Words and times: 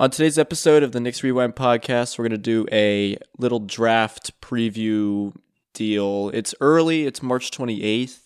On 0.00 0.10
today's 0.10 0.38
episode 0.38 0.82
of 0.82 0.92
the 0.92 0.98
Knicks 0.98 1.22
Rewind 1.22 1.56
podcast, 1.56 2.18
we're 2.18 2.22
going 2.22 2.30
to 2.30 2.38
do 2.38 2.66
a 2.72 3.18
little 3.36 3.58
draft 3.58 4.32
preview 4.40 5.34
deal. 5.74 6.30
It's 6.32 6.54
early, 6.58 7.04
it's 7.04 7.22
March 7.22 7.50
28th, 7.50 8.20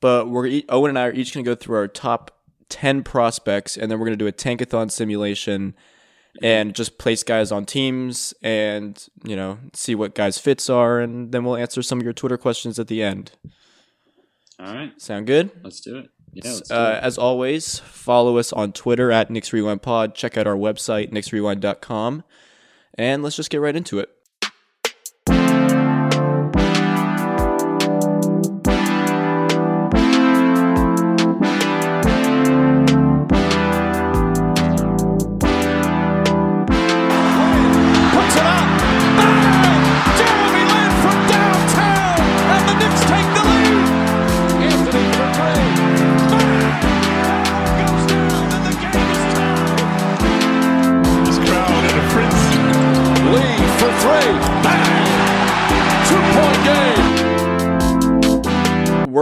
but 0.00 0.28
we're 0.28 0.62
Owen 0.68 0.88
and 0.88 0.98
I 0.98 1.04
are 1.04 1.12
each 1.12 1.32
going 1.32 1.44
to 1.44 1.48
go 1.48 1.54
through 1.54 1.76
our 1.76 1.86
top 1.86 2.40
10 2.70 3.04
prospects 3.04 3.76
and 3.76 3.88
then 3.88 4.00
we're 4.00 4.06
going 4.06 4.18
to 4.18 4.24
do 4.24 4.26
a 4.26 4.32
tankathon 4.32 4.90
simulation 4.90 5.76
and 6.42 6.74
just 6.74 6.98
place 6.98 7.22
guys 7.22 7.52
on 7.52 7.66
teams 7.66 8.34
and, 8.42 9.06
you 9.22 9.36
know, 9.36 9.58
see 9.74 9.94
what 9.94 10.16
guys' 10.16 10.38
fits 10.38 10.68
are 10.68 10.98
and 10.98 11.30
then 11.30 11.44
we'll 11.44 11.56
answer 11.56 11.82
some 11.82 12.00
of 12.00 12.04
your 12.04 12.14
Twitter 12.14 12.36
questions 12.36 12.80
at 12.80 12.88
the 12.88 13.00
end. 13.00 13.30
All 14.58 14.74
right, 14.74 15.00
Sound 15.00 15.28
good? 15.28 15.52
let's 15.62 15.80
do 15.80 15.98
it. 15.98 16.10
Yeah, 16.44 16.58
Uh, 16.70 16.98
as 17.02 17.18
always, 17.18 17.78
follow 17.78 18.38
us 18.38 18.52
on 18.52 18.72
Twitter 18.72 19.10
at 19.10 19.30
Knicks 19.30 19.52
Rewind 19.52 19.82
Pod. 19.82 20.14
Check 20.14 20.36
out 20.36 20.46
our 20.46 20.56
website, 20.56 21.10
knicksrewind.com. 21.12 22.24
And 22.94 23.22
let's 23.22 23.36
just 23.36 23.50
get 23.50 23.60
right 23.60 23.76
into 23.76 23.98
it. 23.98 24.10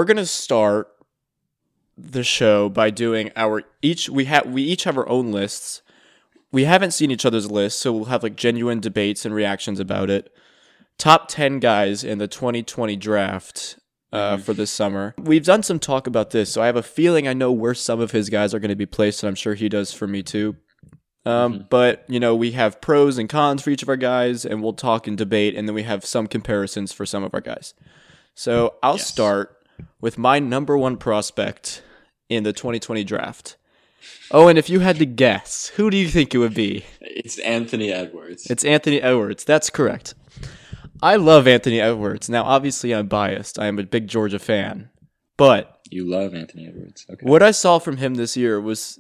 We're 0.05 0.09
going 0.09 0.17
to 0.19 0.27
start 0.27 0.89
the 1.97 2.23
show 2.23 2.69
by 2.69 2.91
doing 2.91 3.31
our 3.37 3.63
each 3.81 4.11
we 4.11 4.27
have 4.27 4.45
we 4.45 4.61
each 4.61 4.85
have 4.85 4.99
our 4.99 5.09
own 5.09 5.33
lists. 5.33 5.81
We 6.53 6.65
haven't 6.65 6.91
seen 6.91 7.11
each 7.11 7.25
other's 7.25 7.51
lists, 7.51 7.81
so 7.81 7.91
we'll 7.91 8.05
have 8.05 8.23
like 8.23 8.37
genuine 8.37 8.81
debates 8.81 9.25
and 9.25 9.35
reactions 9.35 9.81
about 9.81 10.11
it. 10.11 10.31
Top 10.99 11.29
10 11.29 11.59
guys 11.59 12.05
in 12.05 12.19
the 12.19 12.29
2020 12.29 12.97
draft 12.97 13.79
uh, 14.13 14.37
for 14.37 14.53
this 14.53 14.71
summer. 14.71 15.15
We've 15.17 15.43
done 15.43 15.63
some 15.63 15.79
talk 15.79 16.07
about 16.07 16.33
this, 16.33 16.53
so 16.53 16.61
I 16.61 16.67
have 16.67 16.77
a 16.77 16.83
feeling 16.83 17.27
I 17.27 17.33
know 17.33 17.51
where 17.51 17.73
some 17.73 17.99
of 18.01 18.11
his 18.11 18.29
guys 18.29 18.53
are 18.53 18.59
going 18.59 18.69
to 18.69 18.77
be 18.77 18.85
placed, 18.85 19.23
and 19.23 19.29
I'm 19.29 19.35
sure 19.35 19.55
he 19.55 19.71
does 19.71 19.91
for 19.95 20.07
me 20.07 20.23
too. 20.23 20.57
Um, 21.25 21.65
But, 21.71 22.05
you 22.09 22.21
know, 22.21 22.37
we 22.37 22.51
have 22.53 22.83
pros 22.83 23.17
and 23.17 23.27
cons 23.27 23.63
for 23.63 23.71
each 23.71 23.83
of 23.83 23.89
our 23.89 23.97
guys, 23.97 24.45
and 24.45 24.63
we'll 24.63 24.75
talk 24.75 25.07
and 25.07 25.17
debate, 25.17 25.55
and 25.57 25.67
then 25.67 25.75
we 25.75 25.85
have 25.85 26.05
some 26.05 26.27
comparisons 26.27 26.93
for 26.93 27.07
some 27.07 27.25
of 27.25 27.33
our 27.33 27.41
guys. 27.41 27.73
So 28.35 28.75
I'll 28.83 28.97
Yes. 28.97 29.07
start 29.07 29.54
with 30.01 30.19
my 30.19 30.39
number 30.39 30.77
one 30.77 30.97
prospect 30.97 31.83
in 32.29 32.45
the 32.45 32.53
2020 32.53 33.05
draft. 33.05 33.57
Owen, 34.31 34.57
if 34.57 34.69
you 34.69 34.81
had 34.81 34.99
to 34.99 35.07
guess, 35.07 35.69
who 35.77 35.91
do 35.91 35.97
you 35.97 36.09
think 36.09 36.35
it 36.35 36.39
would 36.39 36.55
be? 36.55 36.85
It's 37.01 37.39
Anthony 37.41 37.93
Edwards. 37.93 38.51
It's 38.51 38.65
Anthony 38.65 39.01
Edwards. 39.01 39.45
That's 39.45 39.71
correct. 39.71 40.15
I 41.03 41.17
love 41.17 41.47
Anthony 41.47 41.81
Edwards. 41.81 42.29
Now, 42.29 42.45
obviously, 42.45 42.95
I'm 42.95 43.09
biased. 43.09 43.59
I 43.59 43.67
am 43.67 43.79
a 43.79 43.85
big 43.85 44.09
Georgia 44.09 44.39
fan. 44.39 44.91
But 45.37 45.81
you 45.91 46.09
love 46.09 46.35
Anthony 46.35 46.67
Edwards. 46.67 47.07
Okay. 47.11 47.25
what 47.25 47.43
I 47.43 47.51
saw 47.51 47.79
from 47.79 47.99
him 47.99 48.15
this 48.15 48.37
year 48.37 48.61
was. 48.61 48.99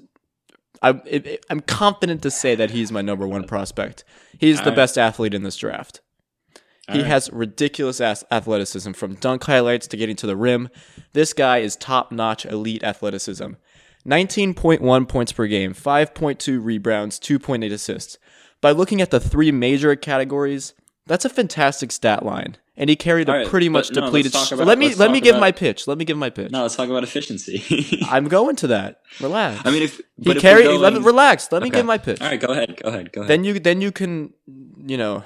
I, 0.82 1.38
I'm 1.48 1.60
confident 1.60 2.20
to 2.22 2.30
say 2.30 2.54
that 2.56 2.72
he's 2.72 2.92
my 2.92 3.00
number 3.00 3.26
one 3.26 3.44
prospect. 3.44 4.04
He's 4.38 4.60
the 4.60 4.72
best 4.72 4.98
athlete 4.98 5.32
in 5.32 5.42
this 5.42 5.56
draft. 5.56 6.02
He 6.88 6.92
Alright. 6.98 7.06
has 7.06 7.30
ridiculous 7.32 8.00
ass 8.00 8.24
athleticism 8.30 8.92
from 8.92 9.14
dunk 9.14 9.44
highlights 9.44 9.86
to 9.88 9.96
getting 9.96 10.16
to 10.16 10.26
the 10.26 10.36
rim. 10.36 10.68
This 11.14 11.32
guy 11.32 11.58
is 11.58 11.76
top 11.76 12.12
notch 12.12 12.44
elite 12.44 12.84
athleticism. 12.84 13.52
19.1 14.06 15.08
points 15.08 15.32
per 15.32 15.46
game, 15.46 15.72
5.2 15.74 16.62
rebounds, 16.62 17.18
2.8 17.18 17.72
assists. 17.72 18.18
By 18.60 18.70
looking 18.70 19.00
at 19.00 19.10
the 19.10 19.20
three 19.20 19.50
major 19.52 19.94
categories, 19.96 20.74
that's 21.06 21.24
a 21.24 21.28
fantastic 21.30 21.90
stat 21.92 22.24
line. 22.24 22.56
And 22.76 22.90
he 22.90 22.96
carried 22.96 23.28
a 23.28 23.46
pretty 23.46 23.68
much 23.68 23.92
no, 23.92 24.00
depleted. 24.02 24.34
sh- 24.34 24.50
about- 24.52 24.66
let 24.66 24.78
me 24.78 24.94
let's 24.94 25.12
me 25.12 25.20
give 25.20 25.36
about- 25.36 25.40
my 25.42 25.52
pitch. 25.52 25.86
Let 25.86 25.96
me 25.96 26.04
give 26.04 26.16
my 26.18 26.28
pitch. 26.28 26.50
No, 26.50 26.62
let's 26.62 26.74
talk 26.74 26.88
about 26.88 27.04
efficiency. 27.04 28.02
I'm 28.10 28.26
going 28.26 28.56
to 28.56 28.66
that. 28.68 29.00
Relax. 29.20 29.62
I 29.64 29.70
mean, 29.70 29.84
if 29.84 30.00
he 30.20 30.34
carried. 30.34 30.66
we're 30.66 30.78
Let 30.78 30.92
me 30.94 30.98
relax. 30.98 31.52
Let 31.52 31.62
me 31.62 31.68
Okay. 31.68 31.78
give 31.78 31.86
my 31.86 31.98
pitch. 31.98 32.20
All 32.20 32.28
right, 32.28 32.40
go 32.40 32.48
ahead. 32.48 32.76
Go 32.82 32.88
ahead. 32.88 33.12
Go 33.12 33.20
ahead. 33.20 33.30
Then 33.30 33.44
you 33.44 33.60
then 33.60 33.80
you 33.80 33.92
can 33.92 34.32
you 34.84 34.96
know 34.96 35.22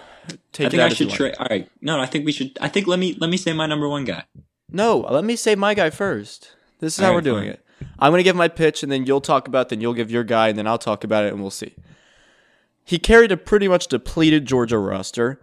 take 0.53 0.66
I 0.66 0.71
think 0.71 0.83
out 0.83 0.91
I 0.91 0.94
should 0.94 1.11
trade. 1.11 1.34
All 1.39 1.47
right. 1.50 1.69
No, 1.81 2.00
I 2.00 2.06
think 2.06 2.25
we 2.25 2.33
should. 2.33 2.56
I 2.61 2.69
think 2.69 2.87
let 2.87 2.99
me 2.99 3.16
let 3.21 3.31
me 3.31 3.37
say 3.37 3.53
my 3.53 3.66
number 3.66 3.89
one 3.89 4.05
guy. 4.05 4.25
No, 4.71 4.99
let 5.11 5.25
me 5.25 5.37
say 5.37 5.55
my 5.55 5.75
guy 5.75 5.91
first. 5.91 6.55
This 6.81 6.99
is 6.99 7.00
how 7.03 7.09
All 7.11 7.15
we're 7.16 7.21
doing 7.22 7.44
fine. 7.44 7.53
it. 7.53 7.65
I'm 7.99 8.11
going 8.11 8.19
to 8.21 8.25
give 8.25 8.37
my 8.37 8.49
pitch 8.49 8.83
and 8.83 8.91
then 8.91 9.06
you'll 9.06 9.21
talk 9.21 9.49
about 9.49 9.69
then 9.69 9.81
you'll 9.81 9.94
give 9.94 10.11
your 10.11 10.25
guy 10.25 10.49
and 10.49 10.59
then 10.59 10.66
I'll 10.66 10.78
talk 10.78 11.05
about 11.05 11.25
it 11.25 11.33
and 11.33 11.41
we'll 11.41 11.50
see. 11.50 11.75
He 12.84 12.99
carried 12.99 13.33
a 13.33 13.37
pretty 13.37 13.69
much 13.69 13.87
depleted 13.89 14.47
Georgia 14.47 14.78
roster. 14.78 15.41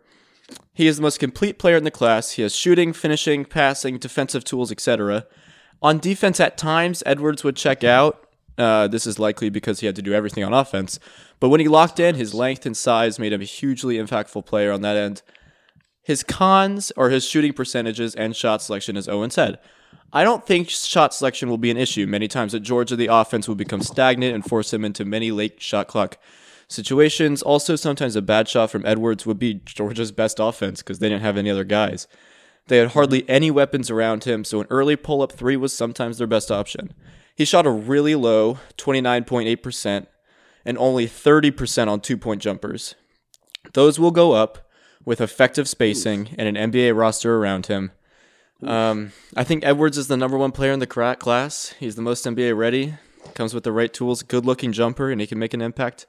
He 0.74 0.88
is 0.88 0.98
the 0.98 1.02
most 1.02 1.20
complete 1.20 1.58
player 1.58 1.78
in 1.78 1.84
the 1.84 1.92
class. 1.92 2.32
He 2.32 2.42
has 2.42 2.54
shooting, 2.56 2.92
finishing, 2.94 3.46
passing, 3.46 3.98
defensive 3.98 4.44
tools, 4.44 4.72
etc. 4.72 5.26
On 5.82 5.98
defense 6.00 6.40
at 6.40 6.58
times 6.58 7.02
Edwards 7.06 7.44
would 7.44 7.56
check 7.56 7.84
out. 7.84 8.25
Uh, 8.58 8.88
this 8.88 9.06
is 9.06 9.20
likely 9.20 9.50
because 9.50 9.82
he 9.82 9.86
had 9.86 9.96
to 9.96 10.02
do 10.02 10.14
everything 10.14 10.44
on 10.44 10.54
offense. 10.54 11.00
But 11.40 11.50
when 11.50 11.60
he 11.60 11.68
locked 11.68 12.00
in, 12.00 12.16
his 12.16 12.34
length 12.34 12.66
and 12.66 12.76
size 12.76 13.20
made 13.20 13.34
him 13.34 13.42
a 13.42 13.46
hugely 13.46 13.96
impactful 13.96 14.46
player 14.46 14.72
on 14.72 14.82
that 14.82 14.96
end. 14.96 15.22
His 16.04 16.24
cons 16.24 16.92
are 16.96 17.10
his 17.10 17.26
shooting 17.26 17.52
percentages 17.52 18.16
and 18.16 18.36
shot 18.36 18.62
selection, 18.62 18.96
as 18.96 19.10
Owen 19.10 19.32
said. 19.32 19.60
I 20.14 20.24
don't 20.24 20.46
think 20.46 20.70
shot 20.70 21.14
selection 21.14 21.50
will 21.50 21.58
be 21.58 21.72
an 21.72 21.78
issue. 21.78 22.06
Many 22.08 22.28
times 22.28 22.56
at 22.56 22.62
Georgia, 22.62 22.96
the 22.96 23.08
offense 23.08 23.48
will 23.48 23.56
become 23.56 23.82
stagnant 23.82 24.34
and 24.34 24.46
force 24.46 24.74
him 24.74 24.86
into 24.86 25.04
many 25.04 25.32
late 25.32 25.62
shot 25.62 25.88
clock 25.88 26.18
situations. 26.68 27.42
Also, 27.42 27.76
sometimes 27.76 28.16
a 28.16 28.22
bad 28.22 28.48
shot 28.48 28.72
from 28.72 28.86
Edwards 28.86 29.26
would 29.26 29.40
be 29.40 29.56
Georgia's 29.66 30.12
best 30.12 30.40
offense 30.40 30.82
because 30.82 31.00
they 31.00 31.10
didn't 31.10 31.24
have 31.24 31.38
any 31.38 31.50
other 31.50 31.64
guys. 31.64 32.08
They 32.68 32.78
had 32.78 32.90
hardly 32.90 33.28
any 33.30 33.52
weapons 33.52 33.92
around 33.92 34.24
him, 34.24 34.44
so 34.44 34.62
an 34.62 34.68
early 34.70 34.96
pull 34.96 35.22
up 35.22 35.32
three 35.32 35.58
was 35.58 35.74
sometimes 35.74 36.18
their 36.18 36.28
best 36.28 36.52
option. 36.52 36.94
He 37.36 37.46
shot 37.46 37.66
a 37.66 37.72
really 37.72 38.16
low 38.16 38.60
29.8% 38.78 40.08
and 40.64 40.78
only 40.78 41.06
30% 41.08 41.88
on 41.88 42.00
two 42.00 42.18
point 42.18 42.42
jumpers. 42.42 42.96
Those 43.74 44.00
will 44.00 44.12
go 44.12 44.32
up 44.34 44.70
with 45.04 45.22
effective 45.22 45.68
spacing 45.68 46.30
and 46.38 46.58
an 46.58 46.72
NBA 46.72 46.98
roster 46.98 47.38
around 47.38 47.68
him. 47.68 47.92
Um, 48.64 49.12
I 49.36 49.44
think 49.44 49.64
Edwards 49.66 49.98
is 49.98 50.08
the 50.08 50.18
number 50.18 50.38
one 50.38 50.52
player 50.52 50.72
in 50.72 50.80
the 50.80 50.88
class. 50.88 51.76
He's 51.80 51.96
the 51.96 52.02
most 52.02 52.26
NBA 52.26 52.58
ready, 52.58 52.96
comes 53.34 53.54
with 53.54 53.64
the 53.64 53.72
right 53.72 53.94
tools, 53.94 54.24
good 54.24 54.46
looking 54.46 54.72
jumper, 54.72 55.12
and 55.12 55.20
he 55.20 55.28
can 55.28 55.38
make 55.38 55.54
an 55.54 55.62
impact 55.62 56.06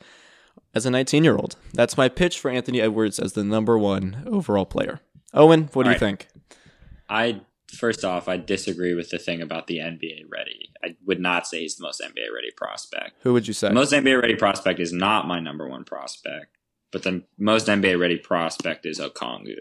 as 0.74 0.86
a 0.86 0.90
19 0.90 1.24
year 1.24 1.36
old. 1.36 1.56
That's 1.74 1.96
my 1.96 2.08
pitch 2.08 2.38
for 2.38 2.50
Anthony 2.50 2.80
Edwards 2.80 3.18
as 3.18 3.32
the 3.32 3.44
number 3.44 3.76
one 3.76 4.22
overall 4.26 4.64
player. 4.64 5.00
Owen, 5.34 5.68
what 5.72 5.82
do 5.82 5.90
you 5.90 5.94
All 5.96 6.00
right. 6.00 6.00
think? 6.00 6.28
I 7.08 7.40
first 7.70 8.04
off, 8.04 8.28
I 8.28 8.36
disagree 8.36 8.94
with 8.94 9.10
the 9.10 9.18
thing 9.18 9.40
about 9.42 9.66
the 9.66 9.78
NBA 9.78 10.24
ready. 10.30 10.70
I 10.84 10.96
would 11.06 11.20
not 11.20 11.46
say 11.46 11.60
he's 11.60 11.76
the 11.76 11.82
most 11.82 12.00
NBA 12.00 12.32
ready 12.34 12.50
prospect. 12.56 13.12
Who 13.22 13.32
would 13.32 13.46
you 13.48 13.54
say? 13.54 13.68
The 13.68 13.74
most 13.74 13.92
NBA 13.92 14.20
ready 14.20 14.36
prospect 14.36 14.80
is 14.80 14.92
not 14.92 15.26
my 15.26 15.40
number 15.40 15.68
one 15.68 15.84
prospect, 15.84 16.56
but 16.92 17.02
the 17.02 17.22
most 17.38 17.66
NBA 17.66 17.98
ready 18.00 18.16
prospect 18.18 18.86
is 18.86 19.00
Okongwu. 19.00 19.58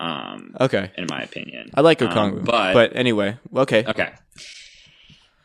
Um, 0.00 0.56
okay. 0.60 0.90
in 0.96 1.06
my 1.08 1.20
opinion, 1.22 1.70
I 1.74 1.80
like 1.80 2.02
Um, 2.02 2.08
Okongwu. 2.08 2.44
but 2.44 2.74
but 2.74 2.96
anyway, 2.96 3.38
okay. 3.54 3.84
Okay. 3.86 4.12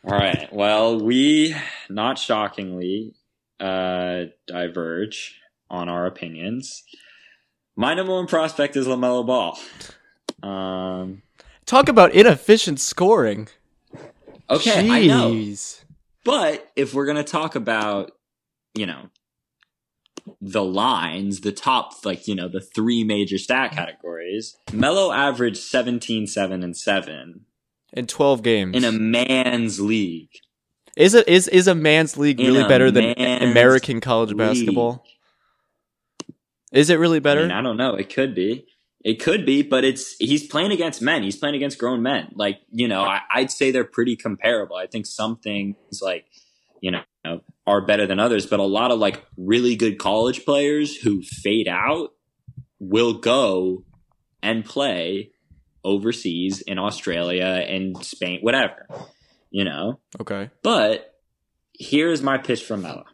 All 0.04 0.18
right. 0.18 0.52
Well, 0.52 0.98
we 1.00 1.54
not 1.88 2.18
shockingly 2.18 3.14
uh, 3.60 4.24
diverge 4.46 5.38
on 5.68 5.88
our 5.88 6.06
opinions. 6.06 6.82
My 7.76 7.94
number 7.94 8.12
one 8.12 8.26
prospect 8.26 8.76
is 8.76 8.86
Lamelo 8.86 9.24
Ball. 9.26 9.58
Um, 10.42 11.22
Talk 11.70 11.88
about 11.88 12.12
inefficient 12.12 12.80
scoring. 12.80 13.46
okay, 14.50 14.90
I 14.90 15.06
know. 15.06 15.30
Jeez. 15.30 15.84
But 16.24 16.68
if 16.74 16.94
we're 16.94 17.06
gonna 17.06 17.22
talk 17.22 17.54
about, 17.54 18.10
you 18.74 18.86
know, 18.86 19.10
the 20.40 20.64
lines, 20.64 21.42
the 21.42 21.52
top, 21.52 22.04
like 22.04 22.26
you 22.26 22.34
know, 22.34 22.48
the 22.48 22.60
three 22.60 23.04
major 23.04 23.38
stat 23.38 23.70
categories, 23.70 24.56
Melo 24.72 25.12
averaged 25.12 25.58
17, 25.58 26.26
7, 26.26 26.64
and 26.64 26.76
seven 26.76 27.44
In 27.92 28.08
12 28.08 28.42
games. 28.42 28.76
in 28.76 28.82
a 28.82 28.90
man's 28.90 29.78
league. 29.78 30.40
is 30.96 31.14
it 31.14 31.28
is 31.28 31.46
is 31.46 31.68
a 31.68 31.74
man's 31.76 32.16
league 32.16 32.40
in 32.40 32.48
really 32.48 32.66
better 32.66 32.90
than 32.90 33.14
American 33.16 34.00
college 34.00 34.36
basketball? 34.36 35.06
Is 36.72 36.90
it 36.90 36.98
really 36.98 37.20
better? 37.20 37.42
I 37.42 37.44
mean, 37.44 37.52
I 37.52 37.62
don't 37.62 37.76
know. 37.76 37.94
It 37.94 38.12
could 38.12 38.34
be. 38.34 38.66
It 39.02 39.22
could 39.22 39.46
be, 39.46 39.62
but 39.62 39.84
it's 39.84 40.16
he's 40.18 40.46
playing 40.46 40.72
against 40.72 41.00
men. 41.00 41.22
He's 41.22 41.36
playing 41.36 41.54
against 41.54 41.78
grown 41.78 42.02
men. 42.02 42.32
Like 42.34 42.60
you 42.70 42.86
know, 42.86 43.02
I, 43.02 43.20
I'd 43.32 43.50
say 43.50 43.70
they're 43.70 43.84
pretty 43.84 44.16
comparable. 44.16 44.76
I 44.76 44.86
think 44.86 45.06
some 45.06 45.38
things 45.38 45.76
like 46.02 46.26
you 46.80 46.90
know 46.90 47.40
are 47.66 47.80
better 47.80 48.06
than 48.06 48.18
others, 48.18 48.46
but 48.46 48.60
a 48.60 48.64
lot 48.64 48.90
of 48.90 48.98
like 48.98 49.24
really 49.36 49.76
good 49.76 49.98
college 49.98 50.44
players 50.44 50.96
who 50.96 51.22
fade 51.22 51.68
out 51.68 52.10
will 52.78 53.14
go 53.14 53.84
and 54.42 54.64
play 54.64 55.30
overseas 55.84 56.60
in 56.62 56.78
Australia 56.78 57.44
and 57.44 57.96
Spain, 58.04 58.40
whatever, 58.40 58.86
you 59.50 59.64
know? 59.64 60.00
Okay. 60.20 60.50
But 60.62 61.14
here's 61.78 62.22
my 62.22 62.38
pitch 62.38 62.64
for 62.64 62.76
Melo. 62.76 63.04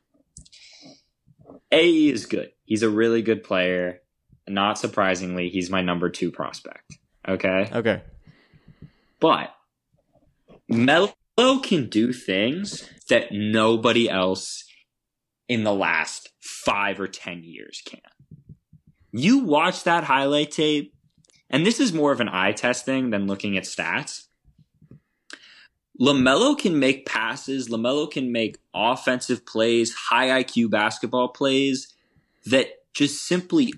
A 1.71 1.91
is 2.09 2.27
good. 2.27 2.51
He's 2.65 2.83
a 2.83 2.89
really 2.89 3.23
good 3.23 3.45
player. 3.45 4.01
Not 4.49 4.79
surprisingly, 4.79 5.49
he's 5.49 5.71
my 5.71 5.83
number 5.83 6.09
two 6.09 6.31
prospect. 6.31 6.99
Okay. 7.29 7.69
Okay. 7.73 8.03
But 9.19 9.55
Melo 10.69 11.13
can 11.63 11.89
do 11.89 12.13
things 12.13 12.89
that 13.09 13.33
nobody 13.33 14.09
else 14.09 14.65
in 15.49 15.65
the 15.65 15.75
last 15.75 16.31
five 16.41 17.01
or 17.01 17.09
ten 17.09 17.43
years 17.43 17.83
can. 17.85 18.01
You 19.13 19.39
watch 19.39 19.85
that 19.85 20.05
highlight 20.05 20.51
tape, 20.51 20.95
and 21.49 21.65
this 21.65 21.81
is 21.81 21.93
more 21.93 22.13
of 22.13 22.21
an 22.21 22.29
eye 22.29 22.53
test 22.53 22.85
thing 22.85 23.11
than 23.11 23.27
looking 23.27 23.57
at 23.57 23.65
stats. 23.65 24.27
LaMelo 26.01 26.59
can 26.59 26.79
make 26.79 27.07
passes, 27.07 27.69
LaMelo 27.69 28.11
can 28.11 28.31
make 28.31 28.59
offensive 28.75 29.47
plays, 29.47 29.95
high 29.95 30.43
IQ 30.43 30.71
basketball 30.71 31.29
plays 31.29 31.95
that 32.45 32.67
just 32.93 33.27
simply 33.27 33.73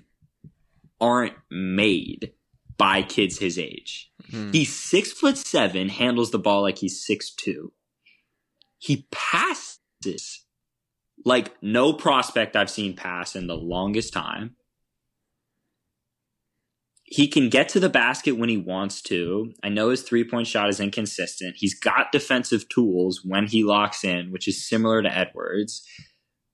aren't 1.01 1.35
made 1.49 2.33
by 2.77 3.01
kids 3.01 3.37
his 3.39 3.59
age. 3.59 4.11
Hmm. 4.31 4.51
He's 4.51 4.75
six 4.75 5.11
foot 5.11 5.37
seven, 5.37 5.89
handles 5.89 6.31
the 6.31 6.39
ball 6.39 6.61
like 6.61 6.79
he's 6.79 7.05
six 7.05 7.29
two. 7.29 7.73
He 8.77 9.07
passes 9.11 10.45
like 11.25 11.61
no 11.61 11.93
prospect 11.93 12.55
I've 12.55 12.69
seen 12.69 12.95
pass 12.95 13.35
in 13.35 13.47
the 13.47 13.57
longest 13.57 14.13
time. 14.13 14.55
He 17.03 17.27
can 17.27 17.49
get 17.49 17.69
to 17.69 17.79
the 17.79 17.89
basket 17.89 18.37
when 18.37 18.49
he 18.49 18.57
wants 18.57 19.01
to. 19.03 19.51
I 19.63 19.69
know 19.69 19.89
his 19.89 20.03
three 20.03 20.23
point 20.23 20.47
shot 20.47 20.69
is 20.69 20.79
inconsistent. 20.79 21.55
He's 21.57 21.77
got 21.77 22.11
defensive 22.11 22.69
tools 22.69 23.21
when 23.25 23.47
he 23.47 23.63
locks 23.63 24.03
in, 24.03 24.31
which 24.31 24.47
is 24.47 24.67
similar 24.67 25.01
to 25.01 25.17
Edwards. 25.17 25.83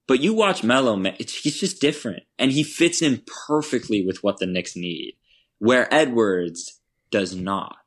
But 0.08 0.20
you 0.20 0.34
watch 0.34 0.64
Melo, 0.64 0.96
man, 0.96 1.16
he's 1.18 1.60
just 1.60 1.82
different. 1.82 2.24
And 2.38 2.52
he 2.52 2.64
fits 2.64 3.02
in 3.02 3.24
perfectly 3.48 4.06
with 4.06 4.24
what 4.24 4.38
the 4.38 4.46
Knicks 4.46 4.76
need, 4.76 5.16
where 5.60 5.92
Edwards 5.94 6.80
does 7.10 7.36
not. 7.36 7.78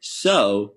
So, 0.00 0.74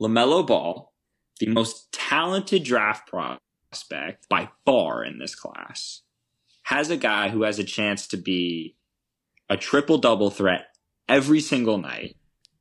LaMelo 0.00 0.46
Ball, 0.46 0.92
the 1.38 1.46
most 1.46 1.92
talented 1.92 2.64
draft 2.64 3.08
prospect 3.08 4.28
by 4.28 4.48
far 4.64 5.04
in 5.04 5.18
this 5.18 5.34
class, 5.34 6.02
has 6.64 6.90
a 6.90 6.96
guy 6.96 7.28
who 7.28 7.42
has 7.42 7.58
a 7.58 7.64
chance 7.64 8.08
to 8.08 8.16
be 8.16 8.74
a 9.48 9.56
triple 9.56 9.98
double 9.98 10.30
threat 10.30 10.66
every 11.08 11.40
single 11.40 11.78
night. 11.78 12.16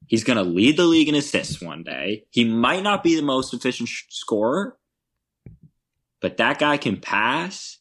He's 0.08 0.24
going 0.24 0.38
to 0.38 0.44
lead 0.44 0.78
the 0.78 0.86
league 0.86 1.08
in 1.08 1.16
assists 1.16 1.62
one 1.62 1.84
day. 1.84 2.26
He 2.32 2.44
might 2.44 2.84
not 2.84 3.04
be 3.04 3.16
the 3.16 3.22
most 3.22 3.54
efficient 3.54 3.90
sh- 3.90 4.06
scorer, 4.10 4.76
but 6.22 6.38
that 6.38 6.60
guy 6.60 6.78
can 6.78 6.98
pass 6.98 7.78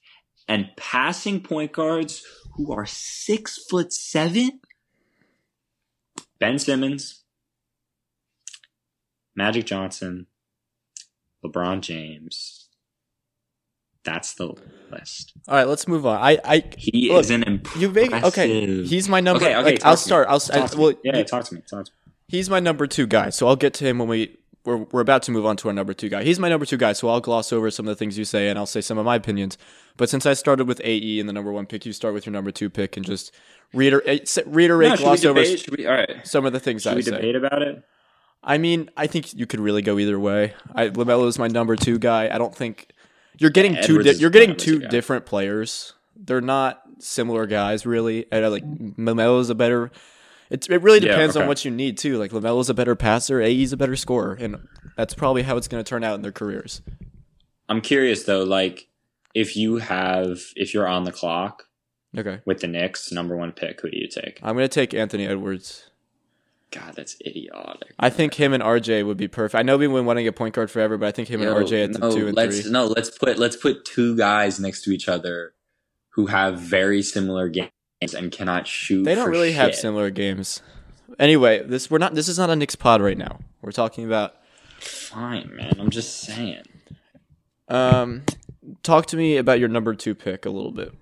and 0.48 0.68
passing 0.76 1.40
point 1.40 1.72
guards 1.72 2.22
who 2.54 2.72
are 2.72 2.86
six 2.86 3.58
foot 3.70 3.92
seven. 3.92 4.60
Ben 6.40 6.58
Simmons, 6.58 7.24
Magic 9.34 9.66
Johnson, 9.66 10.26
LeBron 11.44 11.80
James. 11.80 12.68
That's 14.04 14.34
the 14.34 14.54
list. 14.90 15.32
All 15.48 15.54
right, 15.56 15.66
let's 15.66 15.86
move 15.88 16.06
on. 16.06 16.18
I, 16.20 16.38
I, 16.44 16.64
He 16.76 17.10
Look, 17.10 17.20
is 17.20 17.30
an 17.30 17.42
impressive. 17.42 17.82
you 17.82 17.90
make 17.90 18.12
okay. 18.12 19.78
I'll 19.82 19.96
start. 19.96 20.28
I'll 20.28 20.40
well, 20.76 20.94
yeah, 21.04 21.22
talk 21.24 21.44
to 21.44 21.54
me. 21.54 21.62
Talk 21.68 21.86
to 21.86 21.92
me. 22.06 22.12
He's 22.28 22.48
my 22.48 22.60
number. 24.64 24.82
Okay, 24.82 24.84
okay, 24.84 24.94
like, 24.94 24.94
talk 24.94 24.98
I'll 24.98 24.98
to 24.98 24.98
me. 24.98 24.98
start. 24.98 24.98
I'll. 24.98 24.98
I, 24.98 24.98
Talk 24.98 24.98
to 24.98 24.98
me. 24.98 24.98
well, 24.98 24.98
yeah, 24.98 24.98
you- 24.98 24.98
talk 24.98 24.98
to 24.98 24.98
me. 24.98 24.98
Talk 24.98 24.98
to 24.98 24.98
me. 24.98 24.98
he's 24.98 24.98
my 24.98 24.98
number 24.98 24.98
two 24.98 24.98
guy. 24.98 24.98
So 24.98 24.98
I'll 24.98 24.98
get 24.98 24.98
to 24.98 24.98
him 24.98 24.98
when 24.98 24.98
we 24.98 24.98
we're 24.98 24.98
we're 24.98 25.00
about 25.00 25.22
to 25.24 25.30
move 25.32 25.46
on 25.46 25.56
to 25.58 25.68
our 25.68 25.74
number 25.74 25.94
two 25.94 26.08
guy. 26.08 26.22
He's 26.24 26.38
my 26.38 26.48
number 26.48 26.66
two 26.66 26.76
guy. 26.76 26.92
So 26.92 27.08
I'll 27.08 27.20
gloss 27.20 27.52
over 27.52 27.70
some 27.70 27.86
of 27.86 27.90
the 27.90 27.96
things 27.96 28.18
you 28.18 28.24
say 28.24 28.48
and 28.48 28.58
I'll 28.58 28.66
say 28.66 28.80
some 28.80 28.98
of 28.98 29.04
my 29.06 29.16
opinions. 29.16 29.56
But 29.96 30.08
since 30.10 30.26
I 30.26 30.34
started 30.34 30.68
with 30.68 30.80
AE 30.84 31.20
and 31.20 31.28
the 31.28 31.32
number 31.32 31.52
one 31.52 31.66
pick, 31.66 31.86
you 31.86 31.92
start 31.92 32.14
with 32.14 32.26
your 32.26 32.32
number 32.32 32.50
two 32.50 32.70
pick 32.70 32.96
and 32.96 33.04
just 33.04 33.34
reiterate, 33.72 34.06
eh, 34.06 34.22
s- 34.22 34.38
reiterate, 34.46 34.90
No, 34.90 34.96
gloss 34.96 35.24
over 35.24 35.40
debate? 35.40 35.54
s- 35.58 35.60
Should 35.64 35.76
we, 35.78 35.86
all 35.86 35.94
right. 35.94 36.26
some 36.26 36.44
of 36.46 36.52
the 36.52 36.60
things 36.60 36.82
Should 36.82 36.92
I 36.92 36.96
we 36.96 37.02
say. 37.02 37.10
debate 37.12 37.36
about 37.36 37.62
it? 37.62 37.82
I 38.42 38.56
mean, 38.58 38.88
I 38.96 39.06
think 39.08 39.34
you 39.34 39.46
could 39.46 39.58
really 39.60 39.82
go 39.82 39.98
either 39.98 40.18
way. 40.20 40.54
I, 40.74 40.88
Lamelo 40.90 41.26
is 41.26 41.38
my 41.38 41.48
number 41.48 41.74
two 41.74 41.98
guy. 41.98 42.28
I 42.32 42.38
don't 42.38 42.54
think 42.54 42.92
you're 43.38 43.50
getting 43.50 43.74
Yeah, 43.74 43.82
two. 43.82 44.02
Di- 44.02 44.12
you're 44.12 44.30
getting 44.30 44.54
two 44.56 44.80
guy. 44.80 44.88
different 44.88 45.26
players. 45.26 45.94
They're 46.16 46.40
not 46.40 46.80
similar 47.00 47.46
guys, 47.46 47.84
really. 47.84 48.26
And 48.30 48.44
I 48.44 48.48
like 48.48 48.64
Lamelo's 48.64 49.50
a 49.50 49.54
better. 49.56 49.90
It's, 50.50 50.68
it 50.68 50.82
really 50.82 51.00
Yeah, 51.00 51.12
depends 51.12 51.36
on 51.36 51.46
what 51.46 51.64
you 51.64 51.70
need 51.70 51.98
too. 51.98 52.18
Like 52.18 52.30
Lamelo's 52.32 52.70
a 52.70 52.74
better 52.74 52.94
passer, 52.96 53.40
AE's 53.42 53.72
a 53.72 53.76
better 53.76 53.96
scorer, 53.96 54.34
and 54.40 54.56
that's 54.96 55.14
probably 55.14 55.42
how 55.42 55.56
it's 55.56 55.68
going 55.68 55.82
to 55.82 55.88
turn 55.88 56.04
out 56.04 56.14
in 56.14 56.22
their 56.22 56.32
careers. 56.32 56.80
I'm 57.68 57.80
curious 57.80 58.24
though, 58.24 58.44
like 58.44 58.88
if 59.34 59.56
you 59.56 59.76
have 59.76 60.40
if 60.56 60.72
you're 60.72 60.88
on 60.88 61.04
the 61.04 61.12
clock 61.12 61.64
Okay, 62.16 62.40
with 62.46 62.60
the 62.60 62.66
Knicks, 62.68 63.12
number 63.12 63.36
one 63.36 63.52
pick, 63.52 63.80
who 63.82 63.90
do 63.90 63.98
you 63.98 64.08
take? 64.08 64.40
I'm 64.42 64.56
going 64.56 64.68
to 64.68 64.74
take 64.74 64.94
Anthony 64.94 65.26
Edwards. 65.26 65.90
God, 66.70 66.94
that's 66.96 67.16
idiotic. 67.24 67.94
I 67.98 68.10
think 68.10 68.34
him 68.34 68.52
and 68.52 68.62
RJ 68.62 69.06
would 69.06 69.16
be 69.16 69.28
perfect. 69.28 69.58
I 69.58 69.62
know 69.62 69.76
we've 69.78 69.90
been 69.90 70.04
wanting 70.04 70.26
a 70.28 70.32
point 70.32 70.54
guard 70.54 70.70
forever, 70.70 70.98
but 70.98 71.06
I 71.06 71.12
think 71.12 71.28
him 71.28 71.40
Yo, 71.42 71.54
and 71.56 71.66
RJ 71.66 71.84
at 71.84 71.92
the 71.94 71.98
no, 71.98 72.10
two 72.14 72.26
and 72.28 72.36
let's 72.36 72.60
three. 72.62 72.70
no, 72.70 72.86
let's 72.86 73.10
put 73.10 73.38
let's 73.38 73.56
put 73.56 73.84
two 73.84 74.16
guys 74.16 74.58
next 74.60 74.82
to 74.84 74.90
each 74.90 75.08
other 75.08 75.54
who 76.10 76.26
have 76.26 76.58
very 76.58 77.02
similar 77.02 77.48
games 77.48 77.70
and 78.00 78.30
cannot 78.30 78.66
shoot. 78.66 79.04
They 79.04 79.14
don't 79.14 79.30
really 79.30 79.52
have 79.52 79.74
similar 79.74 80.10
games. 80.10 80.62
Anyway, 81.18 81.62
this 81.64 81.90
we're 81.90 81.98
not. 81.98 82.14
This 82.14 82.28
is 82.28 82.38
not 82.38 82.50
a 82.50 82.56
Knicks 82.56 82.76
pod 82.76 83.00
right 83.00 83.18
now. 83.18 83.40
We're 83.62 83.72
talking 83.72 84.04
about. 84.04 84.36
Fine, 84.80 85.54
man. 85.56 85.74
I'm 85.78 85.90
just 85.90 86.20
saying. 86.20 86.62
Um, 87.68 88.24
talk 88.82 89.06
to 89.06 89.16
me 89.16 89.36
about 89.36 89.58
your 89.58 89.68
number 89.68 89.94
two 89.94 90.14
pick 90.14 90.46
a 90.46 90.50
little 90.50 90.72
bit. 90.72 90.92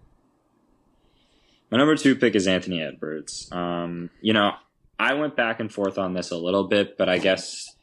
My 1.70 1.78
number 1.78 1.96
two 1.96 2.14
pick 2.16 2.34
is 2.34 2.46
Anthony 2.46 2.81
Edwards. 2.81 3.49
Um, 3.52 4.10
you 4.20 4.32
know, 4.32 4.52
I 4.99 5.14
went 5.14 5.37
back 5.37 5.60
and 5.60 5.72
forth 5.72 5.99
on 5.99 6.14
this 6.14 6.31
a 6.31 6.37
little 6.37 6.64
bit, 6.64 6.96
but 6.96 7.08
I 7.08 7.19
guess 7.19 7.75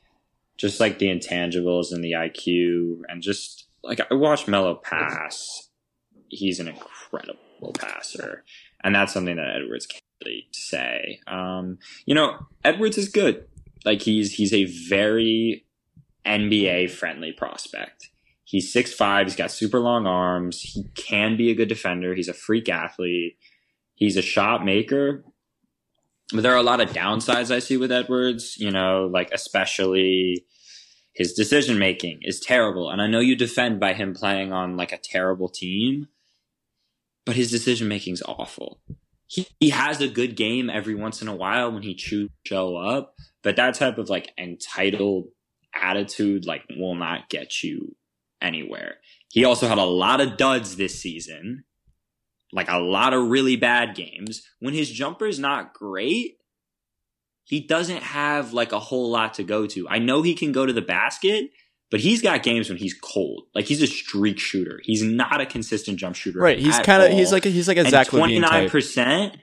just 0.57 0.79
like 0.79 0.99
the 0.99 1.07
intangibles 1.07 1.91
and 1.91 2.03
the 2.03 2.13
IQ, 2.13 3.01
and 3.09 3.21
just 3.21 3.67
like 3.83 3.99
I 3.99 4.13
watched 4.13 4.47
Melo 4.47 4.75
pass, 4.75 5.69
he's 6.29 6.59
an 6.59 6.67
incredible 6.67 7.73
passer, 7.77 8.43
and 8.83 8.93
that's 8.95 9.13
something 9.13 9.35
that 9.35 9.55
Edwards 9.55 9.85
can't 9.85 10.03
really 10.23 10.47
say. 10.51 11.19
Um, 11.27 11.79
you 12.05 12.15
know, 12.15 12.37
Edwards 12.63 12.97
is 12.97 13.09
good. 13.09 13.45
Like 13.85 14.01
he's 14.01 14.33
he's 14.33 14.53
a 14.53 14.65
very 14.65 15.65
NBA 16.25 16.91
friendly 16.91 17.31
prospect. 17.31 18.09
He's 18.43 18.71
six 18.71 18.93
five. 18.93 19.27
He's 19.27 19.35
got 19.35 19.51
super 19.51 19.79
long 19.79 20.05
arms. 20.05 20.61
He 20.61 20.85
can 20.95 21.37
be 21.37 21.49
a 21.49 21.55
good 21.55 21.69
defender. 21.69 22.13
He's 22.13 22.27
a 22.27 22.33
freak 22.33 22.69
athlete. 22.69 23.37
He's 23.95 24.17
a 24.17 24.21
shot 24.21 24.65
maker. 24.65 25.23
But 26.33 26.41
there 26.41 26.53
are 26.53 26.57
a 26.57 26.63
lot 26.63 26.81
of 26.81 26.91
downsides 26.91 27.53
I 27.53 27.59
see 27.59 27.77
with 27.77 27.91
Edwards, 27.91 28.57
you 28.57 28.71
know, 28.71 29.09
like 29.11 29.29
especially 29.31 30.45
his 31.13 31.33
decision 31.33 31.77
making 31.77 32.19
is 32.23 32.39
terrible. 32.39 32.89
And 32.89 33.01
I 33.01 33.07
know 33.07 33.19
you 33.19 33.35
defend 33.35 33.79
by 33.79 33.93
him 33.93 34.13
playing 34.13 34.51
on 34.51 34.75
like 34.75 34.91
a 34.91 34.97
terrible 34.97 35.47
team, 35.47 36.07
but 37.25 37.35
his 37.35 37.51
decision 37.51 37.87
making 37.87 38.13
is 38.13 38.23
awful. 38.27 38.79
He, 39.27 39.47
he 39.59 39.69
has 39.69 40.01
a 40.01 40.07
good 40.07 40.35
game 40.35 40.69
every 40.69 40.95
once 40.95 41.21
in 41.21 41.27
a 41.27 41.35
while 41.35 41.71
when 41.71 41.83
he 41.83 41.95
to 41.95 42.29
show 42.45 42.75
up, 42.75 43.15
but 43.41 43.55
that 43.55 43.75
type 43.75 43.97
of 43.97 44.09
like 44.09 44.31
entitled 44.37 45.25
attitude 45.73 46.45
like 46.45 46.63
will 46.77 46.95
not 46.95 47.29
get 47.29 47.63
you 47.63 47.95
anywhere. 48.41 48.95
He 49.29 49.45
also 49.45 49.67
had 49.67 49.79
a 49.79 49.83
lot 49.83 50.21
of 50.21 50.37
duds 50.37 50.75
this 50.75 50.99
season 50.99 51.63
like 52.53 52.69
a 52.69 52.79
lot 52.79 53.13
of 53.13 53.29
really 53.29 53.55
bad 53.55 53.95
games. 53.95 54.43
When 54.59 54.73
his 54.73 54.91
jumper 54.91 55.25
is 55.25 55.39
not 55.39 55.73
great, 55.73 56.37
he 57.43 57.59
doesn't 57.59 58.03
have 58.03 58.53
like 58.53 58.71
a 58.71 58.79
whole 58.79 59.09
lot 59.09 59.33
to 59.35 59.43
go 59.43 59.65
to. 59.67 59.89
I 59.89 59.99
know 59.99 60.21
he 60.21 60.35
can 60.35 60.51
go 60.51 60.65
to 60.65 60.71
the 60.71 60.81
basket, 60.81 61.49
but 61.93 61.99
he's 61.99 62.23
got 62.23 62.41
games 62.41 62.69
when 62.69 62.79
he's 62.79 62.95
cold. 62.95 63.43
Like 63.53 63.65
he's 63.65 63.79
a 63.79 63.85
streak 63.85 64.39
shooter. 64.39 64.81
He's 64.83 65.03
not 65.03 65.39
a 65.39 65.45
consistent 65.45 65.99
jump 65.99 66.15
shooter. 66.15 66.39
Right, 66.39 66.57
he's 66.57 66.79
kind 66.79 67.03
of 67.03 67.11
he's 67.11 67.31
like 67.31 67.45
a, 67.45 67.49
he's 67.49 67.67
like 67.67 67.77
a 67.77 67.81
and 67.81 67.89
Zach 67.91 68.07
LaVine 68.07 68.41
type. 68.41 68.71
percent 68.71 69.37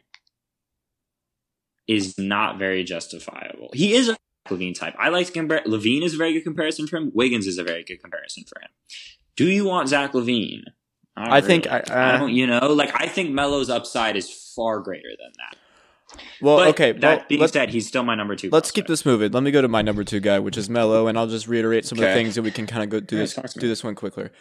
is 1.86 2.18
not 2.18 2.58
very 2.58 2.82
justifiable. 2.82 3.70
He 3.72 3.94
is 3.94 4.08
a 4.08 4.16
LaVine 4.48 4.76
type. 4.76 4.96
I 4.98 5.10
like 5.10 5.28
to 5.28 5.32
compare. 5.32 5.60
LaVine 5.64 6.02
is 6.02 6.14
a 6.14 6.16
very 6.16 6.32
good 6.32 6.42
comparison 6.42 6.88
for 6.88 6.96
him. 6.96 7.12
Wiggins 7.14 7.46
is 7.46 7.56
a 7.56 7.62
very 7.62 7.84
good 7.84 8.02
comparison 8.02 8.42
for 8.42 8.60
him. 8.60 8.70
Do 9.36 9.46
you 9.46 9.64
want 9.64 9.88
Zach 9.88 10.10
LaVine? 10.10 10.62
Not 11.16 11.30
I 11.30 11.42
think. 11.42 11.68
I- 11.68 11.78
uh, 11.78 11.94
I 11.94 12.18
don't. 12.18 12.32
You 12.32 12.48
know, 12.48 12.72
like 12.72 12.90
I 13.00 13.06
think 13.06 13.30
Melo's 13.30 13.70
upside 13.70 14.16
is 14.16 14.28
far 14.56 14.80
greater 14.80 15.10
than 15.16 15.30
that. 15.38 15.56
Well, 16.40 16.58
But 16.58 16.68
okay, 16.68 16.92
That 16.92 17.18
well, 17.18 17.26
being 17.28 17.40
let's, 17.40 17.52
said, 17.52 17.70
he's 17.70 17.86
still 17.86 18.02
my 18.02 18.14
number 18.14 18.36
two. 18.36 18.50
let's 18.50 18.70
keep 18.70 18.86
this 18.86 19.04
moving. 19.04 19.32
Let 19.32 19.42
me 19.42 19.50
go 19.50 19.62
to 19.62 19.68
my 19.68 19.82
number 19.82 20.04
two 20.04 20.20
guy, 20.20 20.38
which 20.38 20.56
is 20.56 20.68
Melo, 20.70 21.06
and 21.06 21.18
I'll 21.18 21.26
just 21.26 21.48
reiterate 21.48 21.84
some 21.84 21.98
of 21.98 22.04
the 22.04 22.12
things 22.12 22.34
that 22.34 22.42
we 22.42 22.50
can 22.50 22.66
kind 22.66 22.82
of 22.82 22.88
go 22.90 23.00
do 23.00 23.16
this 23.16 23.34
talk 23.34 23.46
to 23.46 23.58
me. 23.58 23.60
do 23.60 23.68
this 23.68 23.84
one 23.84 23.94
quicker. 23.94 24.32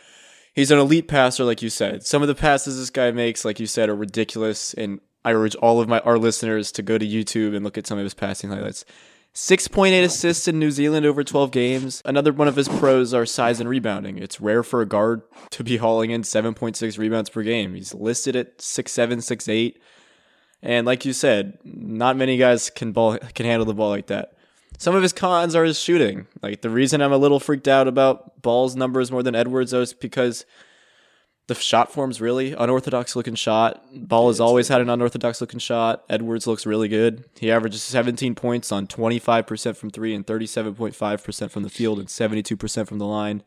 He's 0.53 0.71
an 0.71 0.79
elite 0.79 1.07
passer, 1.07 1.43
like 1.43 1.61
you 1.61 1.69
said. 1.69 2.03
Some 2.05 2.21
of 2.21 2.27
the 2.27 2.35
passes 2.35 2.77
this 2.77 2.89
guy 2.89 3.11
makes, 3.11 3.45
like 3.45 3.59
you 3.59 3.67
said, 3.67 3.89
are 3.89 3.95
ridiculous, 3.95 4.73
and 4.73 4.99
I 5.23 5.33
urge 5.33 5.55
all 5.55 5.79
of 5.79 5.87
my 5.87 5.99
our 5.99 6.17
listeners 6.17 6.71
to 6.73 6.81
go 6.81 6.97
to 6.97 7.05
YouTube 7.05 7.55
and 7.55 7.63
look 7.63 7.77
at 7.77 7.85
some 7.85 7.97
of 7.97 8.03
his 8.03 8.13
passing 8.13 8.49
highlights. 8.49 8.83
6.8 9.35 10.03
assists 10.03 10.47
in 10.47 10.57
New 10.57 10.71
Zealand 10.71 11.05
over 11.05 11.23
12 11.23 11.51
games. 11.51 12.01
Another 12.03 12.33
one 12.33 12.47
of 12.47 12.55
his 12.55 12.67
pros 12.67 13.13
are 13.13 13.25
size 13.25 13.59
and 13.59 13.69
rebounding. 13.69 14.17
It's 14.17 14.41
rare 14.41 14.63
for 14.63 14.81
a 14.81 14.87
guard 14.87 15.21
to 15.51 15.63
be 15.63 15.77
hauling 15.77 16.09
in 16.09 16.23
7.6 16.23 16.97
rebounds 16.97 17.29
per 17.29 17.43
game. 17.43 17.75
He's 17.75 17.93
listed 17.93 18.35
at 18.35 18.57
6'7, 18.57 19.17
6'8. 19.17 19.75
And 20.61 20.85
like 20.85 21.05
you 21.05 21.13
said, 21.13 21.57
not 21.63 22.17
many 22.17 22.37
guys 22.37 22.69
can 22.69 22.91
ball 22.91 23.17
can 23.33 23.45
handle 23.45 23.65
the 23.65 23.73
ball 23.73 23.89
like 23.89 24.07
that. 24.07 24.33
Some 24.77 24.95
of 24.95 25.03
his 25.03 25.13
cons 25.13 25.55
are 25.55 25.65
his 25.65 25.79
shooting. 25.79 26.27
Like 26.41 26.61
the 26.61 26.69
reason 26.69 27.01
I'm 27.01 27.11
a 27.11 27.17
little 27.17 27.39
freaked 27.39 27.67
out 27.67 27.87
about 27.87 28.41
Ball's 28.41 28.75
numbers 28.75 29.11
more 29.11 29.23
than 29.23 29.35
Edwards 29.35 29.73
is 29.73 29.93
because 29.93 30.45
the 31.47 31.55
shot 31.55 31.91
form's 31.91 32.21
really 32.21 32.53
unorthodox 32.53 33.15
looking 33.15 33.35
shot. 33.35 33.83
Ball 33.93 34.27
has 34.27 34.39
always 34.39 34.67
had 34.67 34.81
an 34.81 34.89
unorthodox 34.89 35.41
looking 35.41 35.59
shot. 35.59 36.05
Edwards 36.07 36.45
looks 36.45 36.65
really 36.65 36.87
good. 36.87 37.25
He 37.39 37.51
averages 37.51 37.81
17 37.81 38.35
points 38.35 38.71
on 38.71 38.87
25% 38.87 39.75
from 39.75 39.89
three 39.89 40.13
and 40.13 40.25
37.5% 40.25 41.49
from 41.49 41.63
the 41.63 41.69
field 41.69 41.99
and 41.99 42.07
72% 42.07 42.87
from 42.87 42.99
the 42.99 43.05
line. 43.05 43.43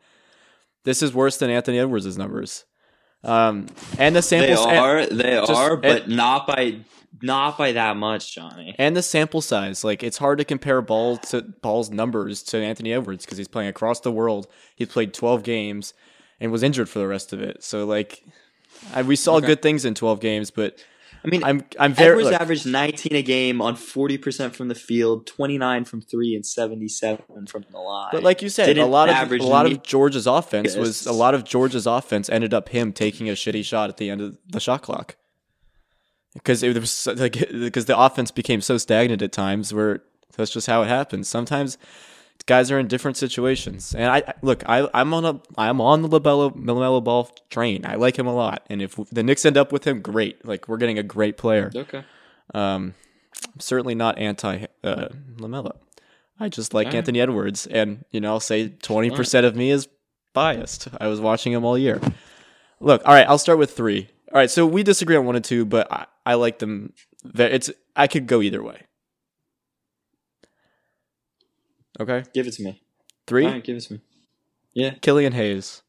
This 0.83 1.01
is 1.01 1.13
worse 1.13 1.37
than 1.37 1.49
Anthony 1.49 1.79
Edwards' 1.79 2.17
numbers. 2.17 2.65
Um, 3.23 3.67
and 3.97 4.15
the 4.15 4.19
They 4.21 4.55
sample 4.55 4.67
and- 4.67 4.79
are, 4.79 5.05
they 5.05 5.31
just- 5.37 5.51
are, 5.51 5.75
but 5.77 6.03
and- 6.03 6.15
not 6.15 6.47
by 6.47 6.77
not 7.21 7.57
by 7.57 7.71
that 7.71 7.95
much, 7.95 8.35
Johnny. 8.35 8.75
and 8.77 8.97
the 8.97 9.01
sample 9.03 9.39
size. 9.41 9.83
Like 9.85 10.03
it's 10.03 10.17
hard 10.17 10.39
to 10.39 10.43
compare 10.43 10.81
ball 10.81 11.15
to 11.17 11.41
ball's 11.41 11.89
numbers 11.89 12.43
to 12.43 12.57
Anthony 12.57 12.91
Edwards 12.91 13.23
because 13.25 13.37
he's 13.37 13.47
playing 13.47 13.69
across 13.69 14.01
the 14.01 14.11
world. 14.11 14.47
He's 14.75 14.89
played 14.89 15.13
12 15.13 15.41
games 15.43 15.93
and 16.41 16.51
was 16.51 16.63
injured 16.63 16.89
for 16.89 16.99
the 16.99 17.07
rest 17.07 17.31
of 17.31 17.39
it. 17.41 17.63
So 17.63 17.85
like, 17.85 18.23
I, 18.93 19.03
we 19.03 19.15
saw 19.15 19.39
good 19.39 19.61
things 19.61 19.85
in 19.85 19.93
12 19.95 20.19
games, 20.19 20.51
but 20.51 20.83
I 21.25 21.29
mean, 21.29 21.43
I'm 21.43 21.63
I'm 21.79 21.93
very 21.93 22.11
Edwards 22.11 22.31
look, 22.31 22.41
averaged 22.41 22.65
19 22.65 23.15
a 23.15 23.21
game 23.21 23.61
on 23.61 23.75
40% 23.75 24.53
from 24.53 24.67
the 24.67 24.75
field, 24.75 25.25
29 25.25 25.85
from 25.85 26.01
three, 26.01 26.35
and 26.35 26.45
77 26.45 27.47
from 27.47 27.65
the 27.71 27.77
line. 27.77 28.09
But 28.11 28.23
like 28.23 28.41
you 28.41 28.49
said, 28.49 28.65
Didn't 28.65 28.83
a 28.83 28.87
lot 28.87 29.09
of 29.09 29.31
a 29.31 29.43
lot 29.43 29.65
of 29.65 29.83
George's 29.83 30.27
offense 30.27 30.75
was 30.75 31.05
a 31.05 31.13
lot 31.13 31.33
of 31.33 31.45
George's 31.45 31.87
offense 31.87 32.29
ended 32.29 32.53
up 32.53 32.69
him 32.69 32.91
taking 32.91 33.29
a 33.29 33.33
shitty 33.33 33.63
shot 33.63 33.89
at 33.89 33.97
the 33.97 34.09
end 34.09 34.21
of 34.21 34.37
the 34.47 34.59
shot 34.59 34.81
clock. 34.81 35.15
Because 36.33 36.61
it 36.61 36.77
was 36.77 37.07
like 37.07 37.33
because 37.51 37.85
the 37.85 37.97
offense 37.97 38.31
became 38.31 38.59
so 38.59 38.77
stagnant 38.77 39.21
at 39.21 39.31
times 39.31 39.73
where 39.73 40.03
that's 40.35 40.51
just 40.51 40.67
how 40.67 40.81
it 40.81 40.87
happens. 40.87 41.29
Sometimes 41.29 41.77
guys 42.45 42.71
are 42.71 42.79
in 42.79 42.87
different 42.87 43.17
situations. 43.17 43.95
And 43.95 44.11
I 44.11 44.33
look, 44.41 44.63
I 44.67 44.89
I'm 44.93 45.13
on 45.13 45.25
a 45.25 45.39
I'm 45.57 45.81
on 45.81 46.01
the 46.01 46.09
Labello 46.09 46.55
Lamelo 46.55 47.03
Ball 47.03 47.29
train. 47.49 47.85
I 47.85 47.95
like 47.95 48.17
him 48.17 48.27
a 48.27 48.33
lot. 48.33 48.65
And 48.69 48.81
if 48.81 48.95
the 49.11 49.23
Knicks 49.23 49.45
end 49.45 49.57
up 49.57 49.71
with 49.71 49.85
him, 49.85 50.01
great. 50.01 50.45
Like 50.45 50.67
we're 50.67 50.77
getting 50.77 50.99
a 50.99 51.03
great 51.03 51.37
player. 51.37 51.71
okay. 51.75 52.03
Um, 52.53 52.93
I'm 53.53 53.59
certainly 53.59 53.95
not 53.95 54.17
anti 54.19 54.65
uh, 54.83 55.07
Lamelo. 55.37 55.77
I 56.39 56.49
just 56.49 56.73
like 56.73 56.87
All 56.87 56.91
right. 56.91 56.97
Anthony 56.97 57.21
Edwards, 57.21 57.67
and 57.67 58.05
you 58.11 58.19
know, 58.19 58.29
I'll 58.31 58.39
say 58.39 58.69
20 58.69 59.11
percent 59.11 59.45
of 59.45 59.55
me 59.55 59.69
is 59.69 59.87
biased. 60.33 60.87
I 60.99 61.07
was 61.07 61.19
watching 61.19 61.53
him 61.53 61.63
all 61.63 61.77
year. 61.77 62.01
Look, 62.79 63.01
all 63.05 63.13
right, 63.13 63.27
I'll 63.27 63.37
start 63.37 63.59
with 63.59 63.71
three. 63.71 64.09
All 64.31 64.39
right, 64.39 64.49
so 64.49 64.65
we 64.65 64.83
disagree 64.83 65.15
on 65.15 65.25
one 65.25 65.35
and 65.35 65.45
two, 65.45 65.63
but 65.63 65.91
I, 65.91 66.05
I 66.25 66.33
like 66.33 66.59
them. 66.59 66.93
It's 67.35 67.71
I 67.95 68.07
could 68.07 68.27
go 68.27 68.41
either 68.41 68.61
way. 68.63 68.81
Okay, 71.99 72.23
Give 72.33 72.47
it 72.47 72.53
to 72.53 72.63
me. 72.63 72.81
three. 73.27 73.45
Right, 73.45 73.63
give 73.63 73.77
it 73.77 73.81
to 73.83 73.93
me. 73.93 73.99
Yeah. 74.73 74.91
Killian 75.01 75.33
Hayes, 75.33 75.81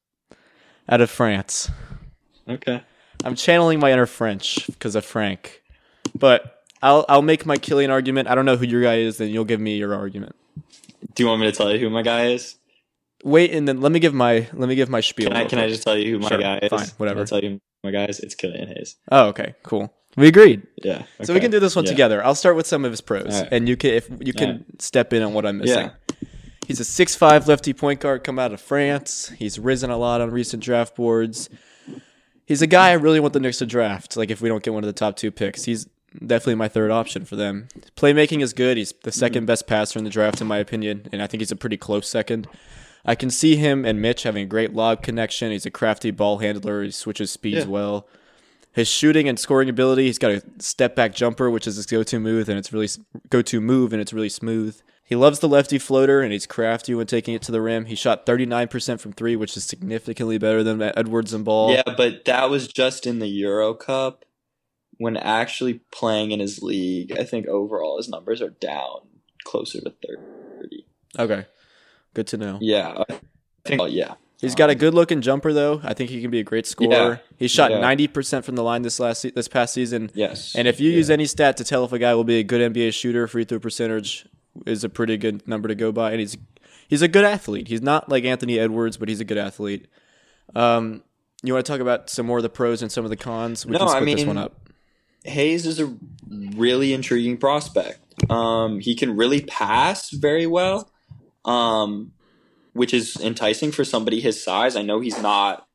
out 0.88 1.00
of 1.00 1.11
France. 1.11 1.70
Okay. 2.49 2.82
I'm 3.25 3.34
channeling 3.34 3.80
my 3.80 3.90
inner 3.92 4.04
French 4.06 4.66
because 4.66 4.94
of 4.94 5.04
Frank, 5.04 5.62
but 6.14 6.62
I'll 6.82 7.06
I'll 7.08 7.23
make 7.23 7.46
my 7.46 7.56
Killian 7.56 7.90
argument. 7.90 8.28
I 8.28 8.34
don't 8.34 8.44
know 8.44 8.56
who 8.56 8.66
your 8.66 8.82
guy 8.82 8.96
is, 8.99 9.16
then 9.16 9.30
you'll 9.30 9.46
give 9.46 9.61
me 9.61 9.78
your 9.78 9.94
argument. 9.94 10.37
Do 11.14 11.23
you 11.23 11.28
want 11.28 11.40
me 11.40 11.46
to 11.50 11.56
tell 11.56 11.73
you 11.73 11.78
who 11.78 11.88
my 11.88 12.02
guy 12.02 12.26
is? 12.26 12.56
Wait, 13.23 13.52
and 13.52 13.66
then 13.66 13.80
let 13.80 13.92
me 13.92 13.99
give 14.00 14.12
my 14.12 14.46
let 14.52 14.68
me 14.68 14.75
give 14.75 14.90
my 14.90 15.00
spiel. 15.00 15.28
Can 15.28 15.37
I 15.37 15.46
can 15.46 15.58
I 15.58 15.68
just 15.68 15.82
tell 15.82 15.96
you 15.96 16.12
who 16.12 16.18
my 16.18 16.28
Sure, 16.28 16.38
guy 16.38 16.58
is? 16.58 16.68
fine, 16.68 16.88
whatever. 16.99 17.20
I'll 17.20 17.26
tell 17.26 17.42
you 17.42 17.58
my 17.82 17.90
guy 17.90 18.04
is. 18.04 18.20
It's 18.20 18.34
Killian 18.34 18.68
Hayes. 18.68 18.96
Oh, 19.11 19.28
okay, 19.28 19.54
cool. 19.62 19.90
We 20.16 20.28
agreed. 20.28 20.62
Yeah. 20.83 21.02
So 21.23 21.35
we 21.35 21.40
can 21.40 21.50
do 21.50 21.59
this 21.61 21.75
one 21.75 21.85
Yeah. 21.85 21.90
together. 21.90 22.25
I'll 22.25 22.35
start 22.35 22.56
with 22.56 22.66
some 22.66 22.85
of 22.85 22.90
his 22.92 23.00
pros, 23.00 23.26
right. 23.40 23.49
and 23.50 23.68
you 23.68 23.76
can 23.76 23.90
if 23.94 24.09
you 24.21 24.33
can 24.33 24.50
All 24.50 24.59
step 24.78 25.12
in 25.12 25.23
on 25.23 25.35
what 25.35 25.44
I'm 25.47 25.59
missing. 25.59 25.90
Yeah. 25.90 26.26
He's 26.66 26.80
a 26.80 26.85
six-five 26.85 27.47
lefty 27.47 27.73
point 27.75 28.00
guard, 28.00 28.25
come 28.25 28.38
out 28.38 28.52
of 28.52 28.61
France. 28.61 29.30
He's 29.38 29.59
risen 29.59 29.90
a 29.90 29.97
lot 29.99 30.21
on 30.21 30.30
recent 30.30 30.62
draft 30.62 30.97
boards. 30.97 31.50
He's 32.47 32.62
a 32.62 32.66
guy 32.66 32.90
I 32.90 32.94
really 32.94 33.21
want 33.21 33.33
the 33.35 33.40
Knicks 33.40 33.59
to 33.59 33.66
draft. 33.66 34.16
Like 34.16 34.30
if 34.30 34.40
we 34.40 34.49
don't 34.49 34.62
get 34.62 34.73
one 34.73 34.83
of 34.85 34.87
the 34.87 34.92
top 34.92 35.16
two 35.16 35.30
picks, 35.30 35.64
he's 35.64 35.87
definitely 36.25 36.54
my 36.54 36.68
third 36.68 36.90
option 36.90 37.25
for 37.25 37.37
them. 37.37 37.68
Playmaking 37.97 38.40
is 38.42 38.52
good. 38.52 38.76
He's 38.76 38.92
the 39.02 39.11
2nd 39.11 39.30
Mm-hmm. 39.33 39.44
best 39.47 39.66
passer 39.66 39.99
in 39.99 40.04
the 40.04 40.11
draft, 40.11 40.40
in 40.40 40.47
my 40.47 40.59
opinion, 40.59 41.09
and 41.12 41.21
I 41.23 41.26
think 41.26 41.40
he's 41.40 41.50
a 41.52 41.56
pretty 41.56 41.76
close 41.76 42.09
second. 42.09 42.47
I 43.04 43.14
can 43.14 43.28
see 43.30 43.56
him 43.56 43.85
and 43.85 44.00
Mitch 44.00 44.23
having 44.23 44.44
a 44.44 44.47
great 44.47 44.73
lob 44.73 45.02
connection. 45.02 45.50
He's 45.52 45.66
a 45.66 45.71
crafty 45.71 46.11
ball 46.11 46.38
handler. 46.38 46.83
He 46.83 46.90
switches 46.90 47.30
speeds 47.30 47.64
Yeah. 47.64 47.71
well. 47.71 48.06
His 48.75 48.88
shooting 48.88 49.28
and 49.28 49.38
scoring 49.38 49.69
ability, 49.69 50.07
he's 50.07 50.19
got 50.19 50.33
a 50.33 50.43
step 50.59 50.97
back 50.97 51.14
jumper, 51.14 51.49
which 51.49 51.66
is 51.69 51.76
his 51.76 51.87
go-to 51.87 52.19
move, 52.19 52.49
and 52.49 52.59
it's 52.59 52.73
really 52.73 52.88
go-to 53.31 53.61
move, 53.61 53.93
and 53.93 54.02
it's 54.02 54.12
really 54.12 54.28
smooth. 54.28 54.81
He 55.04 55.14
loves 55.14 55.38
the 55.38 55.49
lefty 55.49 55.78
floater, 55.78 56.21
and 56.21 56.33
he's 56.33 56.45
crafty 56.45 56.93
when 56.93 57.07
taking 57.07 57.35
it 57.35 57.43
to 57.43 57.52
the 57.52 57.61
rim. 57.61 57.85
He 57.85 57.95
shot 57.95 58.26
39% 58.26 59.00
from 59.00 59.12
three, 59.12 59.37
which 59.37 59.57
is 59.57 59.62
significantly 59.62 60.38
better 60.38 60.64
than 60.64 60.83
Edwards 60.83 61.33
and 61.33 61.45
Ball. 61.45 61.73
Yeah, 61.73 61.83
but 61.97 62.25
that 62.25 62.50
was 62.50 62.66
just 62.66 63.07
in 63.07 63.21
the 63.21 63.28
Euro 63.28 63.75
Cup. 63.75 64.25
When 64.97 65.16
actually 65.16 65.81
playing 65.93 66.31
in 66.31 66.40
his 66.40 66.62
league, 66.62 67.12
I 67.19 67.25
think 67.25 67.47
overall 67.47 67.97
his 67.99 68.09
numbers 68.09 68.40
are 68.40 68.50
down 68.50 69.00
closer 69.45 69.81
to 69.81 69.90
thirty. 69.90 70.87
Okay, 71.19 71.47
good 72.14 72.26
to 72.28 72.37
know. 72.37 72.59
Yeah, 72.61 73.02
I 73.09 73.21
think. 73.64 73.83
oh, 73.83 73.87
yeah, 73.87 74.14
He's 74.45 74.55
got 74.55 74.71
a 74.71 74.75
good-looking 74.75 75.21
jumper, 75.21 75.53
though. 75.53 75.81
I 75.83 75.95
think 75.95 76.11
he 76.11 76.21
can 76.21 76.31
be 76.31 76.39
a 76.41 76.45
great 76.45 76.67
scorer. 76.67 76.91
Yeah. 76.93 77.17
He 77.37 77.49
shot 77.49 77.71
Yeah. 77.71 77.81
90% 77.81 78.45
from 78.45 78.55
the 78.57 78.63
line 78.63 78.83
this 78.83 79.01
last 79.01 79.23
se- 79.23 79.33
this 79.35 79.49
past 79.49 79.75
season. 79.75 80.11
yes. 80.15 80.55
And 80.55 80.69
if 80.69 80.79
you 80.81 80.91
Yeah. 80.91 80.97
use 80.99 81.11
any 81.11 81.27
stat 81.27 81.57
to 81.59 81.65
tell 81.65 81.85
if 81.85 81.93
a 81.93 81.99
guy 81.99 82.15
will 82.15 82.25
be 82.25 82.39
a 82.39 82.43
good 82.45 82.61
NBA 82.61 82.93
shooter, 82.93 83.27
free 83.27 83.45
throw 83.45 83.59
percentage 83.59 84.27
is 84.67 84.85
a 84.85 84.89
pretty 84.89 85.17
good 85.17 85.47
number 85.49 85.67
to 85.69 85.75
go 85.75 85.91
by. 85.93 86.13
And 86.13 86.21
he's 86.21 86.37
he's 86.89 87.03
a 87.03 87.09
good 87.09 87.25
athlete. 87.25 87.69
He's 87.69 87.83
not 87.83 88.09
like 88.09 88.25
Anthony 88.25 88.59
Edwards, 88.59 88.97
but 88.97 89.09
he's 89.09 89.21
a 89.21 89.25
good 89.25 89.39
athlete. 89.39 89.87
Um, 90.55 91.03
you 91.43 91.53
want 91.55 91.65
to 91.67 91.73
talk 91.73 91.81
about 91.81 92.09
some 92.11 92.27
more 92.27 92.39
of 92.39 92.43
the 92.43 92.49
pros 92.49 92.83
and 92.83 92.93
some 92.93 93.05
of 93.05 93.11
the 93.11 93.17
cons? 93.17 93.67
We 93.67 93.73
No, 93.73 93.79
can 93.81 93.89
I 93.89 93.91
split 93.93 94.05
this 94.07 94.17
mean- 94.17 94.27
one 94.29 94.39
up. 94.39 94.61
Hayes 95.25 95.65
is 95.67 95.81
a 95.81 95.93
really 96.55 96.93
intriguing 96.93 97.39
prospect. 97.39 97.99
Um, 98.31 98.79
he 98.81 98.95
can 98.95 99.17
really 99.17 99.41
pass 99.41 100.11
very 100.11 100.47
well, 100.47 100.91
um, 101.47 102.13
which 102.75 102.93
is 102.93 103.16
enticing 103.16 103.73
for 103.73 103.85
somebody 103.85 104.21
his 104.21 104.43
size. 104.43 104.76
I 104.76 104.83
know 104.83 105.00
he's 105.00 105.21
not 105.21 105.66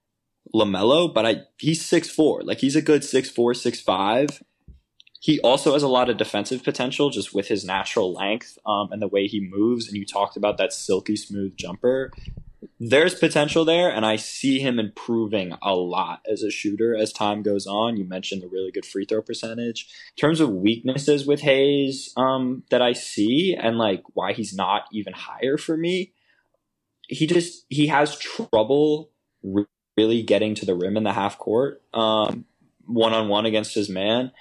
Lamelo, 0.53 1.11
but 1.11 1.25
I 1.25 1.41
he's 1.57 1.83
six 1.83 2.09
four. 2.09 2.41
Like 2.43 2.59
he's 2.59 2.75
a 2.75 2.81
good 2.81 3.03
six 3.03 3.29
four, 3.29 3.53
six 3.53 3.81
five. 3.81 4.43
He 5.21 5.39
also 5.41 5.73
has 5.73 5.83
a 5.83 5.87
lot 5.87 6.09
of 6.09 6.17
defensive 6.17 6.63
potential 6.63 7.09
just 7.09 7.33
with 7.33 7.49
his 7.49 7.65
natural 7.65 8.13
length 8.13 8.57
um, 8.65 8.89
and 8.91 9.01
the 9.01 9.07
way 9.07 9.27
he 9.27 9.41
moves. 9.41 9.87
And 9.87 9.97
you 9.97 10.05
talked 10.05 10.37
about 10.37 10.57
that 10.57 10.71
silky 10.71 11.17
smooth 11.17 11.57
jumper. 11.57 12.11
There's 12.79 13.15
potential 13.15 13.65
there, 13.65 13.89
and 13.89 14.05
I 14.05 14.15
see 14.15 14.59
him 14.59 14.79
improving 14.79 15.53
a 15.61 15.75
lot 15.75 16.21
as 16.29 16.41
a 16.43 16.49
shooter 16.49 16.95
as 16.95 17.11
time 17.11 17.41
goes 17.41 17.67
on. 17.67 17.97
You 17.97 18.05
mentioned 18.05 18.41
the 18.41 18.47
really 18.47 18.71
good 18.71 18.85
free 18.85 19.03
throw 19.03 19.21
percentage. 19.21 19.87
In 20.17 20.21
terms 20.21 20.39
of 20.39 20.49
weaknesses 20.49 21.27
with 21.27 21.41
Hayes 21.41 22.13
um, 22.15 22.63
that 22.69 22.81
I 22.81 22.93
see, 22.93 23.53
and 23.53 23.77
like 23.77 24.03
why 24.13 24.31
he's 24.31 24.53
not 24.53 24.83
even 24.93 25.13
higher 25.13 25.57
for 25.57 25.75
me, 25.75 26.13
he 27.09 27.27
just 27.27 27.65
he 27.69 27.87
has 27.87 28.17
trouble 28.17 29.09
re- 29.43 29.65
really 29.97 30.21
getting 30.21 30.55
to 30.55 30.65
the 30.65 30.75
rim 30.75 30.95
in 30.95 31.03
the 31.03 31.11
half 31.11 31.37
court, 31.37 31.81
one 31.91 32.45
on 33.13 33.27
one 33.27 33.45
against 33.45 33.73
his 33.73 33.89
man. 33.89 34.31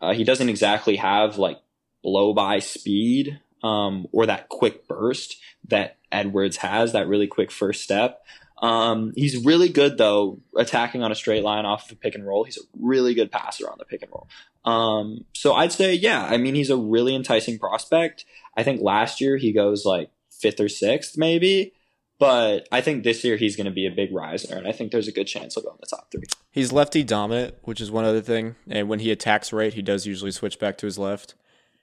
Uh, 0.00 0.12
he 0.12 0.24
doesn't 0.24 0.48
exactly 0.48 0.96
have 0.96 1.38
like 1.38 1.58
blow 2.02 2.32
by 2.32 2.58
speed 2.58 3.40
um, 3.62 4.06
or 4.12 4.26
that 4.26 4.48
quick 4.48 4.86
burst 4.86 5.36
that 5.68 5.98
Edwards 6.12 6.58
has, 6.58 6.92
that 6.92 7.08
really 7.08 7.26
quick 7.26 7.50
first 7.50 7.82
step. 7.82 8.22
Um, 8.62 9.12
he's 9.16 9.44
really 9.44 9.70
good 9.70 9.96
though, 9.96 10.40
attacking 10.56 11.02
on 11.02 11.12
a 11.12 11.14
straight 11.14 11.42
line 11.42 11.64
off 11.64 11.86
of 11.86 11.92
a 11.92 11.96
pick 11.96 12.14
and 12.14 12.26
roll. 12.26 12.44
He's 12.44 12.58
a 12.58 12.62
really 12.78 13.14
good 13.14 13.32
passer 13.32 13.70
on 13.70 13.76
the 13.78 13.86
pick 13.86 14.02
and 14.02 14.10
roll. 14.10 14.28
Um, 14.64 15.24
so 15.34 15.54
I'd 15.54 15.72
say, 15.72 15.94
yeah, 15.94 16.24
I 16.24 16.36
mean, 16.36 16.54
he's 16.54 16.70
a 16.70 16.76
really 16.76 17.14
enticing 17.14 17.58
prospect. 17.58 18.26
I 18.56 18.62
think 18.62 18.82
last 18.82 19.20
year 19.20 19.36
he 19.36 19.52
goes 19.52 19.86
like 19.86 20.10
fifth 20.30 20.60
or 20.60 20.68
sixth, 20.68 21.16
maybe. 21.16 21.72
But 22.20 22.68
I 22.70 22.82
think 22.82 23.02
this 23.02 23.24
year 23.24 23.36
he's 23.36 23.56
going 23.56 23.64
to 23.64 23.72
be 23.72 23.86
a 23.86 23.90
big 23.90 24.12
riser, 24.14 24.54
and 24.54 24.68
I 24.68 24.72
think 24.72 24.92
there's 24.92 25.08
a 25.08 25.12
good 25.12 25.26
chance 25.26 25.54
he'll 25.54 25.64
go 25.64 25.70
in 25.70 25.78
the 25.80 25.86
top 25.86 26.08
three. 26.12 26.22
He's 26.52 26.70
lefty 26.70 27.02
dominant, 27.02 27.54
which 27.62 27.80
is 27.80 27.90
one 27.90 28.04
other 28.04 28.20
thing. 28.20 28.56
And 28.68 28.88
when 28.90 28.98
he 29.00 29.10
attacks 29.10 29.52
right, 29.54 29.72
he 29.72 29.80
does 29.80 30.06
usually 30.06 30.30
switch 30.30 30.58
back 30.58 30.76
to 30.78 30.86
his 30.86 30.98
left. 30.98 31.34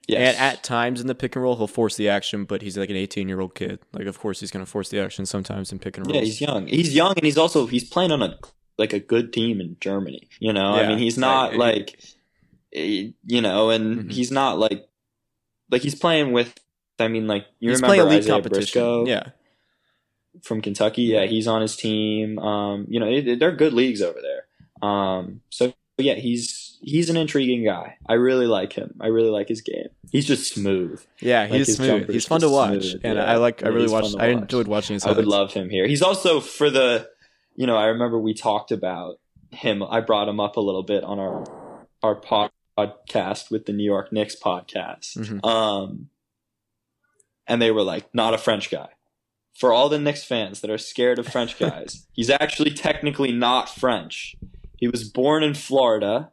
Yes. 0.07 0.35
And 0.35 0.41
at 0.41 0.63
times 0.63 1.01
in 1.01 1.07
the 1.07 1.15
pick 1.15 1.35
and 1.35 1.43
roll, 1.43 1.55
he'll 1.57 1.65
force 1.67 1.97
the 1.97 2.07
action, 2.07 2.45
but 2.45 2.61
he's 2.61 2.77
like 2.77 2.89
an 2.91 2.95
18 2.95 3.27
year 3.27 3.41
old 3.41 3.55
kid. 3.55 3.79
Like, 3.91 4.05
of 4.05 4.19
course, 4.19 4.39
he's 4.39 4.51
going 4.51 4.63
to 4.63 4.71
force 4.71 4.89
the 4.89 4.99
action 5.01 5.25
sometimes 5.25 5.71
in 5.71 5.79
pick 5.79 5.97
and 5.97 6.05
roll. 6.05 6.15
Yeah, 6.15 6.21
he's 6.21 6.39
young. 6.39 6.67
He's 6.67 6.93
young, 6.93 7.13
and 7.17 7.25
he's 7.25 7.37
also 7.37 7.65
he's 7.65 7.83
playing 7.89 8.11
on 8.11 8.21
a 8.21 8.37
like 8.77 8.93
a 8.93 8.99
good 8.99 9.33
team 9.33 9.59
in 9.59 9.75
Germany. 9.81 10.29
You 10.39 10.53
know, 10.53 10.71
I 10.75 10.87
mean, 10.87 10.99
he's 10.99 11.17
not 11.17 11.49
right. 11.53 11.59
like, 11.59 11.99
eh, 12.73 13.07
you 13.25 13.41
know, 13.41 13.71
and 13.71 14.03
Mhm. 14.05 14.11
he's 14.13 14.29
not 14.31 14.59
like, 14.59 14.87
like 15.71 15.81
he's 15.81 15.95
playing 15.95 16.31
with. 16.31 16.53
I 16.99 17.07
mean, 17.09 17.27
like 17.27 17.45
you 17.59 17.71
He's 17.71 17.81
remember 17.81 18.07
Isaiah 18.07 18.33
competition. 18.33 18.59
Briscoe 18.81 19.05
Yeah. 19.07 19.29
From 20.43 20.61
Kentucky? 20.61 21.03
Yeah, 21.03 21.25
he's 21.25 21.47
on 21.47 21.61
his 21.61 21.75
team. 21.75 22.39
Um, 22.39 22.85
you 22.89 22.99
know, 22.99 23.07
it, 23.07 23.39
they're 23.39 23.55
good 23.55 23.73
leagues 23.73 24.01
over 24.01 24.19
there. 24.21 24.89
Um, 24.89 25.41
so 25.49 25.73
yeah, 25.97 26.13
he's 26.13 26.77
he's 26.81 27.09
an 27.09 27.17
intriguing 27.17 27.63
guy. 27.63 27.97
I 28.07 28.13
really 28.13 28.45
like 28.47 28.73
him. 28.73 28.95
I 29.01 29.07
really 29.07 29.29
like 29.29 29.47
his 29.47 29.61
game. 29.61 29.87
He's 30.11 30.25
just 30.25 30.53
smooth. 30.53 31.03
Yeah, 31.19 31.41
Like, 31.41 31.51
he's 31.51 31.75
smooth. 31.75 32.09
He's 32.09 32.25
fun 32.25 32.41
to 32.41 32.49
watch, 32.49 32.83
smooth, 32.83 33.01
and 33.03 33.17
yeah. 33.17 33.25
I 33.25 33.35
like. 33.37 33.63
I 33.63 33.69
really 33.69 33.91
watched. 33.91 34.11
to 34.11 34.21
I 34.21 34.27
enjoyed 34.27 34.67
watching 34.67 34.93
his. 34.93 35.05
I 35.05 35.11
would 35.11 35.25
love 35.25 35.53
him 35.53 35.69
here. 35.69 35.87
He's 35.87 36.01
also 36.01 36.39
for 36.39 36.69
the, 36.69 37.09
you 37.55 37.65
know, 37.67 37.75
I 37.75 37.85
remember 37.87 38.19
we 38.19 38.33
talked 38.33 38.71
about 38.71 39.19
him. 39.51 39.81
I 39.83 40.01
brought 40.01 40.29
him 40.29 40.39
up 40.39 40.57
a 40.57 40.61
little 40.61 40.83
bit 40.83 41.03
on 41.03 41.19
our 41.19 41.43
our 42.03 42.21
podcast 42.21 43.49
with 43.49 43.65
the 43.65 43.73
New 43.73 43.83
York 43.83 44.13
Knicks 44.13 44.35
podcast. 44.35 45.17
Mhm. 45.17 45.43
Um, 45.43 46.09
and 47.47 47.61
they 47.61 47.71
were 47.71 47.81
like, 47.81 48.13
not 48.13 48.33
a 48.33 48.37
French 48.37 48.69
guy. 48.69 48.89
For 49.57 49.73
all 49.73 49.89
the 49.89 49.97
Knicks 49.99 50.23
fans 50.23 50.61
that 50.61 50.69
are 50.69 50.77
scared 50.77 51.17
of 51.17 51.27
French 51.27 51.57
guys, 51.57 52.05
he's 52.13 52.29
actually 52.29 52.71
technically 52.71 53.31
not 53.31 53.69
French. 53.69 54.35
He 54.77 54.87
was 54.87 55.03
born 55.09 55.41
in 55.43 55.55
Florida, 55.55 56.31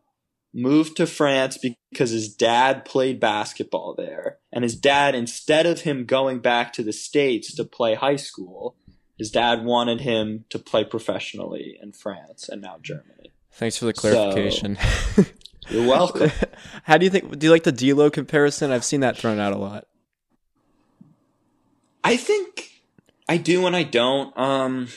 moved 0.52 0.96
to 0.98 1.06
France 1.06 1.56
because 1.90 2.10
his 2.10 2.34
dad 2.34 2.84
played 2.84 3.18
basketball 3.18 3.94
there. 3.96 4.38
And 4.52 4.62
his 4.62 4.76
dad, 4.76 5.14
instead 5.14 5.64
of 5.64 5.80
him 5.80 6.04
going 6.04 6.40
back 6.40 6.72
to 6.74 6.82
the 6.82 6.92
States 6.92 7.54
to 7.54 7.64
play 7.64 7.94
high 7.94 8.16
school, 8.16 8.76
his 9.16 9.30
dad 9.30 9.64
wanted 9.64 10.02
him 10.02 10.44
to 10.50 10.58
play 10.58 10.84
professionally 10.84 11.78
in 11.82 11.92
France 11.92 12.48
and 12.48 12.60
now 12.60 12.76
Germany. 12.82 13.32
Thanks 13.52 13.78
for 13.78 13.86
the 13.86 13.94
So- 13.94 14.10
clarification. 14.10 14.76
You're 15.70 15.88
welcome. 15.88 16.30
How 16.82 16.98
do 16.98 17.06
you 17.06 17.10
think? 17.10 17.38
Do 17.38 17.46
you 17.46 17.50
like 17.50 17.62
the 17.62 17.72
D'Lo 17.72 18.10
comparison? 18.10 18.70
I've 18.70 18.84
seen 18.84 19.00
that 19.00 19.16
thrown 19.16 19.38
out 19.38 19.54
a 19.54 19.56
lot. 19.56 19.86
I 22.02 22.18
think 22.18 22.73
I 23.28 23.36
do 23.38 23.66
and 23.66 23.74
I 23.74 23.82
don't. 23.84 24.36
Um, 24.38 24.88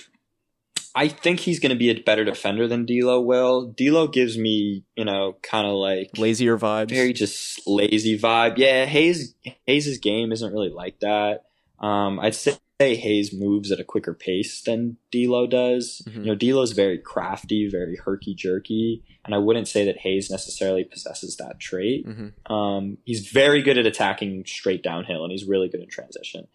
I 0.95 1.07
think 1.09 1.41
he's 1.41 1.59
going 1.59 1.69
to 1.69 1.77
be 1.77 1.89
a 1.91 2.01
better 2.01 2.25
defender 2.25 2.67
than 2.67 2.85
D'Lo 2.85 3.21
will. 3.21 3.71
D'Lo 3.77 4.07
gives 4.07 4.37
me, 4.37 4.83
you 4.95 5.05
know, 5.05 5.37
kind 5.43 5.67
of 5.67 5.73
like 5.75 6.09
Lazier 6.17 6.57
vibes. 6.57 6.89
very 6.89 7.13
just 7.13 7.65
lazy 7.67 8.17
vibe. 8.17 8.57
Yeah, 8.57 8.85
Hayes 8.85 9.35
Hayes' 9.65 9.99
game 9.99 10.31
isn't 10.31 10.51
really 10.51 10.69
like 10.71 10.99
that. 11.01 11.43
Um, 11.79 12.19
I'd 12.19 12.33
say 12.35 12.57
Hayes 12.79 13.31
moves 13.31 13.71
at 13.71 13.79
a 13.79 13.83
quicker 13.83 14.13
pace 14.15 14.61
than 14.61 14.97
D'Lo 15.11 15.45
does. 15.45 16.01
Mhm. 16.07 16.15
You 16.15 16.25
know, 16.25 16.35
D'Lo's 16.35 16.71
very 16.71 16.97
crafty, 16.97 17.67
very 17.69 17.95
herky 17.95 18.33
jerky, 18.33 19.03
and 19.23 19.35
I 19.35 19.37
wouldn't 19.37 19.67
say 19.67 19.85
that 19.85 19.99
Hayes 19.99 20.29
necessarily 20.31 20.83
possesses 20.83 21.37
that 21.37 21.59
trait. 21.59 22.07
Mhm. 22.07 22.51
Um, 22.51 22.97
he's 23.05 23.29
very 23.29 23.61
good 23.61 23.77
at 23.77 23.85
attacking 23.85 24.45
straight 24.47 24.81
downhill, 24.81 25.23
and 25.23 25.31
he's 25.31 25.45
really 25.45 25.69
good 25.69 25.81
in 25.81 25.89
transition. 25.89 26.47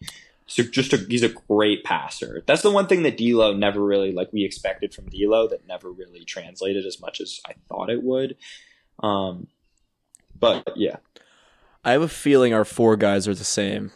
So 0.45 0.63
just 0.63 0.93
a, 0.93 0.97
he's 0.97 1.23
a 1.23 1.29
great 1.29 1.83
passer. 1.83 2.43
That's 2.45 2.61
the 2.61 2.71
one 2.71 2.87
thing 2.87 3.03
that 3.03 3.17
D'Lo 3.17 3.53
never 3.53 3.83
really 3.83 4.11
like 4.11 4.31
we 4.33 4.43
expected 4.43 4.93
from 4.93 5.05
D'Lo 5.05 5.47
that 5.47 5.67
never 5.67 5.91
really 5.91 6.25
translated 6.25 6.85
as 6.85 6.99
much 6.99 7.21
as 7.21 7.39
I 7.47 7.53
thought 7.69 7.89
it 7.89 8.03
would. 8.03 8.35
Um, 9.01 9.47
but 10.37 10.73
yeah, 10.75 10.97
I 11.83 11.91
have 11.91 12.01
a 12.01 12.07
feeling 12.09 12.53
our 12.53 12.65
four 12.65 12.95
guys 12.97 13.27
are 13.27 13.33
the 13.33 13.43
same. 13.43 13.91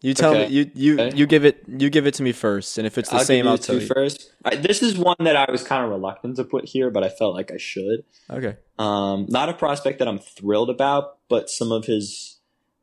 You 0.00 0.14
tell 0.14 0.32
Okay. 0.32 0.46
me. 0.46 0.52
You 0.54 0.70
you 0.74 0.94
Okay. 1.00 1.16
you 1.16 1.26
give 1.26 1.44
it. 1.44 1.64
You 1.66 1.90
give 1.90 2.06
it 2.06 2.14
to 2.14 2.22
me 2.22 2.30
first, 2.30 2.78
and 2.78 2.86
if 2.86 2.96
it's 2.98 3.10
the 3.10 3.16
I'll 3.16 3.24
same, 3.24 3.48
I'll 3.48 3.58
tell 3.58 3.80
you. 3.80 3.86
first. 3.86 4.32
I, 4.44 4.54
this 4.54 4.80
is 4.80 4.96
one 4.96 5.16
that 5.20 5.34
I 5.34 5.50
was 5.50 5.64
kind 5.64 5.84
of 5.84 5.90
reluctant 5.90 6.36
to 6.36 6.44
put 6.44 6.66
here, 6.66 6.90
but 6.90 7.02
I 7.02 7.08
felt 7.08 7.34
like 7.34 7.50
I 7.50 7.56
should. 7.56 8.04
Okay. 8.30 8.56
Um, 8.78 9.26
not 9.28 9.48
a 9.48 9.54
prospect 9.54 9.98
that 9.98 10.06
I'm 10.06 10.20
thrilled 10.20 10.70
about, 10.70 11.18
but 11.28 11.50
some 11.50 11.72
of 11.72 11.86
his 11.86 12.37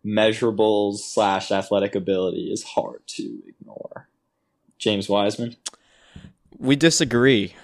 measurables 0.06 1.00
slash 1.00 1.52
athletic 1.52 1.96
ability 1.96 2.52
is 2.52 2.63
hard 2.63 3.02
to 3.08 3.41
ignore. 3.48 4.08
James 4.78 5.10
Wiseman. 5.10 5.56
We 6.58 6.76
disagree. 6.76 7.56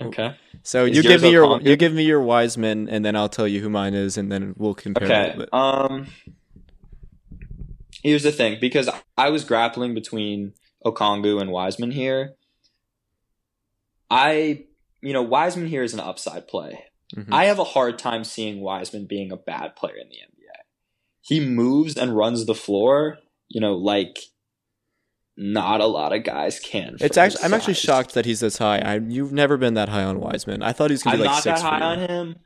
Okay. 0.00 0.36
So 0.62 0.84
Is 0.84 0.96
you 0.96 1.02
give 1.02 1.22
me 1.22 1.30
your 1.30 1.60
you 1.60 1.76
give 1.76 1.92
me 1.92 2.04
your 2.04 2.20
Wiseman, 2.20 2.88
and 2.88 3.04
then 3.04 3.16
I'll 3.16 3.28
tell 3.28 3.48
you 3.48 3.60
who 3.60 3.70
mine 3.70 3.94
is, 3.94 4.16
and 4.16 4.30
then 4.30 4.54
we'll 4.56 4.74
compare 4.74 5.32
Okay. 5.34 5.46
Um, 5.52 6.08
here's 8.02 8.22
the 8.22 8.32
thing, 8.32 8.58
because 8.60 8.88
I 9.16 9.30
was 9.30 9.44
grappling 9.44 9.94
between 9.94 10.52
Okongwu 10.84 11.40
and 11.40 11.50
Wiseman 11.50 11.90
here. 11.90 12.34
I, 14.10 14.64
you 15.02 15.12
know, 15.12 15.22
Wiseman 15.22 15.66
here 15.68 15.82
is 15.82 15.94
an 15.94 16.00
upside 16.00 16.48
play. 16.48 16.84
Mhm. 17.14 17.32
I 17.32 17.46
have 17.46 17.58
a 17.58 17.64
hard 17.64 17.98
time 17.98 18.24
seeing 18.24 18.60
Wiseman 18.60 19.06
being 19.06 19.32
a 19.32 19.36
bad 19.36 19.76
player 19.76 19.96
in 19.96 20.08
the 20.08 20.16
NBA. 20.16 20.37
He 21.28 21.40
moves 21.40 21.96
and 21.96 22.16
runs 22.16 22.46
the 22.46 22.54
floor, 22.54 23.18
you 23.48 23.60
know, 23.60 23.74
like 23.74 24.16
not 25.36 25.80
a 25.80 25.86
lot 25.86 26.12
of 26.12 26.24
guys 26.24 26.58
can. 26.58 26.96
It's 27.00 27.18
actually 27.18 27.44
I'm 27.44 27.54
actually 27.54 27.74
shocked 27.74 28.14
that 28.14 28.24
he's 28.24 28.40
this 28.40 28.58
high. 28.58 28.78
I 28.78 28.96
you've 28.96 29.32
never 29.32 29.56
been 29.56 29.74
that 29.74 29.90
high 29.90 30.04
on 30.04 30.20
Wiseman. 30.20 30.62
I 30.62 30.72
thought 30.72 30.90
he 30.90 30.94
was 30.94 31.02
gonna 31.02 31.16
I'm 31.16 31.22
be 31.22 31.26
like 31.26 31.34
not 31.34 31.42
six 31.42 31.60
that 31.60 31.70
high 31.70 31.80
on 31.80 31.98
him. 32.00 32.36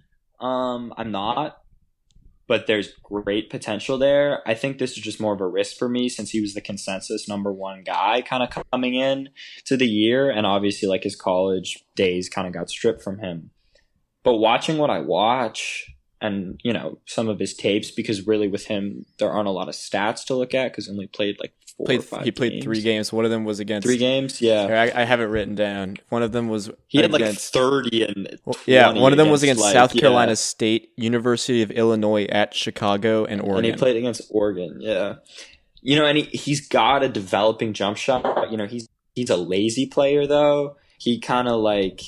Um, 0.40 0.92
I'm 0.96 1.12
not, 1.12 1.58
but 2.48 2.66
there's 2.66 2.92
great 3.02 3.48
potential 3.48 3.96
there. 3.98 4.46
I 4.46 4.54
think 4.54 4.78
this 4.78 4.92
is 4.92 4.98
just 4.98 5.20
more 5.20 5.32
of 5.32 5.40
a 5.40 5.46
risk 5.46 5.78
for 5.78 5.88
me 5.88 6.08
since 6.08 6.30
he 6.30 6.40
was 6.40 6.54
the 6.54 6.60
consensus 6.60 7.28
number 7.28 7.52
one 7.52 7.84
guy 7.84 8.20
kind 8.20 8.42
of 8.42 8.64
coming 8.72 8.94
in 8.94 9.28
to 9.66 9.76
the 9.76 9.86
year, 9.86 10.28
and 10.28 10.44
obviously 10.44 10.88
like 10.88 11.04
his 11.04 11.16
college 11.16 11.84
days 11.94 12.28
kind 12.28 12.48
of 12.48 12.52
got 12.52 12.68
stripped 12.68 13.02
from 13.02 13.20
him. 13.20 13.50
But 14.24 14.34
watching 14.34 14.78
what 14.78 14.90
I 14.90 14.98
watch 14.98 15.86
and 16.22 16.60
you 16.64 16.72
know 16.72 16.98
some 17.04 17.28
of 17.28 17.38
his 17.38 17.54
tapes, 17.54 17.90
because 17.90 18.26
really 18.26 18.48
with 18.48 18.66
him 18.66 19.04
there 19.18 19.30
aren't 19.30 19.48
a 19.48 19.52
lot 19.52 19.68
of 19.68 19.74
stats 19.74 20.24
to 20.26 20.34
look 20.34 20.54
at 20.54 20.72
because 20.72 20.86
he 20.86 20.92
only 20.92 21.06
played 21.08 21.36
like 21.40 21.52
four 21.76 21.84
or 21.84 21.86
Played, 21.86 22.04
five. 22.04 22.24
he 22.24 22.30
played 22.30 22.52
games. 22.52 22.64
three 22.64 22.80
games. 22.80 23.12
One 23.12 23.24
of 23.24 23.30
them 23.30 23.44
was 23.44 23.60
against. 23.60 23.86
Three 23.86 23.96
games, 23.98 24.40
yeah. 24.40 24.90
I, 24.94 25.02
I 25.02 25.04
have 25.04 25.20
it 25.20 25.24
written 25.24 25.54
down. 25.54 25.96
One 26.08 26.22
of 26.22 26.32
them 26.32 26.48
was 26.48 26.70
He 26.86 26.98
had 26.98 27.12
like 27.12 27.24
thirty 27.34 28.04
and 28.04 28.38
well, 28.44 28.56
yeah, 28.66 28.92
one 28.92 29.12
of 29.12 29.18
them 29.18 29.30
was 29.30 29.42
against 29.42 29.62
like, 29.62 29.72
South 29.72 29.94
yeah. 29.94 30.02
Carolina 30.02 30.36
State, 30.36 30.90
University 30.96 31.62
of 31.62 31.70
Illinois 31.70 32.24
at 32.26 32.54
Chicago, 32.54 33.24
and 33.24 33.40
Oregon. 33.40 33.64
And 33.64 33.66
he 33.66 33.72
played 33.72 33.96
against 33.96 34.22
Oregon, 34.30 34.78
yeah. 34.80 35.16
You 35.80 35.96
know, 35.96 36.06
and 36.06 36.16
he, 36.16 36.24
he's 36.24 36.68
got 36.68 37.02
a 37.02 37.08
developing 37.08 37.72
jump 37.72 37.96
shot. 37.96 38.50
You 38.50 38.56
know, 38.56 38.66
he's 38.66 38.88
he's 39.14 39.30
a 39.30 39.36
lazy 39.36 39.86
player 39.86 40.26
though. 40.26 40.76
He 40.98 41.18
kind 41.18 41.48
of 41.48 41.60
like 41.60 42.02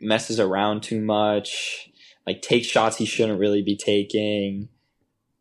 messes 0.00 0.38
around 0.38 0.82
too 0.82 1.00
much, 1.00 1.90
like 2.26 2.42
take 2.42 2.64
shots 2.64 2.96
he 2.96 3.04
shouldn't 3.04 3.38
really 3.38 3.62
be 3.62 3.76
taking. 3.76 4.68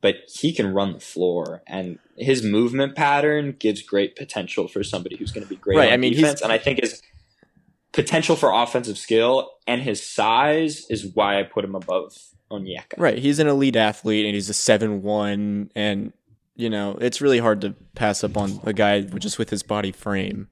But 0.01 0.15
he 0.27 0.51
can 0.51 0.73
run 0.73 0.93
the 0.93 0.99
floor, 0.99 1.61
and 1.67 1.99
his 2.17 2.41
movement 2.41 2.95
pattern 2.95 3.55
gives 3.59 3.83
great 3.83 4.15
potential 4.15 4.67
for 4.67 4.83
somebody 4.83 5.15
who's 5.15 5.31
going 5.31 5.43
to 5.43 5.49
be 5.49 5.55
great 5.55 5.77
Right, 5.77 5.89
on 5.89 5.93
I 5.93 5.97
mean, 5.97 6.13
defense. 6.13 6.41
And 6.41 6.51
I 6.51 6.57
think 6.57 6.81
his 6.81 7.03
potential 7.91 8.35
for 8.35 8.51
offensive 8.51 8.97
skill 8.97 9.51
and 9.67 9.81
his 9.81 10.01
size 10.01 10.89
is 10.89 11.05
why 11.13 11.39
I 11.39 11.43
put 11.43 11.63
him 11.63 11.75
above 11.75 12.17
Onyeka. 12.49 12.93
Right, 12.97 13.19
he's 13.19 13.37
an 13.37 13.47
elite 13.47 13.75
athlete, 13.75 14.25
and 14.25 14.33
he's 14.33 14.49
a 14.49 14.53
seven 14.55 15.03
one, 15.03 15.69
and 15.75 16.13
you 16.55 16.69
know 16.69 16.97
it's 16.99 17.21
really 17.21 17.39
hard 17.39 17.61
to 17.61 17.75
pass 17.93 18.23
up 18.23 18.37
on 18.37 18.59
a 18.63 18.73
guy 18.73 19.01
just 19.01 19.37
with 19.37 19.51
his 19.51 19.61
body 19.61 19.91
frame. 19.91 20.47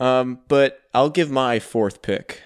Um, 0.00 0.38
but 0.48 0.80
I'll 0.94 1.10
give 1.10 1.30
my 1.30 1.58
fourth 1.58 2.00
pick, 2.00 2.42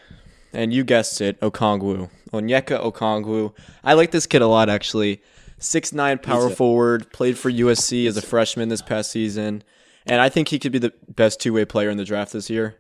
and 0.57 0.73
you 0.73 0.83
guessed 0.83 1.21
it, 1.21 1.39
Okongwu, 1.41 2.09
Onyeka 2.33 2.83
Okongwu. 2.83 3.53
I 3.85 3.93
like 3.93 4.11
this 4.11 4.27
kid 4.27 4.41
a 4.43 4.47
lot, 4.47 4.69
actually. 4.69 5.23
Six 5.59 5.93
nine 5.93 6.19
power 6.19 6.51
forward, 6.51 7.13
played 7.13 7.39
for 7.39 7.51
USC 7.51 8.07
as 8.09 8.17
a 8.17 8.23
freshman 8.23 8.69
this 8.69 8.83
past 8.83 9.11
season, 9.11 9.63
and 10.07 10.21
I 10.21 10.29
think 10.29 10.49
he 10.49 10.59
could 10.59 10.73
be 10.73 10.79
the 10.79 10.93
best 11.09 11.41
two 11.41 11.53
way 11.53 11.65
player 11.65 11.91
in 11.91 11.99
the 11.99 12.05
draft 12.05 12.33
this 12.33 12.51
year. 12.51 12.77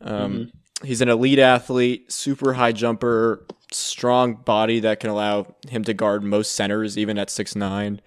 Um, 0.00 0.52
He's 0.84 1.00
an 1.00 1.08
elite 1.08 1.40
athlete, 1.40 2.12
super 2.12 2.52
high 2.52 2.70
jumper, 2.70 3.44
strong 3.72 4.34
body 4.34 4.78
that 4.80 5.00
can 5.00 5.10
allow 5.10 5.56
him 5.68 5.82
to 5.84 5.92
guard 5.92 6.22
most 6.22 6.52
centers, 6.52 6.96
even 6.96 7.18
at 7.18 7.30
six 7.30 7.56
nine. 7.56 8.00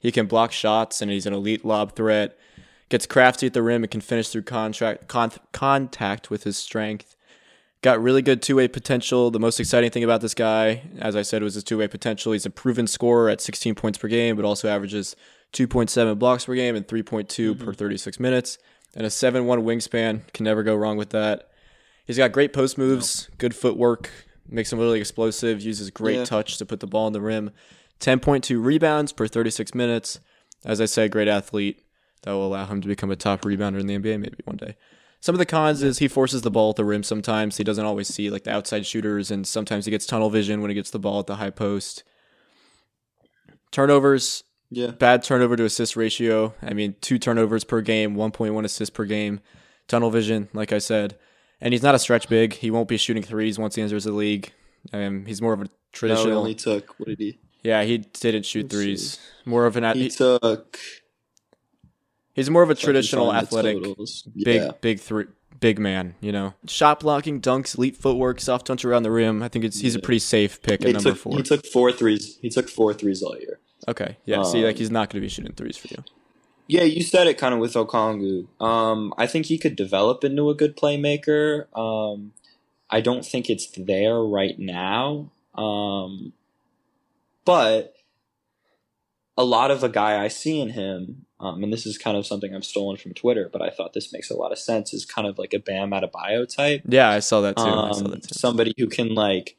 He 0.00 0.12
can 0.12 0.26
block 0.26 0.52
shots, 0.52 1.00
and 1.00 1.10
he's 1.10 1.26
an 1.26 1.32
elite 1.32 1.64
lob 1.64 1.96
threat. 1.96 2.38
Gets 2.90 3.06
crafty 3.06 3.46
at 3.46 3.54
the 3.54 3.62
rim 3.62 3.82
and 3.82 3.90
can 3.90 4.00
finish 4.00 4.28
through 4.28 4.42
contract 4.42 5.08
con- 5.08 5.32
contact 5.52 6.30
with 6.30 6.44
his 6.44 6.56
strength. 6.56 7.16
Got 7.80 8.02
really 8.02 8.22
good 8.22 8.42
two 8.42 8.56
way 8.56 8.66
potential. 8.66 9.30
The 9.30 9.38
most 9.38 9.60
exciting 9.60 9.90
thing 9.90 10.02
about 10.02 10.20
this 10.20 10.34
guy, 10.34 10.82
as 10.98 11.14
I 11.14 11.22
said, 11.22 11.42
was 11.42 11.54
his 11.54 11.62
two 11.62 11.78
way 11.78 11.86
potential. 11.86 12.32
He's 12.32 12.46
a 12.46 12.50
proven 12.50 12.86
scorer 12.88 13.28
at 13.28 13.40
16 13.40 13.76
points 13.76 13.98
per 13.98 14.08
game, 14.08 14.34
but 14.34 14.44
also 14.44 14.68
averages 14.68 15.14
2.7 15.52 16.18
blocks 16.18 16.46
per 16.46 16.54
game 16.54 16.74
and 16.74 16.86
3.2 16.86 17.26
mm-hmm. 17.26 17.64
per 17.64 17.72
36 17.72 18.18
minutes. 18.18 18.58
And 18.96 19.06
a 19.06 19.10
7 19.10 19.46
1 19.46 19.62
wingspan. 19.62 20.32
Can 20.32 20.44
never 20.44 20.62
go 20.62 20.74
wrong 20.74 20.96
with 20.96 21.10
that. 21.10 21.50
He's 22.04 22.16
got 22.16 22.32
great 22.32 22.52
post 22.52 22.78
moves, 22.78 23.28
good 23.38 23.54
footwork, 23.54 24.10
makes 24.48 24.72
him 24.72 24.78
really 24.78 24.98
explosive, 24.98 25.60
uses 25.60 25.90
great 25.90 26.16
Yeah. 26.16 26.24
touch 26.24 26.56
to 26.58 26.66
put 26.66 26.80
the 26.80 26.86
ball 26.86 27.06
in 27.06 27.12
the 27.12 27.20
rim. 27.20 27.50
10.2 28.00 28.64
rebounds 28.64 29.12
per 29.12 29.28
36 29.28 29.74
minutes. 29.74 30.20
As 30.64 30.80
I 30.80 30.86
said, 30.86 31.10
great 31.10 31.28
athlete 31.28 31.84
that 32.22 32.32
will 32.32 32.46
allow 32.46 32.66
him 32.66 32.80
to 32.80 32.88
become 32.88 33.10
a 33.10 33.16
top 33.16 33.42
rebounder 33.42 33.78
in 33.78 33.86
the 33.86 33.94
NBA 33.94 34.18
maybe 34.20 34.38
one 34.44 34.56
day. 34.56 34.76
Some 35.20 35.34
of 35.34 35.38
the 35.40 35.46
cons 35.46 35.82
is 35.82 35.98
he 35.98 36.06
forces 36.08 36.42
the 36.42 36.50
ball 36.50 36.70
at 36.70 36.76
the 36.76 36.84
rim 36.84 37.02
sometimes. 37.02 37.56
He 37.56 37.64
doesn't 37.64 37.84
always 37.84 38.06
see 38.08 38.30
like 38.30 38.44
the 38.44 38.52
outside 38.52 38.86
shooters, 38.86 39.30
and 39.30 39.46
sometimes 39.46 39.84
he 39.84 39.90
gets 39.90 40.06
tunnel 40.06 40.30
vision 40.30 40.60
when 40.60 40.70
he 40.70 40.74
gets 40.74 40.90
the 40.90 40.98
ball 40.98 41.18
at 41.20 41.26
the 41.26 41.36
high 41.36 41.50
post. 41.50 42.04
Turnovers, 43.70 44.44
Yeah. 44.70 44.88
bad 44.92 45.22
turnover 45.22 45.56
to 45.56 45.64
assist 45.64 45.96
ratio. 45.96 46.54
I 46.62 46.72
mean, 46.72 46.94
two 47.00 47.18
turnovers 47.18 47.64
per 47.64 47.80
game, 47.80 48.14
1.1 48.16 48.64
assists 48.64 48.94
per 48.94 49.04
game. 49.04 49.40
Tunnel 49.88 50.10
vision, 50.10 50.48
like 50.52 50.72
I 50.72 50.78
said. 50.78 51.16
And 51.60 51.74
he's 51.74 51.82
not 51.82 51.94
a 51.94 51.98
stretch 51.98 52.28
big. 52.28 52.52
He 52.54 52.70
won't 52.70 52.88
be 52.88 52.96
shooting 52.96 53.22
threes 53.22 53.58
once 53.58 53.74
he 53.74 53.82
enters 53.82 54.04
the 54.04 54.12
league. 54.12 54.52
Um, 54.92 55.26
he's 55.26 55.42
more 55.42 55.52
of 55.52 55.62
a 55.62 55.66
traditional. 55.92 56.26
No, 56.28 56.32
he 56.34 56.38
only 56.38 56.54
took 56.54 56.94
what 56.98 57.08
did 57.08 57.18
he? 57.18 57.38
yeah, 57.64 57.82
he 57.82 57.98
didn't 57.98 58.46
shoot 58.46 58.64
Let's 58.64 58.74
threes. 58.74 59.18
More 59.44 59.66
of 59.66 59.76
an. 59.76 59.96
He 59.96 60.04
He, 60.04 60.08
took 60.10 60.78
he's 62.38 62.50
more 62.50 62.62
of 62.62 62.70
a 62.70 62.74
traditional 62.74 63.32
athletic, 63.34 63.82
big, 64.42 64.62
Yeah. 64.62 64.70
big 64.80 65.00
three, 65.00 65.26
big 65.60 65.78
man. 65.78 66.14
You 66.20 66.32
know, 66.32 66.54
shot 66.66 67.00
blocking, 67.00 67.40
dunks, 67.40 67.76
elite 67.76 67.96
footwork, 67.96 68.40
soft 68.40 68.66
touch 68.66 68.84
around 68.84 69.02
the 69.02 69.10
rim. 69.10 69.42
I 69.42 69.48
think 69.48 69.64
it's 69.64 69.80
he's 69.80 69.94
a 69.94 69.98
pretty 70.00 70.20
safe 70.20 70.62
pick 70.62 70.82
He 70.82 70.88
at 70.88 70.94
number 70.94 71.10
took, 71.10 71.18
four. 71.18 71.36
he 71.36 71.42
took 71.42 71.66
four 71.66 71.92
threes. 71.92 72.38
He 72.40 72.48
took 72.48 72.68
four 72.68 72.94
threes 72.94 73.22
all 73.22 73.36
year. 73.38 73.58
okay, 73.86 74.16
yeah. 74.24 74.42
see, 74.42 74.64
like 74.64 74.76
Um, 74.76 74.78
he's 74.78 74.90
not 74.90 75.10
going 75.10 75.20
to 75.20 75.24
be 75.24 75.28
shooting 75.28 75.52
threes 75.52 75.76
for 75.76 75.88
you. 75.88 76.02
Yeah, 76.70 76.82
you 76.82 77.02
said 77.02 77.26
it 77.26 77.38
kind 77.38 77.54
of 77.54 77.60
with 77.60 77.72
Okongwu. 77.74 78.46
Um, 78.62 79.14
I 79.16 79.26
think 79.26 79.46
he 79.46 79.56
could 79.56 79.74
develop 79.74 80.22
into 80.22 80.50
a 80.50 80.54
good 80.54 80.76
playmaker. 80.76 81.64
Um, 81.76 82.32
I 82.90 83.00
don't 83.00 83.24
think 83.24 83.48
it's 83.48 83.66
there 83.76 84.20
right 84.20 84.58
now. 84.58 85.30
Um, 85.54 86.34
but 87.46 87.94
a 89.38 89.44
lot 89.44 89.70
of 89.70 89.80
the 89.80 89.88
guy 89.88 90.22
I 90.22 90.28
see 90.28 90.60
in 90.60 90.70
him, 90.70 91.24
um, 91.40 91.62
and 91.62 91.72
this 91.72 91.86
is 91.86 91.96
kind 91.98 92.16
of 92.16 92.26
something 92.26 92.54
I've 92.54 92.64
stolen 92.64 92.96
from 92.96 93.14
Twitter, 93.14 93.48
but 93.52 93.62
I 93.62 93.70
thought 93.70 93.92
this 93.92 94.12
makes 94.12 94.30
a 94.30 94.36
lot 94.36 94.52
of 94.52 94.58
sense, 94.58 94.92
is 94.92 95.04
kind 95.04 95.26
of 95.28 95.38
like 95.38 95.54
a 95.54 95.58
Bam 95.58 95.90
Adebayo 95.90 96.52
type. 96.52 96.82
Yeah, 96.88 97.08
I 97.10 97.20
saw 97.20 97.40
that 97.42 97.56
too. 97.56 97.62
I 97.62 97.92
saw 97.92 98.04
Um, 98.04 98.10
that 98.10 98.22
too. 98.24 98.34
somebody 98.34 98.74
who 98.76 98.86
can 98.88 99.14
like 99.14 99.56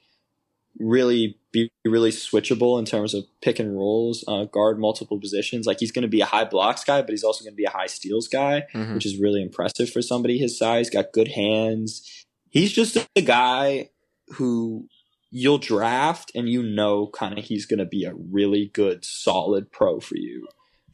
really 0.77 1.37
be 1.51 1.69
really 1.85 2.11
switchable 2.11 2.77
in 2.79 2.85
terms 2.85 3.13
of 3.13 3.25
pick 3.41 3.59
and 3.59 3.75
rolls, 3.75 4.23
uh, 4.27 4.45
guard 4.45 4.79
multiple 4.79 5.19
positions. 5.19 5.65
Like 5.65 5.79
he's 5.79 5.91
going 5.91 6.03
to 6.03 6.07
be 6.09 6.21
a 6.21 6.25
high 6.25 6.45
blocks 6.45 6.83
guy, 6.83 7.01
but 7.01 7.09
he's 7.11 7.23
also 7.23 7.43
going 7.43 7.53
to 7.53 7.57
be 7.57 7.65
a 7.65 7.69
high 7.71 7.87
steals 7.87 8.27
guy, 8.27 8.63
Mhm. 8.73 8.93
which 8.93 9.05
is 9.05 9.17
really 9.17 9.41
impressive 9.41 9.89
for 9.89 10.01
somebody 10.01 10.37
his 10.37 10.57
size. 10.57 10.89
Got 10.89 11.11
good 11.11 11.29
hands. 11.29 12.25
He's 12.49 12.71
just 12.71 12.97
a 13.15 13.21
guy 13.21 13.89
who 14.33 14.87
you'll 15.31 15.57
draft 15.57 16.31
and 16.35 16.47
you 16.49 16.63
know 16.63 17.07
kind 17.07 17.37
of 17.37 17.45
he's 17.45 17.65
going 17.65 17.79
to 17.79 17.85
be 17.85 18.05
a 18.05 18.13
really 18.13 18.65
good 18.73 19.03
solid 19.03 19.71
pro 19.71 19.99
for 19.99 20.17
you 20.17 20.47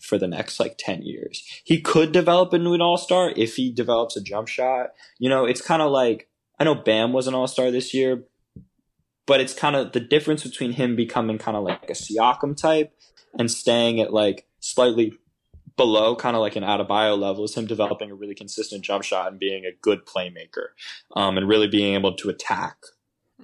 for 0.05 0.17
the 0.17 0.27
next 0.27 0.59
like 0.59 0.75
10 0.77 1.01
years. 1.01 1.43
He 1.63 1.81
could 1.81 2.11
develop 2.11 2.53
into 2.53 2.73
an 2.73 2.81
all-star 2.81 3.33
if 3.35 3.55
he 3.55 3.71
develops 3.71 4.15
a 4.15 4.21
jump 4.21 4.47
shot. 4.47 4.91
You 5.19 5.29
know, 5.29 5.45
it's 5.45 5.61
kind 5.61 5.81
of 5.81 5.91
like 5.91 6.29
I 6.59 6.63
know 6.63 6.75
Bam 6.75 7.11
was 7.11 7.27
an 7.27 7.33
all-star 7.33 7.71
this 7.71 7.93
year, 7.93 8.23
but 9.25 9.41
it's 9.41 9.53
kind 9.53 9.75
of 9.75 9.91
the 9.91 9.99
difference 9.99 10.43
between 10.43 10.71
him 10.73 10.95
becoming 10.95 11.37
kind 11.37 11.57
of 11.57 11.63
like 11.63 11.89
a 11.89 11.93
Siakam 11.93 12.55
type 12.55 12.93
and 13.37 13.51
staying 13.51 13.99
at 13.99 14.13
like 14.13 14.45
slightly 14.59 15.13
below 15.77 16.15
kind 16.15 16.35
of 16.37 16.41
like 16.41 16.55
an 16.55 16.63
Adebayo 16.63 17.19
level 17.19 17.43
is 17.43 17.55
him 17.55 17.65
developing 17.65 18.09
a 18.09 18.15
really 18.15 18.35
consistent 18.35 18.83
jump 18.85 19.03
shot 19.03 19.29
and 19.29 19.37
being 19.39 19.65
a 19.65 19.71
good 19.81 20.05
playmaker 20.05 20.67
um, 21.15 21.37
and 21.37 21.49
really 21.49 21.67
being 21.67 21.95
able 21.95 22.13
to 22.15 22.29
attack 22.29 22.77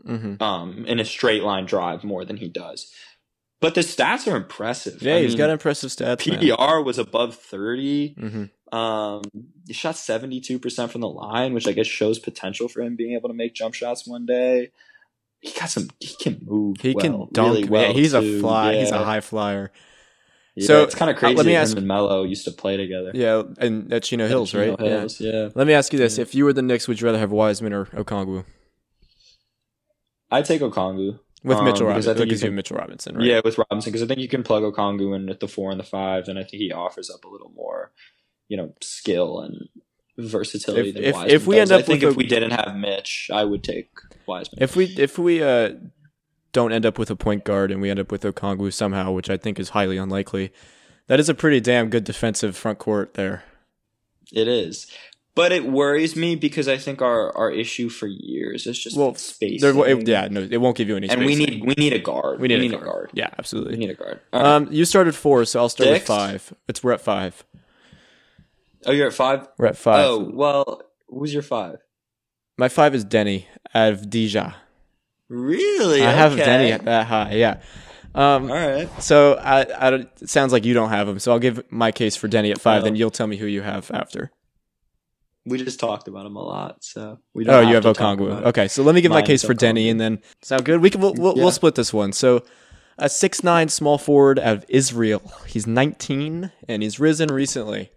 Mhm. 0.08 0.42
um, 0.42 0.86
in 0.88 1.00
a 1.02 1.06
straight 1.06 1.44
line 1.44 1.66
drive 1.66 2.06
more 2.06 2.24
than 2.24 2.38
he 2.38 2.48
does. 2.48 2.92
But 3.62 3.76
the 3.76 3.82
stats 3.82 4.30
are 4.32 4.36
impressive. 4.36 5.02
Yeah, 5.02 5.16
I 5.16 5.22
he's 5.22 5.30
mean, 5.32 5.38
got 5.38 5.50
impressive 5.52 5.92
stats. 5.92 6.28
man. 6.28 6.40
PDR 6.42 6.84
was 6.84 6.98
above 6.98 7.36
30. 7.36 8.16
Mhm. 8.16 8.50
Um, 8.76 9.22
he 9.68 9.74
shot 9.74 9.96
72% 9.96 10.90
from 10.92 11.02
the 11.02 11.08
line, 11.10 11.54
which 11.54 11.68
I 11.68 11.72
guess 11.74 11.88
shows 11.88 12.18
potential 12.20 12.68
for 12.68 12.82
him 12.82 12.96
being 12.96 13.14
able 13.16 13.30
to 13.30 13.36
make 13.36 13.54
jump 13.54 13.74
shots 13.76 14.08
one 14.08 14.26
day. 14.26 14.72
He 15.42 15.52
got 15.60 15.70
some, 15.70 15.90
he 16.00 16.16
can 16.20 16.40
move. 16.44 16.78
He 16.82 16.94
can 16.96 17.28
dunk. 17.34 17.56
really 17.56 17.64
well. 17.66 17.82
yeah, 17.88 17.94
he's 17.94 18.14
a 18.14 18.22
too. 18.22 18.40
fly. 18.40 18.76
He's 18.78 18.92
a 18.92 19.04
high 19.04 19.22
flyer. 19.22 19.72
Yeah, 20.56 20.68
So, 20.68 20.84
it's 20.84 20.96
kind 20.96 21.10
uh, 21.10 21.14
of 21.14 21.20
crazy 21.20 21.36
let 21.36 21.46
me 21.46 21.56
ask- 21.56 21.72
him 21.74 21.80
and 21.80 21.88
Melo 21.88 22.24
used 22.24 22.46
to 22.46 22.52
play 22.52 22.78
together. 22.78 23.12
Yeah, 23.14 23.44
and 23.60 23.92
at 23.94 24.04
Chino 24.04 24.28
Hills, 24.28 24.52
Chino 24.52 24.76
right? 24.76 24.80
Hills, 24.80 25.20
yeah. 25.22 25.32
Yeah. 25.32 25.50
Let 25.56 25.66
me 25.68 25.74
ask 25.74 25.94
you 25.94 26.00
this: 26.00 26.18
If 26.18 26.34
you 26.36 26.46
were 26.46 26.54
the 26.54 26.62
Knicks, 26.62 26.88
would 26.88 27.00
you 27.00 27.06
rather 27.06 27.20
have 27.20 27.32
Wiseman 27.32 27.74
or 27.74 27.86
Okongwu 27.88 28.44
I'd 30.30 30.46
take 30.46 30.62
Okongwu. 30.62 31.20
With 31.44 31.58
Um, 31.58 31.66
Mitchell 31.66 31.88
Robinson? 31.88 32.12
I 32.16 32.18
think 32.18 32.32
you 32.32 32.38
can- 32.38 32.56
Mitchell 32.56 32.78
Robinson, 32.78 33.16
right? 33.18 33.26
Yeah, 33.26 33.42
with 33.44 33.58
Robinson, 33.58 33.92
because 33.92 34.04
I 34.04 34.08
think 34.08 34.20
you 34.20 34.28
can 34.28 34.44
plug 34.44 34.64
Okongwu 34.64 35.16
in 35.16 35.30
at 35.30 35.40
the 35.40 35.48
four 35.48 35.72
and 35.72 35.80
the 35.80 35.84
five, 35.84 36.28
and 36.28 36.38
I 36.38 36.44
think 36.44 36.62
he 36.62 36.72
offers 36.72 37.10
up 37.10 37.24
a 37.26 37.28
little 37.30 37.52
more, 37.56 37.92
you 38.48 38.58
know, 38.58 38.74
skill 38.82 39.40
and 39.42 39.68
versatility 40.18 40.90
If- 40.90 40.96
than 40.96 41.04
if- 41.04 41.16
Wiseman 41.16 41.36
if 41.36 41.48
we 41.48 41.56
does. 41.56 41.72
end 41.72 41.80
up 41.82 41.84
I 41.84 41.88
think 41.88 42.04
if 42.04 42.14
a- 42.14 42.18
we 42.18 42.26
didn't 42.28 42.52
have 42.52 42.76
Mitch, 42.76 43.30
I 43.34 43.44
would 43.46 43.64
take 43.64 43.90
Wiseman. 44.28 44.62
If 44.62 44.76
we 44.76 44.86
if 44.98 45.18
we 45.18 45.42
uh 45.42 45.74
don't 46.52 46.74
end 46.74 46.86
up 46.86 47.00
with 47.00 47.10
a 47.10 47.16
point 47.16 47.44
guard 47.46 47.72
and 47.72 47.82
we 47.82 47.90
end 47.90 48.00
up 48.00 48.12
with 48.12 48.24
Okongwu 48.24 48.74
somehow, 48.74 49.12
which 49.14 49.30
I 49.30 49.38
think 49.38 49.58
is 49.60 49.70
highly 49.70 49.96
unlikely, 49.98 50.52
that 51.08 51.20
is 51.20 51.30
a 51.30 51.34
pretty 51.34 51.62
damn 51.62 51.90
good 51.90 52.04
defensive 52.04 52.58
front 52.58 52.78
court 52.78 53.14
there. 53.14 53.44
It 54.34 54.48
is. 54.50 54.88
But 55.34 55.54
it 55.54 55.66
worries 55.66 56.16
me 56.18 56.36
because 56.36 56.68
I 56.68 56.78
think 56.78 57.02
our, 57.02 57.36
our 57.38 57.50
issue 57.50 57.88
for 57.88 58.06
years 58.08 58.68
is 58.68 58.78
just 58.78 58.98
Well, 58.98 59.16
space. 59.16 59.62
Yeah, 59.64 60.28
no, 60.30 60.42
it 60.42 60.60
won't 60.60 60.76
give 60.76 60.90
you 60.90 60.98
any. 60.98 61.10
and 61.10 61.24
we 61.24 61.36
need 61.36 61.64
we 61.66 61.74
need 61.78 61.94
a 61.94 62.00
guard. 62.00 62.42
we 62.42 62.50
need, 62.50 62.74
a, 62.74 62.78
guard. 62.78 63.12
Yeah, 63.14 63.28
We 63.30 63.36
absolutely. 63.40 63.78
need 63.78 63.92
a 63.92 63.94
guard. 63.94 64.20
Right. 64.34 64.44
Um, 64.46 64.68
you 64.72 64.84
started 64.84 65.16
four, 65.16 65.46
so 65.46 65.60
I'll 65.62 65.70
start 65.70 65.88
Six? 65.88 66.00
with 66.02 66.08
five. 66.18 66.54
It's 66.68 66.84
we're 66.84 66.92
at 66.92 67.00
five. 67.02 67.46
oh, 68.86 68.92
you're 68.92 69.08
at 69.08 69.14
five. 69.14 69.48
We're 69.58 69.68
at 69.68 69.78
five. 69.78 70.06
Oh 70.06 70.30
well, 70.34 70.82
who's 71.08 71.34
your 71.34 71.44
five? 71.44 71.78
My 72.58 72.68
five 72.68 72.94
is 72.94 73.06
Deni 73.06 73.46
out 73.74 73.94
of 73.94 74.02
Avdija. 74.02 74.54
Really? 75.30 76.04
I 76.04 76.12
have 76.12 76.34
Okay. 76.34 76.44
Deni 76.44 76.72
at 76.72 76.84
that 76.86 77.08
high. 77.08 77.36
Yeah. 77.36 77.62
Um, 78.14 78.52
All 78.52 78.58
right. 78.58 78.90
So 79.02 79.36
I, 79.36 79.62
I 79.62 79.94
it 79.94 80.30
sounds 80.30 80.52
like 80.52 80.66
you 80.66 80.74
don't 80.74 80.90
have 80.90 81.08
him. 81.08 81.20
So 81.20 81.32
I'll 81.32 81.40
give 81.40 81.64
my 81.72 81.94
case 81.94 82.18
for 82.18 82.28
Deni 82.28 82.52
at 82.52 82.60
five. 82.60 82.84
Then 82.84 82.98
you'll 82.98 83.12
tell 83.12 83.28
me 83.28 83.38
who 83.38 83.46
you 83.46 83.62
have 83.62 83.90
after. 83.94 84.30
We 85.46 85.58
just 85.58 85.80
talked 85.80 86.08
about 86.08 86.26
him 86.26 86.36
a 86.36 86.44
lot, 86.44 86.84
so 86.84 87.18
we 87.34 87.44
don't. 87.44 87.56
Oh, 87.56 87.68
you 87.68 87.74
have 87.76 87.84
talk 87.84 87.98
Okongwu. 87.98 88.46
Okay, 88.48 88.68
so 88.68 88.84
let 88.84 88.94
me 88.94 89.02
give 89.02 89.12
my 89.12 89.24
case 89.24 89.44
for 89.44 89.56
Deni, 89.56 89.90
and 89.90 90.00
then 90.00 90.20
sound 90.42 90.66
good. 90.66 90.82
We 90.82 90.90
can 90.92 91.02
we'll, 91.02 91.16
we'll, 91.16 91.36
Yeah. 91.36 91.44
we'll 91.44 91.52
split 91.52 91.74
this 91.76 91.92
one. 91.92 92.14
So 92.14 92.44
a 93.00 93.10
six 93.10 93.44
nine 93.44 93.70
small 93.70 93.98
forward 93.98 94.38
out 94.38 94.58
of 94.58 94.66
Israel. 94.70 95.22
He's 95.48 95.66
19 95.66 96.52
and 96.68 96.84
he's 96.84 97.00
risen 97.00 97.30
recently. 97.30 97.92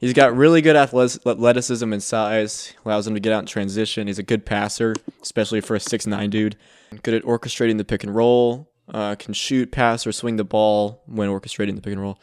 He's 0.00 0.12
got 0.12 0.36
really 0.36 0.60
good 0.60 0.76
athleticism 0.76 1.92
and 1.92 2.02
size. 2.02 2.74
Allows 2.84 3.06
him 3.06 3.14
to 3.14 3.20
get 3.20 3.32
out 3.32 3.40
in 3.40 3.46
transition. 3.46 4.06
He's 4.08 4.18
a 4.18 4.24
good 4.24 4.44
passer, 4.44 4.94
especially 5.22 5.60
for 5.60 5.76
a 5.76 5.80
six 5.80 6.06
nine 6.06 6.30
dude. 6.30 6.56
Good 7.02 7.14
at 7.14 7.22
orchestrating 7.22 7.78
the 7.78 7.84
pick 7.84 8.02
and 8.04 8.14
roll. 8.14 8.68
Uh, 8.92 9.14
can 9.14 9.32
shoot, 9.32 9.72
pass, 9.72 10.06
or 10.06 10.12
swing 10.12 10.36
the 10.36 10.44
ball 10.44 11.02
when 11.06 11.30
orchestrating 11.30 11.74
the 11.76 11.80
pick 11.80 11.92
and 11.92 12.02
roll. 12.02 12.18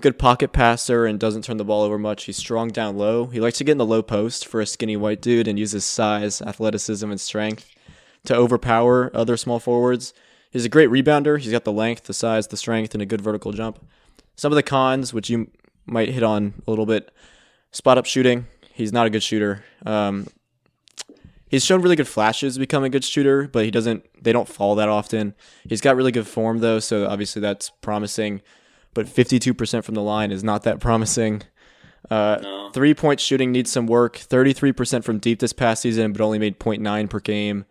Good 0.00 0.18
pocket 0.18 0.52
passer 0.52 1.04
and 1.04 1.20
doesn't 1.20 1.44
turn 1.44 1.58
the 1.58 1.64
ball 1.64 1.82
over 1.82 1.98
much. 1.98 2.24
He's 2.24 2.38
strong 2.38 2.68
down 2.68 2.96
low. 2.96 3.26
He 3.26 3.38
likes 3.38 3.58
to 3.58 3.64
get 3.64 3.72
in 3.72 3.78
the 3.78 3.84
low 3.84 4.02
post 4.02 4.46
for 4.46 4.62
a 4.62 4.66
skinny 4.66 4.96
white 4.96 5.20
dude 5.20 5.46
and 5.46 5.58
uses 5.58 5.84
size, 5.84 6.40
athleticism, 6.40 7.10
and 7.10 7.20
strength 7.20 7.70
to 8.24 8.34
overpower 8.34 9.10
other 9.14 9.36
small 9.36 9.58
forwards. 9.58 10.14
He's 10.50 10.64
a 10.64 10.70
great 10.70 10.88
rebounder. 10.88 11.38
He's 11.38 11.52
got 11.52 11.64
the 11.64 11.72
length, 11.72 12.04
the 12.04 12.14
size, 12.14 12.48
the 12.48 12.56
strength, 12.56 12.94
and 12.94 13.02
a 13.02 13.06
good 13.06 13.20
vertical 13.20 13.52
jump. 13.52 13.84
Some 14.36 14.50
of 14.50 14.56
the 14.56 14.62
cons, 14.62 15.12
which 15.12 15.28
you 15.28 15.50
might 15.84 16.08
hit 16.08 16.22
on 16.22 16.54
a 16.66 16.70
little 16.70 16.86
bit, 16.86 17.10
spot 17.70 17.98
up 17.98 18.06
shooting. 18.06 18.46
He's 18.72 18.94
not 18.94 19.06
a 19.06 19.10
good 19.10 19.22
shooter. 19.22 19.64
Um, 19.84 20.28
he's 21.48 21.64
shown 21.64 21.82
really 21.82 21.96
good 21.96 22.08
flashes 22.08 22.54
to 22.54 22.60
become 22.60 22.84
a 22.84 22.88
good 22.88 23.04
shooter, 23.04 23.48
but 23.48 23.66
he 23.66 23.70
doesn't. 23.70 24.06
They 24.22 24.32
don't 24.32 24.48
fall 24.48 24.76
that 24.76 24.88
often. 24.88 25.34
He's 25.68 25.82
got 25.82 25.94
really 25.94 26.12
good 26.12 26.26
form 26.26 26.60
though, 26.60 26.78
so 26.78 27.06
obviously 27.06 27.42
that's 27.42 27.68
promising. 27.82 28.40
But 28.94 29.06
52% 29.06 29.84
from 29.84 29.94
the 29.94 30.02
line 30.02 30.32
is 30.32 30.42
not 30.42 30.62
that 30.64 30.80
promising. 30.80 31.42
Uh, 32.10 32.38
No. 32.42 32.70
Three 32.72 32.94
point 32.94 33.20
shooting 33.20 33.52
needs 33.52 33.70
some 33.70 33.86
work. 33.86 34.16
33% 34.18 35.04
from 35.04 35.18
deep 35.18 35.38
this 35.40 35.52
past 35.52 35.82
season, 35.82 36.12
but 36.12 36.20
only 36.20 36.38
made 36.38 36.58
0.9 36.58 37.08
per 37.10 37.20
game. 37.20 37.64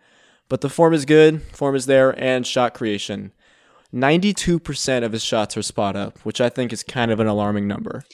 But 0.48 0.60
the 0.62 0.68
form 0.68 0.92
is 0.94 1.04
good, 1.04 1.42
form 1.52 1.74
is 1.76 1.86
there, 1.86 2.10
and 2.22 2.46
shot 2.46 2.74
creation. 2.74 3.32
92% 3.94 5.04
of 5.04 5.12
his 5.12 5.22
shots 5.24 5.56
are 5.56 5.62
spot 5.62 5.96
up, 5.96 6.18
which 6.20 6.40
I 6.40 6.48
think 6.48 6.72
is 6.72 6.82
kind 6.82 7.10
of 7.10 7.20
an 7.20 7.26
alarming 7.26 7.66
number. 7.66 8.04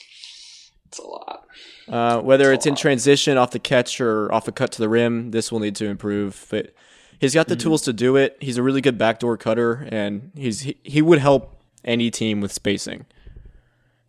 It's 0.87 0.99
a 0.99 1.03
lot. 1.05 1.43
Uh, 1.87 2.19
whether 2.21 2.51
it's 2.51 2.65
in 2.65 2.71
lot. 2.73 2.79
transition, 2.79 3.37
off 3.37 3.51
the 3.51 3.59
catch, 3.59 4.01
or 4.01 4.31
off 4.33 4.47
a 4.47 4.51
cut 4.51 4.71
to 4.73 4.79
the 4.81 4.89
rim, 4.89 5.31
this 5.31 5.51
will 5.51 5.59
need 5.59 5.75
to 5.77 5.85
improve. 5.85 6.45
But 6.49 6.73
he's 7.19 7.33
got 7.33 7.47
the 7.47 7.55
Mm-hmm. 7.55 7.63
tools 7.63 7.81
to 7.83 7.93
do 7.93 8.15
it. 8.17 8.37
He's 8.39 8.57
a 8.57 8.63
really 8.63 8.81
good 8.81 8.97
backdoor 8.97 9.37
cutter, 9.37 9.87
and 9.91 10.31
he's 10.35 10.61
he, 10.61 10.77
he 10.83 11.01
would 11.01 11.19
help 11.19 11.56
any 11.83 12.11
team 12.11 12.41
with 12.41 12.51
spacing. 12.51 13.05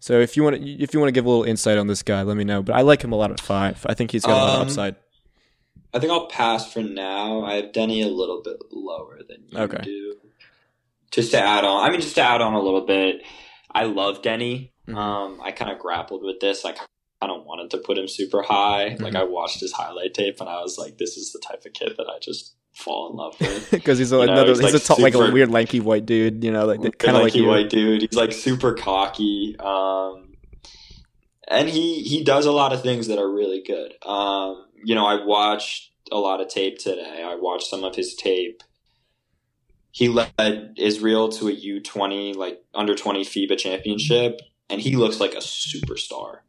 So 0.01 0.21
if 0.21 0.37
you 0.37 0.45
want 0.45 0.57
to, 0.57 0.63
if 0.63 0.95
you 0.95 1.01
want 1.01 1.09
to 1.09 1.13
give 1.13 1.27
a 1.27 1.29
little 1.29 1.45
insight 1.45 1.77
on 1.79 1.87
this 1.89 2.03
guy, 2.03 2.23
let 2.23 2.37
me 2.37 2.45
know. 2.45 2.63
But 2.63 2.77
I 2.77 2.83
like 2.83 3.03
him 3.03 3.13
a 3.13 3.17
lot 3.17 3.31
at 3.31 3.41
five. 3.41 3.85
I 3.89 3.95
think 3.95 4.11
he's 4.13 4.25
got 4.25 4.33
a 4.33 4.37
lot 4.37 4.49
of 4.55 4.61
Um, 4.61 4.63
upside. 4.69 4.97
I 5.93 5.99
think 5.99 6.13
I'll 6.13 6.27
pass 6.27 6.73
for 6.73 6.83
now. 6.83 7.43
I 7.45 7.55
have 7.55 7.73
Deni 7.73 8.05
a 8.05 8.09
little 8.09 8.43
bit 8.43 8.59
lower 8.71 9.21
than 9.29 9.45
you 9.49 9.59
Okay. 9.59 9.83
do. 9.83 10.17
Just 11.11 11.31
to 11.33 11.41
add 11.41 11.65
on, 11.65 11.85
I 11.85 11.91
mean, 11.91 12.01
just 12.01 12.15
to 12.17 12.21
add 12.23 12.43
on 12.43 12.53
a 12.53 12.61
little 12.61 12.83
bit, 12.83 13.23
I 13.71 13.85
love 13.85 14.21
Deni. 14.23 14.71
Mhm. 14.87 14.97
Um, 14.97 15.41
I 15.43 15.51
kind 15.53 15.71
of 15.73 15.79
grappled 15.79 16.23
with 16.23 16.41
this. 16.41 16.65
I 16.65 16.73
kind 16.73 16.87
of 17.23 17.45
wanted 17.45 17.71
to 17.71 17.79
put 17.79 17.97
him 17.99 18.07
super 18.07 18.43
high. 18.43 18.97
Like 19.01 19.15
Mhm. 19.15 19.21
I 19.21 19.25
watched 19.25 19.61
his 19.61 19.73
highlight 19.73 20.15
tape 20.15 20.41
and 20.41 20.49
I 20.49 20.61
was 20.61 20.79
like, 20.79 20.99
this 20.99 21.17
is 21.17 21.33
the 21.33 21.41
type 21.41 21.65
of 21.65 21.73
kid 21.73 21.95
that 21.97 22.07
I 22.09 22.19
just 22.21 22.55
fall 22.79 23.11
in 23.11 23.17
love 23.17 23.35
with. 23.41 23.71
because 23.71 23.99
he's 23.99 24.13
a, 24.13 24.19
You 24.19 24.27
know, 24.27 24.33
another 24.33 24.51
he's, 24.51 24.61
he's, 24.61 24.73
like, 24.73 24.83
a 24.83 24.85
tall, 24.85 24.97
like 25.01 25.15
a 25.15 25.33
weird 25.33 25.51
lanky 25.51 25.81
white 25.81 26.07
dude. 26.07 26.45
You 26.45 26.53
know, 26.53 26.67
like 26.67 26.99
kind 26.99 27.17
of 27.17 27.23
like 27.23 27.35
you. 27.35 27.47
white 27.47 27.71
dude. 27.71 28.03
He's 28.03 28.15
like 28.15 28.33
super 28.33 28.75
cocky. 28.75 29.57
Um, 29.59 30.35
and 31.49 31.69
he 31.69 32.03
he 32.03 32.23
does 32.23 32.47
a 32.47 32.53
lot 32.53 32.73
of 32.73 32.83
things 32.83 33.09
that 33.09 33.19
are 33.19 33.31
really 33.31 33.63
good. 33.63 33.95
Um, 34.07 34.67
you 34.85 34.95
know, 34.95 35.07
I 35.07 35.25
watched 35.25 35.91
a 36.13 36.19
lot 36.19 36.41
of 36.41 36.49
tape 36.49 36.79
today. 36.79 37.23
I 37.25 37.35
watched 37.35 37.67
some 37.67 37.85
of 37.85 37.97
his 37.97 38.15
tape. 38.15 38.63
He 39.91 40.09
led 40.09 40.75
Israel 40.77 41.29
to 41.31 41.49
a 41.49 41.53
U 41.53 41.81
twenty 41.81 42.33
like 42.35 42.63
under 42.75 42.95
twenty 42.95 43.25
FIBA 43.25 43.59
championship, 43.59 44.41
and 44.71 44.81
he 44.81 44.97
looks 44.97 45.19
like 45.19 45.33
a 45.33 45.39
superstar. 45.39 46.41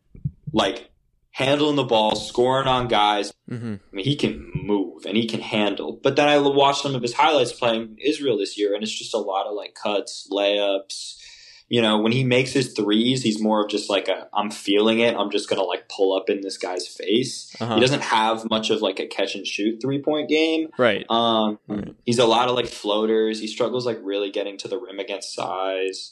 Like 0.53 0.91
handling 1.39 1.75
the 1.77 1.83
ball, 1.83 2.15
scoring 2.15 2.67
on 2.67 2.87
guys. 2.87 3.33
hmm 3.47 3.75
I 3.91 3.95
mean, 3.95 4.05
he 4.05 4.15
can 4.15 4.51
move 4.53 5.05
and 5.05 5.15
he 5.17 5.25
can 5.25 5.39
handle. 5.39 5.99
But 6.03 6.15
then 6.17 6.27
I 6.27 6.37
watched 6.39 6.81
some 6.83 6.93
of 6.95 7.01
his 7.01 7.13
highlights 7.13 7.53
playing 7.53 7.97
Israel 8.03 8.37
this 8.37 8.57
year, 8.57 8.73
and 8.75 8.83
it's 8.83 8.91
just 8.97 9.13
a 9.13 9.17
lot 9.17 9.47
of 9.47 9.53
like 9.55 9.73
cuts, 9.73 10.27
layups. 10.31 11.15
You 11.71 11.83
know, 11.83 11.99
when 11.99 12.11
he 12.11 12.23
makes 12.23 12.51
his 12.51 12.73
threes, 12.73 13.21
he's 13.21 13.39
more 13.39 13.63
of 13.63 13.69
just 13.69 13.91
like 13.91 14.07
a 14.07 14.27
I'm 14.33 14.49
feeling 14.49 14.99
it. 14.99 15.15
I'm 15.15 15.29
just 15.29 15.47
gonna 15.49 15.63
like 15.63 15.87
pull 15.87 16.15
up 16.17 16.27
in 16.29 16.41
this 16.41 16.57
guy's 16.57 16.87
face. 16.87 17.55
Uh-huh. 17.61 17.75
He 17.75 17.79
doesn't 17.81 18.01
have 18.01 18.49
much 18.49 18.71
of 18.71 18.81
like 18.81 18.99
a 18.99 19.05
catch 19.07 19.35
and 19.35 19.45
shoot 19.45 19.79
three 19.81 20.01
point 20.01 20.29
game. 20.29 20.69
Right. 20.79 21.05
Um, 21.09 21.59
Right. 21.67 21.93
he's 22.05 22.17
a 22.19 22.25
lot 22.25 22.49
of 22.49 22.55
like 22.55 22.65
floaters. 22.67 23.39
He 23.39 23.47
struggles 23.47 23.85
like 23.85 23.99
really 24.01 24.31
getting 24.31 24.57
to 24.57 24.67
the 24.67 24.79
rim 24.79 24.97
against 24.99 25.33
size. 25.33 26.11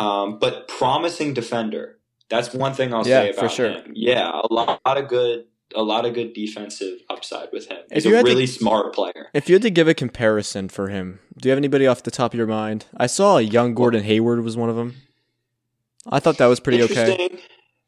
Um, 0.00 0.38
but 0.40 0.66
promising 0.66 1.34
defender. 1.34 1.98
That's 2.30 2.54
one 2.54 2.72
thing 2.74 2.94
I'll 2.94 3.06
Yeah, 3.06 3.22
say 3.22 3.32
for 3.32 3.40
about 3.40 3.52
sure. 3.52 3.70
him. 3.70 3.92
Yeah, 3.94 4.30
a 4.30 4.52
lot, 4.52 4.80
of 4.86 5.08
good, 5.08 5.46
a 5.74 5.82
lot 5.82 6.06
of 6.06 6.14
good 6.14 6.32
defensive 6.32 7.00
upside 7.10 7.48
with 7.52 7.66
him. 7.68 7.78
He's 7.92 8.06
a 8.06 8.10
had 8.10 8.24
to- 8.24 8.30
really 8.32 8.46
smart 8.46 8.94
player. 8.94 9.28
If 9.34 9.48
you 9.48 9.56
had 9.56 9.62
to 9.62 9.70
give 9.70 9.88
a 9.88 9.94
comparison 9.94 10.68
for 10.68 10.88
him, 10.88 11.18
do 11.36 11.48
you 11.48 11.50
have 11.50 11.58
anybody 11.58 11.86
off 11.86 12.02
the 12.04 12.10
top 12.12 12.32
of 12.32 12.38
your 12.38 12.46
mind? 12.46 12.86
I 12.96 13.06
saw 13.08 13.38
a 13.38 13.42
young 13.42 13.74
Gordon 13.74 14.04
Hayward 14.04 14.42
was 14.44 14.56
one 14.56 14.70
of 14.70 14.76
them. 14.76 14.96
I 16.08 16.20
thought 16.20 16.38
that 16.38 16.46
was 16.46 16.60
pretty 16.60 16.82
okay. 16.84 17.38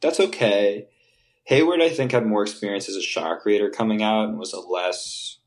That's 0.01 0.19
okay. 0.21 0.89
Hayward, 1.45 1.81
I 1.81 1.89
think, 1.89 2.13
had 2.13 2.27
more 2.27 2.43
experience 2.43 2.89
as 2.89 2.97
a 2.97 3.03
shot 3.03 3.41
creator 3.41 3.71
coming 3.71 4.03
out 4.03 4.29
and 4.29 4.39
was 4.39 4.53
a 4.53 4.61
less 4.61 5.39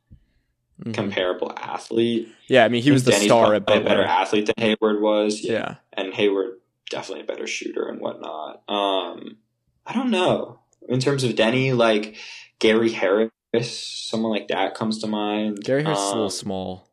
Mhm. 0.83 0.93
comparable 0.93 1.53
athlete. 1.57 2.27
Yeah, 2.47 2.65
I 2.65 2.69
mean 2.69 2.81
he 2.83 2.91
was 2.91 3.03
the 3.05 3.11
Deni's 3.11 3.27
star 3.27 3.53
at 3.53 3.61
a 3.69 3.81
better 3.81 4.03
athlete 4.03 4.45
than 4.47 4.55
Hayward 4.57 5.01
was. 5.01 5.41
Yeah. 5.43 5.75
and 5.93 6.13
Hayward 6.13 6.59
definitely 6.89 7.23
a 7.23 7.27
better 7.27 7.47
shooter 7.47 7.87
and 7.87 7.99
whatnot. 7.99 8.61
Um, 8.69 9.37
I 9.85 9.93
don't 9.93 10.11
know 10.11 10.59
in 10.87 10.99
terms 10.99 11.23
of 11.23 11.31
Deni, 11.33 11.75
like 11.75 12.15
Gary 12.59 12.91
Harris, 12.91 13.31
someone 13.63 14.31
like 14.31 14.47
that 14.49 14.75
comes 14.75 14.99
to 14.99 15.07
mind. 15.07 15.63
Gary 15.63 15.83
Harris 15.83 15.99
is 15.99 16.05
a 16.05 16.07
Um, 16.09 16.15
little 16.17 16.29
small. 16.29 16.89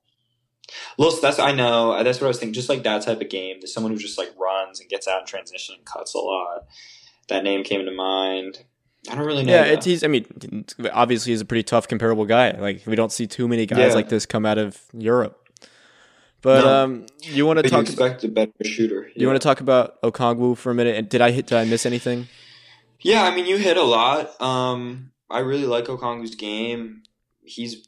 Well, 0.98 1.12
that's 1.20 1.38
I 1.38 1.52
know 1.52 2.02
that's 2.02 2.20
what 2.20 2.26
I 2.26 2.28
was 2.28 2.38
thinking. 2.38 2.54
Just 2.54 2.68
like 2.68 2.82
that 2.84 3.02
type 3.02 3.20
of 3.20 3.28
game, 3.28 3.56
there's 3.60 3.74
someone 3.74 3.92
who 3.92 3.98
just 3.98 4.16
like 4.18 4.30
runs 4.38 4.80
and 4.80 4.88
gets 4.88 5.06
out 5.06 5.20
in 5.20 5.26
transition 5.26 5.74
and 5.76 5.84
cuts 5.84 6.14
a 6.14 6.18
lot. 6.18 6.66
That 7.28 7.44
name 7.44 7.62
came 7.64 7.84
to 7.84 7.90
mind. 7.92 8.64
I 9.10 9.16
don't 9.16 9.26
really 9.26 9.42
know. 9.44 9.52
Yeah, 9.52 9.64
it's 9.64 9.84
he's. 9.84 10.04
I 10.04 10.06
mean, 10.06 10.24
obviously 10.92 11.32
he's 11.32 11.40
a 11.40 11.44
pretty 11.44 11.64
tough 11.64 11.88
comparable 11.88 12.24
guy. 12.24 12.52
Like 12.52 12.82
we 12.86 12.94
don't 12.96 13.12
see 13.12 13.26
too 13.26 13.48
many 13.48 13.66
guys 13.66 13.78
Yeah. 13.78 13.94
like 13.94 14.08
this 14.08 14.24
come 14.26 14.46
out 14.46 14.58
of 14.58 14.80
Europe. 14.94 15.41
But 16.42 16.64
No. 16.64 16.82
um, 16.84 17.06
you 17.20 17.46
want 17.46 17.60
to 17.60 17.68
talk? 17.70 17.82
expect 17.82 18.24
a 18.24 18.28
better 18.28 18.52
shooter. 18.64 19.10
You 19.14 19.26
want 19.28 19.40
to 19.40 19.44
talk 19.46 19.60
about 19.60 20.00
Okongwu 20.02 20.56
for 20.56 20.70
a 20.70 20.74
minute? 20.74 20.96
And 20.96 21.08
did 21.08 21.20
I 21.20 21.30
hit? 21.30 21.46
Did 21.46 21.58
I 21.58 21.64
miss 21.64 21.86
anything? 21.86 22.28
Yeah, 23.00 23.22
I 23.22 23.34
mean, 23.34 23.46
you 23.46 23.56
hit 23.58 23.76
a 23.76 23.82
lot. 23.82 24.40
Um, 24.40 25.12
I 25.30 25.40
really 25.40 25.66
like 25.66 25.86
Okongwu's 25.86 26.34
game. 26.34 27.02
He's 27.44 27.86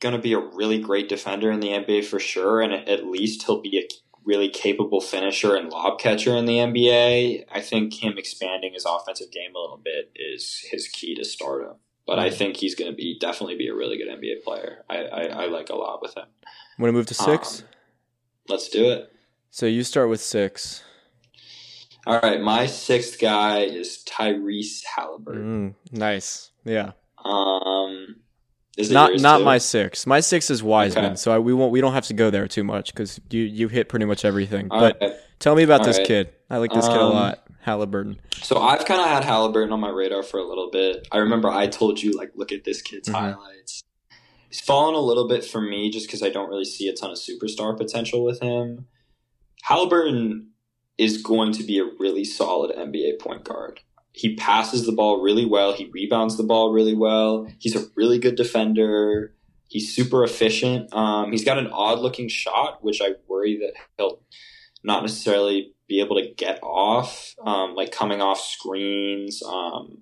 going 0.00 0.14
to 0.14 0.20
be 0.20 0.32
a 0.32 0.38
really 0.38 0.78
great 0.78 1.08
defender 1.08 1.50
in 1.50 1.60
the 1.60 1.68
NBA 1.68 2.04
for 2.04 2.18
sure, 2.18 2.60
and 2.60 2.72
at 2.72 3.06
least 3.06 3.44
he'll 3.44 3.60
be 3.60 3.78
a 3.78 3.88
really 4.24 4.48
capable 4.48 5.00
finisher 5.00 5.56
and 5.56 5.70
lob 5.70 5.98
catcher 5.98 6.36
in 6.36 6.46
the 6.46 6.58
NBA. 6.58 7.44
I 7.52 7.60
think 7.60 7.94
him 8.02 8.14
expanding 8.18 8.72
his 8.74 8.84
offensive 8.84 9.30
game 9.30 9.54
a 9.54 9.58
little 9.58 9.80
bit 9.82 10.10
is 10.14 10.64
his 10.70 10.88
key 10.88 11.14
to 11.16 11.24
stardom. 11.24 11.76
But 12.06 12.18
I 12.18 12.30
think 12.30 12.56
he's 12.56 12.74
going 12.74 12.90
to 12.90 12.96
be 12.96 13.18
definitely 13.18 13.56
be 13.56 13.68
a 13.68 13.74
really 13.74 13.96
good 13.98 14.08
NBA 14.08 14.42
player. 14.42 14.84
I, 14.90 14.96
I, 15.04 15.22
I 15.26 15.46
like 15.46 15.70
a 15.70 15.76
lot 15.76 16.02
with 16.02 16.16
him. 16.16 16.24
Want 16.78 16.88
to 16.88 16.92
move 16.92 17.06
to 17.06 17.14
six? 17.14 17.60
Um, 17.60 17.66
Let's 18.50 18.68
do 18.68 18.90
it. 18.90 19.12
so 19.50 19.66
you 19.66 19.82
start 19.84 20.08
with 20.08 20.20
six. 20.20 20.82
All 22.06 22.18
right, 22.20 22.40
my 22.40 22.66
sixth 22.66 23.20
guy 23.20 23.60
is 23.60 24.02
Tyrese 24.08 24.82
Haliburton. 24.96 25.44
Mm, 25.44 25.74
nice. 25.92 26.50
Yeah. 26.64 26.92
Um, 27.24 28.16
is 28.76 28.90
it 28.90 28.94
Not 28.94 29.16
not 29.20 29.38
too? 29.38 29.44
my 29.44 29.58
six. 29.58 30.06
My 30.06 30.20
six 30.20 30.50
is 30.50 30.62
Wiseman. 30.62 31.04
Okay. 31.04 31.14
So 31.16 31.32
I, 31.32 31.38
we 31.38 31.52
won't. 31.52 31.70
We 31.72 31.80
don't 31.82 31.92
have 31.92 32.06
to 32.06 32.14
go 32.14 32.30
there 32.30 32.48
too 32.48 32.64
much 32.64 32.92
because 32.94 33.20
you 33.30 33.42
you 33.42 33.68
hit 33.68 33.88
pretty 33.88 34.06
much 34.06 34.24
everything. 34.24 34.68
All 34.70 34.80
but 34.80 34.98
right. 35.00 35.12
tell 35.38 35.54
me 35.54 35.62
about 35.62 35.80
All 35.80 35.86
this 35.86 35.98
right. 35.98 36.06
kid. 36.06 36.32
I 36.48 36.56
like 36.56 36.72
this 36.72 36.88
kid 36.88 36.96
a 36.96 37.00
Um, 37.00 37.12
lot. 37.12 37.46
Haliburton. 37.66 38.16
So 38.42 38.58
I've 38.58 38.86
kind 38.86 39.02
of 39.02 39.06
had 39.06 39.22
Haliburton 39.22 39.70
on 39.70 39.80
my 39.80 39.90
radar 39.90 40.22
for 40.22 40.38
a 40.40 40.44
little 40.48 40.70
bit. 40.70 41.06
I 41.12 41.18
remember 41.18 41.50
I 41.50 41.66
told 41.66 42.02
you 42.02 42.12
like, 42.12 42.30
look 42.34 42.52
at 42.52 42.64
this 42.64 42.80
kid's 42.80 43.08
Mhm. 43.10 43.12
highlights. 43.12 43.79
He's 44.50 44.60
fallen 44.60 44.96
a 44.96 45.00
little 45.00 45.28
bit 45.28 45.44
for 45.44 45.60
me 45.60 45.90
just 45.90 46.06
because 46.06 46.22
I 46.22 46.28
don't 46.28 46.50
really 46.50 46.64
see 46.64 46.88
a 46.88 46.92
ton 46.92 47.10
of 47.10 47.18
superstar 47.18 47.76
potential 47.76 48.24
with 48.24 48.40
him. 48.40 48.86
Haliburton 49.68 50.46
is 50.98 51.22
going 51.22 51.52
to 51.52 51.62
be 51.62 51.78
a 51.78 51.88
really 51.98 52.24
solid 52.24 52.76
NBA 52.76 53.20
point 53.20 53.44
guard. 53.44 53.80
He 54.12 54.34
passes 54.34 54.86
the 54.86 54.92
ball 54.92 55.22
really 55.22 55.46
well. 55.46 55.72
He 55.72 55.88
rebounds 55.92 56.36
the 56.36 56.42
ball 56.42 56.72
really 56.72 56.94
well. 56.94 57.46
He's 57.58 57.76
a 57.76 57.86
really 57.94 58.18
good 58.18 58.34
defender. 58.34 59.34
He's 59.68 59.94
super 59.94 60.24
efficient. 60.24 60.92
Um, 60.92 61.30
he's 61.30 61.44
got 61.44 61.58
an 61.58 61.68
odd 61.68 62.00
looking 62.00 62.28
shot, 62.28 62.82
which 62.82 63.00
I 63.00 63.10
worry 63.28 63.56
that 63.58 63.74
he'll 63.96 64.20
not 64.82 65.02
necessarily 65.02 65.74
be 65.86 66.00
able 66.00 66.16
to 66.16 66.34
get 66.36 66.58
off, 66.62 67.34
um, 67.44 67.74
like 67.74 67.92
coming 67.92 68.20
off 68.20 68.40
screens, 68.40 69.42
um, 69.44 69.98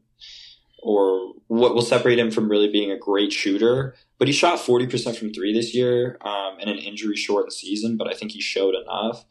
or 0.83 1.35
what 1.49 1.75
will 1.75 1.83
separate 1.83 2.19
him 2.19 2.31
from 2.31 2.51
really 2.51 2.71
being 2.71 2.91
a 2.91 2.99
great 2.99 3.33
shooter. 3.33 3.95
But 4.19 4.29
he 4.29 4.35
shot 4.35 4.59
40% 4.59 5.17
from 5.17 5.33
three 5.33 5.53
this 5.53 5.75
year 5.75 6.19
um, 6.23 6.59
in 6.59 6.69
an 6.69 6.79
injury 6.79 7.17
shortened 7.17 7.53
season, 7.53 7.97
but 7.97 8.09
I 8.09 8.15
think 8.15 8.33
he 8.33 8.41
showed 8.41 8.75
enough. 8.75 9.25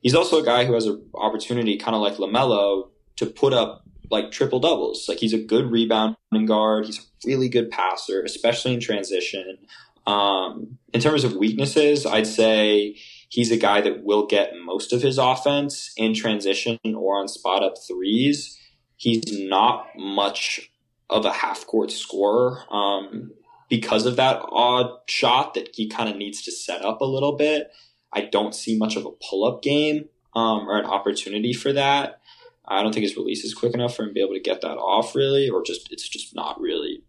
He's 0.00 0.14
also 0.14 0.40
a 0.40 0.44
guy 0.44 0.64
who 0.64 0.74
has 0.74 0.86
an 0.86 1.00
opportunity, 1.14 1.76
kind 1.76 1.94
of 1.94 2.02
like 2.02 2.14
LaMelo, 2.14 2.88
to 3.16 3.26
put 3.26 3.52
up 3.52 3.84
like 4.10 4.30
triple 4.32 4.58
doubles. 4.58 5.08
Like 5.08 5.18
he's 5.18 5.32
a 5.32 5.38
good 5.38 5.70
rebounding 5.70 6.46
guard. 6.46 6.86
He's 6.86 6.98
a 6.98 7.02
really 7.24 7.48
good 7.48 7.70
passer, 7.70 8.22
especially 8.22 8.74
in 8.74 8.80
transition. 8.80 9.58
Um, 10.06 10.78
in 10.92 11.00
terms 11.00 11.22
of 11.22 11.36
weaknesses, 11.36 12.04
I'd 12.04 12.26
say 12.26 12.96
he's 13.28 13.52
a 13.52 13.56
guy 13.56 13.80
that 13.80 14.02
will 14.02 14.26
get 14.26 14.52
most 14.64 14.92
of 14.92 15.02
his 15.02 15.18
offense 15.18 15.92
in 15.96 16.14
transition 16.14 16.78
or 16.84 17.18
on 17.18 17.28
spot 17.28 17.62
up 17.62 17.74
threes. 17.86 18.58
He's 18.96 19.22
not 19.32 19.86
much 19.96 20.70
of 21.08 21.24
a 21.24 21.32
half 21.32 21.66
court 21.66 21.90
scorer 21.90 22.64
um, 22.70 23.32
because 23.72 24.04
of 24.04 24.16
that 24.16 24.38
odd 24.50 24.98
shot 25.06 25.54
that 25.54 25.70
he 25.74 25.88
kind 25.88 26.06
of 26.06 26.14
needs 26.14 26.42
to 26.42 26.52
set 26.52 26.84
up 26.84 27.00
a 27.00 27.06
little 27.06 27.32
bit. 27.32 27.72
I 28.12 28.20
don't 28.20 28.54
see 28.54 28.76
much 28.76 28.96
of 28.96 29.06
a 29.06 29.10
pull 29.12 29.46
up 29.46 29.62
game 29.62 30.10
um, 30.36 30.68
or 30.68 30.78
an 30.78 30.84
opportunity 30.84 31.54
for 31.54 31.72
that. 31.72 32.20
I 32.68 32.82
don't 32.82 32.92
think 32.92 33.04
his 33.04 33.16
release 33.16 33.44
is 33.44 33.54
quick 33.54 33.72
enough 33.72 33.96
for 33.96 34.02
him 34.02 34.10
to 34.10 34.12
be 34.12 34.20
able 34.20 34.34
to 34.34 34.40
get 34.40 34.60
that 34.60 34.76
off 34.76 35.14
really, 35.14 35.48
or 35.48 35.62
just 35.62 35.90
it's 35.90 36.06
just 36.06 36.34
not 36.34 36.60
really 36.60 37.02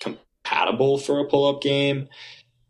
compatible 0.00 0.96
for 0.96 1.20
a 1.20 1.26
pull 1.26 1.54
up 1.54 1.60
game. 1.60 2.08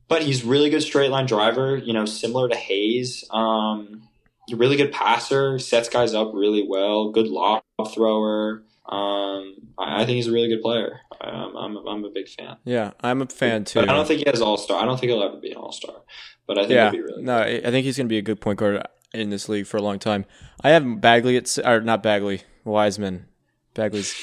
But 0.09 0.23
he's 0.23 0.43
really 0.43 0.69
good 0.69 0.83
straight 0.83 1.13
line 1.13 1.27
driver, 1.27 1.77
you 1.77 1.93
know, 1.93 2.07
similar 2.07 2.49
to 2.49 2.57
Hayes. 2.57 3.23
Um, 3.31 4.09
really 4.53 4.77
good 4.77 4.91
passer, 4.91 5.61
sets 5.61 5.89
guys 5.89 6.15
up 6.15 6.33
really 6.35 6.67
well, 6.69 7.13
good 7.13 7.29
lob 7.29 7.63
thrower. 7.95 8.65
Um, 8.87 9.55
I, 9.79 10.03
I 10.03 10.07
think 10.07 10.17
he's 10.17 10.27
a 10.27 10.33
really 10.33 10.49
good 10.49 10.61
player. 10.63 11.01
Um, 11.21 11.57
I'm, 11.57 11.77
I'm 11.89 12.05
a 12.05 12.11
big 12.11 12.29
fan. 12.29 12.57
Yeah, 12.65 12.93
I'm 13.01 13.23
a 13.23 13.27
fan 13.27 13.65
too. 13.65 13.81
But 13.81 13.89
I 13.89 13.95
don't 13.95 14.07
think 14.07 14.21
he 14.21 14.31
has 14.31 14.43
all 14.43 14.57
star. 14.57 14.83
I 14.83 14.85
don't 14.85 14.99
think 15.01 15.11
he'll 15.11 15.23
ever 15.23 15.37
be 15.37 15.53
an 15.53 15.57
all 15.57 15.73
star. 15.73 16.03
But 16.47 16.59
I 16.59 16.63
think 16.63 16.73
yeah, 16.73 16.91
he'll 16.91 16.93
be 16.93 17.01
really 17.03 17.23
no, 17.23 17.39
I 17.39 17.63
I 17.65 17.71
think 17.71 17.85
he's 17.85 17.97
going 17.97 18.07
to 18.07 18.13
be 18.13 18.19
a 18.19 18.23
good 18.23 18.41
point 18.41 18.59
guard 18.59 18.87
in 19.15 19.31
this 19.31 19.49
league 19.49 19.67
for 19.67 19.79
a 19.79 19.83
long 19.83 19.99
time. 19.99 20.27
I 20.63 20.71
have 20.71 21.01
Bagley 21.01 21.37
at 21.37 21.57
or 21.65 21.81
not 21.81 22.03
Bagley, 22.03 22.43
Wiseman. 22.65 23.27
Bagley's 23.73 24.15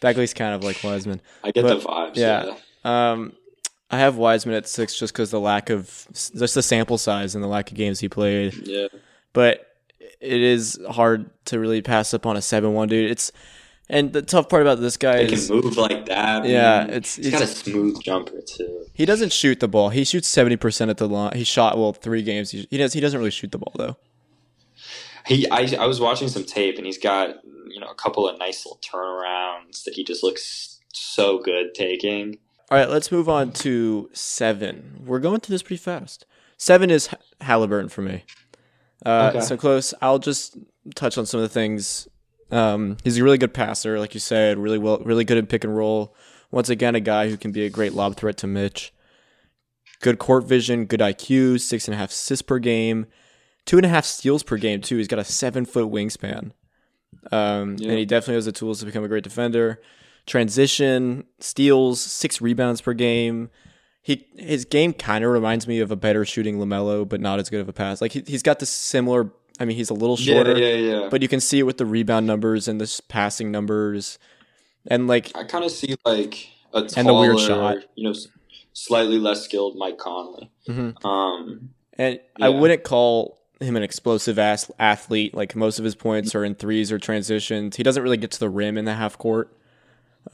Bagley's 0.00 0.32
kind 0.34 0.54
of 0.54 0.64
like 0.64 0.82
Wiseman. 0.82 1.20
I 1.44 1.50
get 1.50 1.62
but- 1.62 1.80
the 1.80 1.86
vibes. 1.86 2.16
yeah. 2.16 2.54
Yeah. 2.84 3.12
Um, 3.12 3.32
I 3.90 3.98
have 3.98 4.16
Wiseman 4.16 4.56
at 4.56 4.66
six 4.68 4.98
just 4.98 5.12
because 5.12 5.30
the 5.30 5.38
lack 5.40 5.70
of 5.70 6.08
just 6.12 6.54
the 6.54 6.62
sample 6.62 6.98
size 6.98 7.34
and 7.34 7.44
the 7.44 7.48
lack 7.48 7.70
of 7.70 7.76
games 7.76 8.00
he 8.00 8.08
played. 8.08 8.54
Yeah. 8.66 8.88
But 9.32 9.66
it 10.20 10.40
is 10.40 10.80
hard 10.90 11.30
to 11.46 11.60
really 11.60 11.82
pass 11.82 12.12
up 12.14 12.26
on 12.26 12.36
a 12.36 12.42
seven-one 12.42 12.88
dude. 12.88 13.10
It's 13.10 13.30
and 13.88 14.12
the 14.12 14.22
tough 14.22 14.48
part 14.48 14.62
about 14.62 14.80
this 14.80 14.96
guy 14.96 15.24
They 15.24 15.32
is 15.32 15.46
can 15.48 15.56
move 15.60 15.76
like 15.76 16.06
that. 16.06 16.44
Yeah, 16.44 16.80
man. 16.80 16.88
it's- 16.90 17.16
he's 17.16 17.30
got 17.30 17.42
a 17.42 17.46
smooth 17.46 18.00
jumper 18.02 18.40
too. 18.40 18.84
he 18.94 19.04
doesn't 19.06 19.32
shoot 19.32 19.60
the 19.60 19.68
ball. 19.68 19.90
He 19.90 20.04
shoots 20.04 20.28
seventy 20.28 20.56
percent 20.56 20.90
at 20.90 20.96
the 20.96 21.08
line. 21.08 21.32
He 21.36 21.44
shot 21.44 21.76
well 21.78 21.92
three 21.92 22.22
games. 22.22 22.50
He, 22.50 22.66
he 22.70 22.76
does. 22.78 22.92
He 22.92 23.00
doesn't 23.00 23.18
really 23.18 23.30
shoot 23.30 23.52
the 23.52 23.58
ball 23.58 23.72
though. 23.76 23.96
He, 25.26 25.48
I, 25.50 25.68
I 25.80 25.86
was 25.86 26.00
watching 26.00 26.28
some 26.28 26.44
tape, 26.44 26.76
and 26.76 26.86
he's 26.86 26.98
got 26.98 27.36
you 27.68 27.80
know 27.80 27.88
a 27.88 27.94
couple 27.94 28.28
of 28.28 28.38
nice 28.38 28.64
little 28.64 28.78
turnarounds 28.80 29.84
that 29.84 29.94
he 29.94 30.04
just 30.04 30.22
looks 30.22 30.80
so 30.92 31.38
good 31.38 31.74
taking. 31.74 32.38
All 32.70 32.78
right, 32.78 32.88
let's 32.88 33.12
move 33.12 33.28
on 33.28 33.52
to 33.52 34.08
seven. 34.12 35.02
We're 35.04 35.20
going 35.20 35.40
through 35.40 35.54
this 35.54 35.62
pretty 35.62 35.82
fast. 35.82 36.26
Seven 36.58 36.90
is 36.90 37.08
Haliburton 37.40 37.90
for 37.90 38.02
me. 38.02 38.24
Uh, 39.04 39.30
Okay. 39.34 39.44
So 39.44 39.56
close. 39.56 39.92
I'll 40.00 40.18
just 40.18 40.56
touch 40.94 41.18
on 41.18 41.26
some 41.26 41.38
of 41.38 41.42
the 41.42 41.52
things. 41.52 42.08
Um, 42.50 42.96
he's 43.04 43.18
a 43.18 43.24
really 43.24 43.38
good 43.38 43.54
passer, 43.54 43.98
like 43.98 44.14
you 44.14 44.20
said. 44.20 44.58
Really 44.58 44.78
well, 44.78 44.98
really 44.98 45.24
good 45.24 45.38
at 45.38 45.48
pick 45.48 45.64
and 45.64 45.76
roll. 45.76 46.14
Once 46.50 46.68
again, 46.68 46.94
a 46.94 47.00
guy 47.00 47.28
who 47.28 47.36
can 47.36 47.50
be 47.52 47.64
a 47.64 47.70
great 47.70 47.92
lob 47.92 48.16
threat 48.16 48.36
to 48.38 48.46
Mitch. 48.46 48.92
Good 50.00 50.18
court 50.18 50.44
vision, 50.44 50.84
good 50.84 51.00
IQ, 51.00 51.60
six 51.60 51.88
and 51.88 51.94
a 51.94 51.98
half 51.98 52.10
assists 52.10 52.42
per 52.42 52.58
game, 52.58 53.06
two 53.64 53.78
and 53.78 53.86
a 53.86 53.88
half 53.88 54.04
steals 54.04 54.42
per 54.42 54.56
game 54.58 54.80
too. 54.80 54.96
He's 54.98 55.08
got 55.08 55.18
a 55.18 55.24
seven 55.24 55.64
foot 55.64 55.90
wingspan, 55.90 56.52
um, 57.32 57.76
Yeah. 57.78 57.90
and 57.90 57.98
he 57.98 58.04
definitely 58.04 58.34
has 58.34 58.44
the 58.44 58.52
tools 58.52 58.80
to 58.80 58.86
become 58.86 59.04
a 59.04 59.08
great 59.08 59.24
defender. 59.24 59.80
Transition, 60.26 61.24
steals, 61.40 62.00
six 62.00 62.40
rebounds 62.40 62.80
per 62.82 62.92
game. 62.92 63.48
He 64.02 64.26
his 64.36 64.64
game 64.66 64.92
kind 64.92 65.24
of 65.24 65.30
reminds 65.30 65.66
me 65.66 65.80
of 65.80 65.90
a 65.90 65.96
better 65.96 66.24
shooting 66.24 66.58
LaMelo, 66.58 67.08
but 67.08 67.20
not 67.20 67.40
as 67.40 67.48
good 67.48 67.60
of 67.60 67.68
a 67.68 67.72
pass. 67.72 68.00
Like 68.02 68.12
he, 68.12 68.22
he's 68.26 68.42
got 68.42 68.58
this 68.58 68.70
similar. 68.70 69.30
I 69.58 69.64
mean, 69.64 69.76
he's 69.76 69.90
a 69.90 69.94
little 69.94 70.16
shorter, 70.16 70.56
Yeah, 70.58 70.74
yeah, 70.74 71.00
yeah. 71.02 71.08
but 71.10 71.22
you 71.22 71.28
can 71.28 71.40
see 71.40 71.58
it 71.58 71.62
with 71.62 71.78
the 71.78 71.86
rebound 71.86 72.26
numbers 72.26 72.68
and 72.68 72.80
the 72.80 73.00
passing 73.08 73.50
numbers, 73.50 74.18
and 74.86 75.06
like 75.06 75.32
I 75.34 75.44
kind 75.44 75.64
of 75.64 75.70
see 75.70 75.94
like 76.04 76.48
a 76.74 76.82
taller, 76.82 76.92
And 76.96 77.08
the 77.08 77.14
weird 77.14 77.38
shot. 77.40 77.78
you 77.94 78.04
know, 78.08 78.14
slightly 78.72 79.18
less 79.18 79.42
skilled 79.44 79.76
Mike 79.76 79.98
Conley. 79.98 80.50
Mhm. 80.68 81.04
Um, 81.04 81.70
And 81.98 82.20
I 82.40 82.50
wouldn't 82.50 82.82
call 82.84 83.38
him 83.58 83.74
an 83.76 83.82
explosive 83.82 84.38
ass 84.38 84.70
athlete. 84.78 85.34
Like 85.34 85.56
most 85.56 85.78
of 85.78 85.84
his 85.86 85.94
points 85.94 86.34
are 86.34 86.44
in 86.44 86.54
threes 86.54 86.92
or 86.92 86.98
transitions. 86.98 87.76
He 87.76 87.82
doesn't 87.82 88.02
really 88.02 88.18
get 88.18 88.30
to 88.32 88.38
the 88.40 88.50
rim 88.50 88.76
in 88.76 88.84
the 88.84 88.92
half 88.94 89.16
court. 89.16 89.56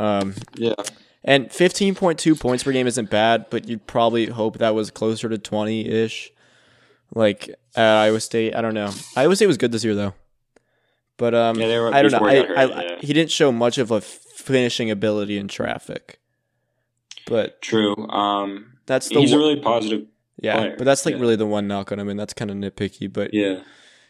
Um, 0.01 0.35
yeah, 0.57 0.75
and 1.23 1.49
15.2 1.51 2.35
points 2.41 2.65
per 2.65 2.73
game 2.73 2.89
isn't 2.89 3.11
bad, 3.11 3.47
but 3.51 3.69
you'd 3.69 3.87
probably 3.87 4.27
hope 4.27 4.59
that 4.59 4.75
was 4.75 4.91
closer 4.91 5.29
to 5.29 5.39
20 5.39 5.87
ish. 5.87 6.33
Like 7.15 7.49
at 7.77 7.85
Iowa 7.97 8.21
State, 8.21 8.55
I 8.55 8.63
don't 8.63 8.75
know. 8.75 8.91
Iowa 9.17 9.37
State 9.37 9.47
was 9.47 9.59
good 9.59 9.73
this 9.73 9.85
year 9.85 9.95
though. 9.95 10.15
But 11.19 11.35
um, 11.35 11.59
Yeah, 11.61 11.79
were- 11.81 11.95
I 11.95 12.03
don't 12.03 12.13
know. 12.13 12.27
he 12.29 12.39
I, 12.39 12.43
got 12.43 12.57
I, 12.57 12.83
yeah. 12.85 12.97
He 13.01 13.13
didn't 13.13 13.31
show 13.31 13.53
much 13.53 13.79
of 13.79 13.91
a 13.91 14.01
finishing 14.01 14.91
ability 14.91 15.37
in 15.39 15.47
traffic. 15.49 16.19
But 17.27 17.61
true. 17.63 18.09
Um, 18.09 18.73
that's 18.87 19.09
the 19.09 19.21
he's 19.21 19.33
a 19.33 19.39
really 19.39 19.61
positive. 19.61 20.07
yeah. 20.41 20.57
player. 20.57 20.75
But 20.77 20.85
that's 20.85 21.07
like 21.07 21.15
Yeah. 21.15 21.21
really 21.21 21.37
the 21.37 21.47
one 21.47 21.69
knock 21.69 21.93
on 21.93 21.99
him, 22.01 22.09
and 22.09 22.19
that's 22.19 22.33
kind 22.35 22.51
of 22.51 22.57
nitpicky. 22.57 23.13
But 23.13 23.33
Yeah, 23.33 23.61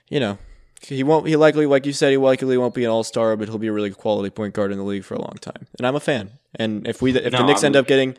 you 0.09 0.19
know, 0.21 0.39
he 0.87 1.03
won't. 1.03 1.27
He 1.27 1.37
likely, 1.37 1.67
like 1.67 1.85
you 1.87 1.93
said, 1.93 2.11
he 2.13 2.17
likely 2.17 2.57
won't 2.57 2.75
be 2.75 2.85
an 2.85 2.91
all 2.91 3.05
star, 3.05 3.37
but 3.37 3.49
he'll 3.49 3.59
be 3.59 3.67
a 3.67 3.73
really 3.73 3.91
quality 3.91 4.31
point 4.31 4.55
guard 4.55 4.73
in 4.73 4.79
the 4.79 4.85
league 4.85 5.05
for 5.05 5.15
a 5.15 5.21
long 5.21 5.37
time. 5.41 5.67
And 5.79 5.87
I'm 5.87 5.95
a 5.97 6.01
fan. 6.01 6.31
And 6.55 6.87
if 6.89 7.03
we, 7.03 7.11
if 7.15 7.25
the 7.25 7.31
No, 7.31 7.47
Knicks 7.47 7.63
I'm- 7.63 7.67
end 7.71 7.77
up 7.77 7.87
getting 7.87 8.17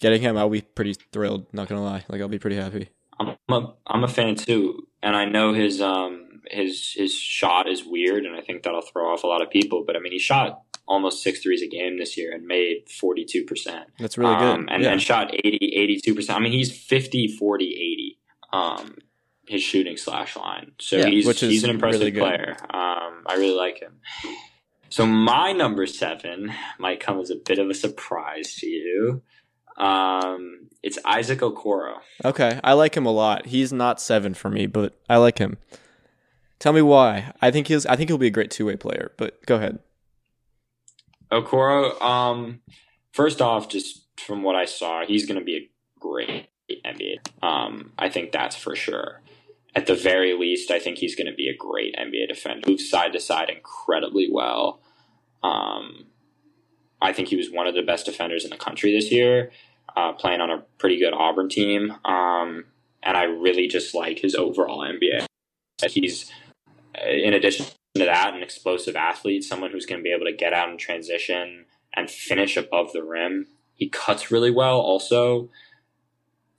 getting 0.00 0.20
him, 0.22 0.36
I'll 0.36 0.50
be 0.50 0.62
pretty 0.62 0.94
thrilled. 1.12 1.46
Not 1.52 1.68
gonna 1.68 1.84
lie, 1.84 2.04
like 2.08 2.20
I'll 2.20 2.28
be 2.28 2.38
pretty 2.40 2.56
happy. 2.56 2.88
I'm 3.48 3.64
a, 3.64 3.74
I'm 3.86 4.04
a 4.04 4.08
fan 4.08 4.36
too, 4.36 4.86
and 5.02 5.16
I 5.16 5.24
know 5.24 5.52
his 5.52 5.80
um 5.80 6.42
his 6.50 6.92
his 6.94 7.14
shot 7.14 7.68
is 7.68 7.84
weird, 7.84 8.24
and 8.24 8.36
I 8.36 8.40
think 8.40 8.62
that'll 8.62 8.82
throw 8.82 9.12
off 9.12 9.24
a 9.24 9.26
lot 9.26 9.42
of 9.42 9.50
people. 9.50 9.84
But 9.86 9.96
I 9.96 10.00
mean, 10.00 10.12
he 10.12 10.18
shot 10.18 10.62
almost 10.86 11.22
six 11.22 11.40
threes 11.40 11.62
a 11.62 11.68
game 11.68 11.98
this 11.98 12.16
year 12.16 12.32
and 12.32 12.46
made 12.46 12.88
42 12.88 13.44
percent. 13.44 13.86
That's 13.98 14.18
really 14.18 14.34
good. 14.34 14.42
um, 14.42 14.68
and, 14.70 14.82
yeah. 14.82 14.92
and 14.92 15.02
shot 15.02 15.32
80 15.32 15.74
82 15.76 16.14
percent. 16.14 16.38
I 16.38 16.42
mean, 16.42 16.52
he's 16.52 16.76
50 16.76 17.36
40 17.38 17.64
80. 17.64 18.18
Um, 18.52 18.96
his 19.46 19.62
shooting 19.62 19.96
slash 19.96 20.36
line. 20.36 20.72
So 20.80 20.96
Yeah, 20.96 21.06
he's 21.06 21.40
he's 21.40 21.64
an 21.64 21.70
impressive 21.70 22.00
really 22.00 22.12
player. 22.12 22.56
Um, 22.62 23.24
I 23.26 23.34
really 23.36 23.56
like 23.56 23.80
him. 23.80 24.00
So 24.88 25.06
my 25.06 25.52
number 25.52 25.86
seven 25.86 26.52
might 26.78 27.00
come 27.00 27.18
as 27.18 27.30
a 27.30 27.36
bit 27.36 27.58
of 27.58 27.70
a 27.70 27.74
surprise 27.74 28.54
to 28.56 28.66
you. 28.66 29.22
Um, 29.76 30.68
it's 30.82 30.98
Isaac 31.04 31.40
Okoro. 31.40 31.98
okay, 32.24 32.60
I 32.62 32.72
like 32.74 32.96
him 32.96 33.06
a 33.06 33.12
lot. 33.12 33.46
He's 33.46 33.72
not 33.72 34.00
seven 34.00 34.34
for 34.34 34.50
me, 34.50 34.66
but 34.66 34.98
I 35.08 35.16
like 35.16 35.38
him. 35.38 35.56
Tell 36.58 36.72
me 36.72 36.82
why. 36.82 37.32
I 37.40 37.50
think 37.50 37.68
he's. 37.68 37.86
I 37.86 37.96
think 37.96 38.08
he'll 38.08 38.18
be 38.18 38.28
a 38.28 38.30
great 38.30 38.50
two 38.50 38.66
way 38.66 38.76
player. 38.76 39.12
But 39.16 39.44
go 39.46 39.56
ahead. 39.56 39.78
Okoro, 41.32 42.00
um, 42.02 42.60
first 43.12 43.40
off, 43.40 43.68
just 43.68 44.06
from 44.18 44.42
what 44.42 44.54
I 44.54 44.66
saw, 44.66 45.04
he's 45.06 45.26
going 45.26 45.38
to 45.38 45.44
be 45.44 45.56
a 45.56 45.70
great 45.98 46.48
NBA. 46.84 47.16
Um, 47.42 47.92
I 47.98 48.08
think 48.10 48.32
that's 48.32 48.54
for 48.54 48.76
sure. 48.76 49.22
At 49.74 49.86
the 49.86 49.94
very 49.94 50.38
least, 50.38 50.70
I 50.70 50.78
think 50.78 50.98
he's 50.98 51.16
going 51.16 51.26
to 51.26 51.34
be 51.34 51.48
a 51.48 51.56
great 51.56 51.96
NBA 51.96 52.28
defender. 52.28 52.68
Moves 52.68 52.88
side 52.88 53.14
to 53.14 53.20
side 53.20 53.48
incredibly 53.48 54.28
well. 54.30 54.82
Um, 55.42 56.06
I 57.02 57.12
think 57.12 57.28
he 57.28 57.36
was 57.36 57.50
one 57.50 57.66
of 57.66 57.74
the 57.74 57.82
best 57.82 58.06
defenders 58.06 58.44
in 58.44 58.50
the 58.50 58.56
country 58.56 58.92
this 58.92 59.10
year, 59.10 59.50
uh, 59.96 60.12
playing 60.12 60.40
on 60.40 60.50
a 60.50 60.62
pretty 60.78 60.98
good 60.98 61.12
Auburn 61.12 61.48
team. 61.48 61.92
Um, 62.04 62.64
and 63.02 63.16
I 63.16 63.24
really 63.24 63.66
just 63.66 63.94
like 63.94 64.20
his 64.20 64.34
overall 64.34 64.80
NBA. 64.80 65.26
He's, 65.90 66.30
uh, 66.96 67.10
in 67.10 67.34
addition 67.34 67.66
to 67.96 68.04
that, 68.04 68.34
an 68.34 68.42
explosive 68.42 68.96
athlete, 68.96 69.44
someone 69.44 69.70
who's 69.70 69.86
going 69.86 69.98
to 69.98 70.04
be 70.04 70.12
able 70.12 70.26
to 70.26 70.32
get 70.32 70.52
out 70.52 70.70
in 70.70 70.78
transition 70.78 71.66
and 71.94 72.10
finish 72.10 72.56
above 72.56 72.92
the 72.92 73.02
rim. 73.02 73.48
He 73.74 73.88
cuts 73.88 74.30
really 74.30 74.50
well, 74.50 74.78
also, 74.78 75.50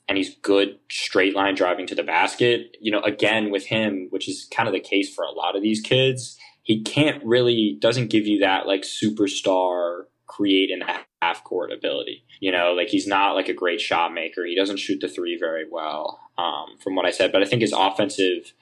and 0.07 0.17
he's 0.17 0.35
good 0.41 0.77
straight 0.91 1.35
line 1.35 1.55
driving 1.55 1.87
to 1.87 1.95
the 1.95 2.03
basket. 2.03 2.75
You 2.81 2.91
know, 2.91 3.01
again 3.01 3.49
with 3.49 3.67
him, 3.67 4.07
which 4.09 4.27
is 4.27 4.47
kind 4.53 4.67
of 4.67 4.73
the 4.73 4.79
case 4.79 5.13
for 5.13 5.23
a 5.23 5.31
lot 5.31 5.55
of 5.55 5.61
these 5.61 5.79
kids, 5.79 6.37
he 6.63 6.81
can't 6.81 7.23
really 7.23 7.77
doesn't 7.79 8.09
give 8.09 8.27
you 8.27 8.39
that 8.39 8.67
like 8.67 8.81
superstar 8.81 10.03
create 10.27 10.69
in 10.69 10.81
a 10.81 10.99
half 11.21 11.43
court 11.43 11.71
ability. 11.71 12.23
You 12.39 12.51
know, 12.51 12.73
like 12.73 12.89
he's 12.89 13.07
not 13.07 13.33
like 13.33 13.49
a 13.49 13.53
great 13.53 13.81
shot 13.81 14.13
maker. 14.13 14.45
He 14.45 14.55
doesn't 14.55 14.77
shoot 14.77 14.99
the 14.99 15.07
three 15.07 15.37
very 15.37 15.65
well, 15.69 16.19
um, 16.37 16.77
from 16.79 16.95
what 16.95 17.05
I 17.05 17.11
said. 17.11 17.31
But 17.31 17.41
I 17.41 17.45
think 17.45 17.61
his 17.61 17.73
offensive 17.73 18.53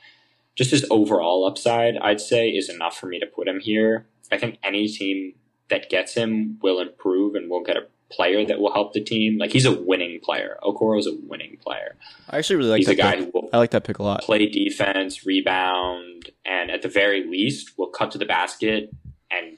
just 0.55 0.71
his 0.71 0.85
overall 0.89 1.45
upside, 1.45 1.97
I'd 1.97 2.21
say, 2.21 2.49
is 2.49 2.69
enough 2.69 2.97
for 2.97 3.07
me 3.07 3.19
to 3.19 3.25
put 3.25 3.47
him 3.47 3.59
here. 3.59 4.05
I 4.31 4.37
think 4.37 4.59
any 4.63 4.87
team 4.87 5.33
that 5.69 5.89
gets 5.89 6.13
him 6.13 6.59
will 6.61 6.79
improve 6.79 7.35
and 7.35 7.49
will 7.49 7.63
get 7.63 7.77
a 7.77 7.87
player 8.11 8.45
that 8.45 8.59
will 8.59 8.73
help 8.73 8.93
the 8.93 9.01
team. 9.01 9.37
Like 9.37 9.51
he's 9.51 9.65
a 9.65 9.71
winning 9.73 10.19
player. 10.21 10.57
Okoro's 10.61 11.07
a 11.07 11.15
winning 11.23 11.57
player. 11.63 11.95
I 12.29 12.37
actually 12.37 12.57
really 12.57 12.69
like 12.71 12.77
he's 12.79 12.87
that 12.87 12.93
a 12.93 12.95
guy 12.95 13.15
pick. 13.15 13.25
who 13.25 13.31
will 13.33 13.49
I 13.53 13.57
like 13.57 13.71
that 13.71 13.85
pick 13.85 13.99
a 13.99 14.03
lot. 14.03 14.21
play 14.21 14.45
defense, 14.47 15.25
rebound, 15.25 16.29
and 16.45 16.69
at 16.69 16.81
the 16.81 16.89
very 16.89 17.25
least 17.25 17.77
will 17.77 17.89
cut 17.89 18.11
to 18.11 18.17
the 18.17 18.25
basket 18.25 18.91
and 19.31 19.57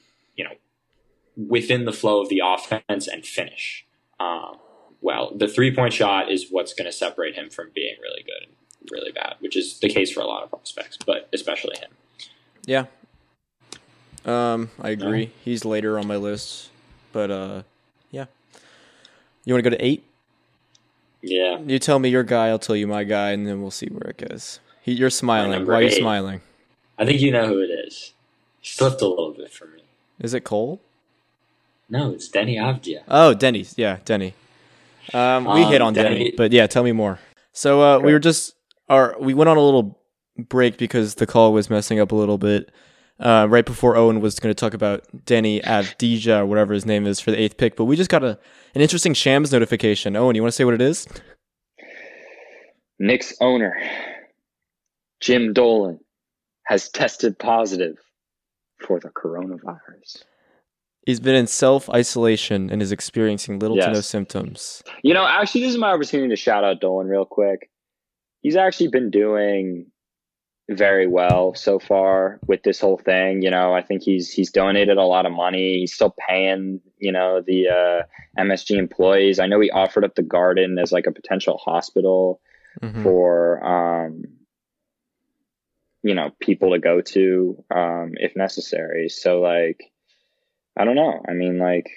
within 1.47 1.85
the 1.85 1.93
flow 1.93 2.21
of 2.21 2.29
the 2.29 2.41
offense 2.43 3.07
and 3.07 3.25
finish. 3.25 3.85
Um, 4.19 4.57
well, 5.01 5.31
the 5.35 5.47
three 5.47 5.73
point 5.75 5.93
shot 5.93 6.31
is 6.31 6.47
what's 6.49 6.73
going 6.73 6.85
to 6.85 6.91
separate 6.91 7.35
him 7.35 7.49
from 7.49 7.71
being 7.73 7.95
really 8.01 8.23
good 8.23 8.47
and 8.47 8.89
really 8.91 9.11
bad, 9.11 9.35
which 9.39 9.57
is 9.57 9.79
the 9.79 9.89
case 9.89 10.11
for 10.11 10.21
a 10.21 10.25
lot 10.25 10.43
of 10.43 10.49
prospects, 10.49 10.97
but 11.05 11.27
especially 11.33 11.77
him. 11.77 11.91
Yeah. 12.65 12.85
Um, 14.25 14.69
I 14.79 14.91
agree. 14.91 15.31
He's 15.43 15.65
later 15.65 15.99
on 15.99 16.07
my 16.07 16.15
list, 16.15 16.69
but 17.11 17.29
uh, 17.29 17.63
yeah. 18.11 18.25
You 19.43 19.53
want 19.53 19.63
to 19.63 19.69
go 19.69 19.75
to 19.75 19.85
eight? 19.85 20.03
Yeah. 21.21 21.59
You 21.59 21.79
tell 21.79 21.99
me 21.99 22.09
your 22.09 22.23
guy, 22.23 22.47
I'll 22.47 22.59
tell 22.59 22.75
you 22.75 22.87
my 22.87 23.03
guy, 23.03 23.31
and 23.31 23.45
then 23.45 23.61
we'll 23.61 23.71
see 23.71 23.87
where 23.87 24.09
it 24.11 24.29
goes. 24.29 24.59
He, 24.81 24.93
you're 24.93 25.09
smiling. 25.09 25.65
Why 25.65 25.75
are 25.75 25.81
you 25.81 25.91
smiling? 25.91 26.41
I 26.97 27.05
think 27.05 27.19
you 27.21 27.31
know 27.31 27.47
who 27.47 27.59
it 27.59 27.69
is. 27.71 28.13
He 28.61 28.69
slipped 28.69 29.01
a 29.01 29.07
little 29.07 29.33
bit 29.33 29.51
for 29.51 29.65
me. 29.65 29.81
Is 30.19 30.33
it 30.33 30.45
Cole? 30.45 30.79
No, 31.89 32.11
it's 32.11 32.29
Deni 32.29 32.55
Avdija. 32.55 33.03
Oh, 33.07 33.35
Deni. 33.37 33.71
Yeah, 33.77 33.97
Deni. 34.05 34.33
Um, 35.13 35.45
we 35.45 35.63
Um, 35.63 35.71
hit 35.71 35.81
on 35.81 35.93
Deni, 35.93 36.31
Deni- 36.31 36.37
but 36.37 36.51
yeah, 36.51 36.65
tell 36.67 36.83
me 36.83 36.91
more. 36.91 37.19
So 37.51 37.81
uh, 37.81 37.99
we 37.99 38.13
were 38.13 38.19
just, 38.19 38.55
our 38.89 39.15
we 39.19 39.33
went 39.33 39.49
on 39.49 39.57
a 39.57 39.61
little 39.61 39.99
break 40.37 40.77
because 40.77 41.15
the 41.15 41.27
call 41.27 41.53
was 41.53 41.69
messing 41.69 41.99
up 41.99 42.11
a 42.11 42.15
little 42.15 42.37
bit. 42.37 42.71
Uh, 43.19 43.45
right 43.49 43.65
before 43.65 43.95
Owen 43.95 44.21
was 44.21 44.39
going 44.39 44.49
to 44.53 44.59
talk 44.59 44.73
about 44.73 45.05
Deni 45.25 45.61
Avdija 45.63 46.39
or 46.39 46.45
whatever 46.47 46.73
his 46.73 46.85
name 46.85 47.05
is 47.05 47.19
for 47.19 47.29
the 47.31 47.39
eighth 47.39 47.57
pick, 47.57 47.75
but 47.75 47.85
we 47.85 47.95
just 47.95 48.09
got 48.09 48.23
a 48.23 48.39
an 48.73 48.81
interesting 48.81 49.13
Shams 49.13 49.51
notification. 49.51 50.15
Owen, 50.15 50.35
you 50.35 50.41
want 50.41 50.51
to 50.51 50.55
say 50.55 50.65
what 50.65 50.73
it 50.73 50.81
is? 50.81 51.07
Knicks 52.99 53.35
owner 53.41 53.75
Jim 55.21 55.53
Dolan 55.53 55.99
has 56.65 56.89
tested 56.89 57.37
positive 57.37 57.97
for 58.85 58.99
the 58.99 59.09
coronavirus. 59.09 60.23
He's 61.05 61.19
been 61.19 61.35
in 61.35 61.47
self 61.47 61.89
isolation 61.89 62.69
and 62.69 62.81
is 62.81 62.91
experiencing 62.91 63.59
little 63.59 63.77
to 63.77 63.91
no 63.91 64.01
symptoms. 64.01 64.81
You 65.03 65.13
know, 65.13 65.25
actually, 65.25 65.61
this 65.61 65.71
is 65.71 65.77
my 65.77 65.91
opportunity 65.91 66.29
to 66.29 66.35
shout 66.35 66.63
out 66.63 66.79
Dolan 66.79 67.07
real 67.07 67.25
quick. 67.25 67.69
He's 68.41 68.55
actually 68.55 68.87
been 68.89 69.09
doing 69.09 69.87
very 70.69 71.07
well 71.07 71.53
so 71.55 71.77
far 71.77 72.39
with 72.47 72.63
this 72.63 72.79
whole 72.79 72.97
thing. 72.97 73.41
You 73.41 73.51
know, 73.51 73.73
I 73.73 73.81
think 73.81 74.01
he's 74.01 74.31
he's 74.31 74.49
donated 74.51 74.97
a 74.97 75.03
lot 75.03 75.25
of 75.25 75.33
money. 75.33 75.79
He's 75.79 75.93
still 75.93 76.15
paying, 76.29 76.79
you 76.99 77.11
know, 77.11 77.41
the 77.45 77.67
uh, 77.67 78.41
MSG 78.41 78.77
employees. 78.77 79.39
I 79.39 79.45
know 79.47 79.59
he 79.59 79.71
offered 79.71 80.05
up 80.05 80.15
the 80.15 80.23
Garden 80.23 80.77
as 80.79 80.91
like 80.93 81.05
a 81.07 81.11
potential 81.11 81.57
hospital 81.57 82.39
Mhm. 82.81 83.03
for 83.03 83.63
um 83.63 84.23
you 86.01 86.13
know, 86.15 86.31
people 86.41 86.71
to 86.71 86.79
go 86.79 86.99
to 87.01 87.63
um, 87.73 88.11
if 88.15 88.35
necessary. 88.35 89.07
So 89.09 89.39
like, 89.39 89.79
I 90.77 90.85
don't 90.85 90.95
know. 90.95 91.21
I 91.27 91.33
mean, 91.33 91.59
like, 91.59 91.89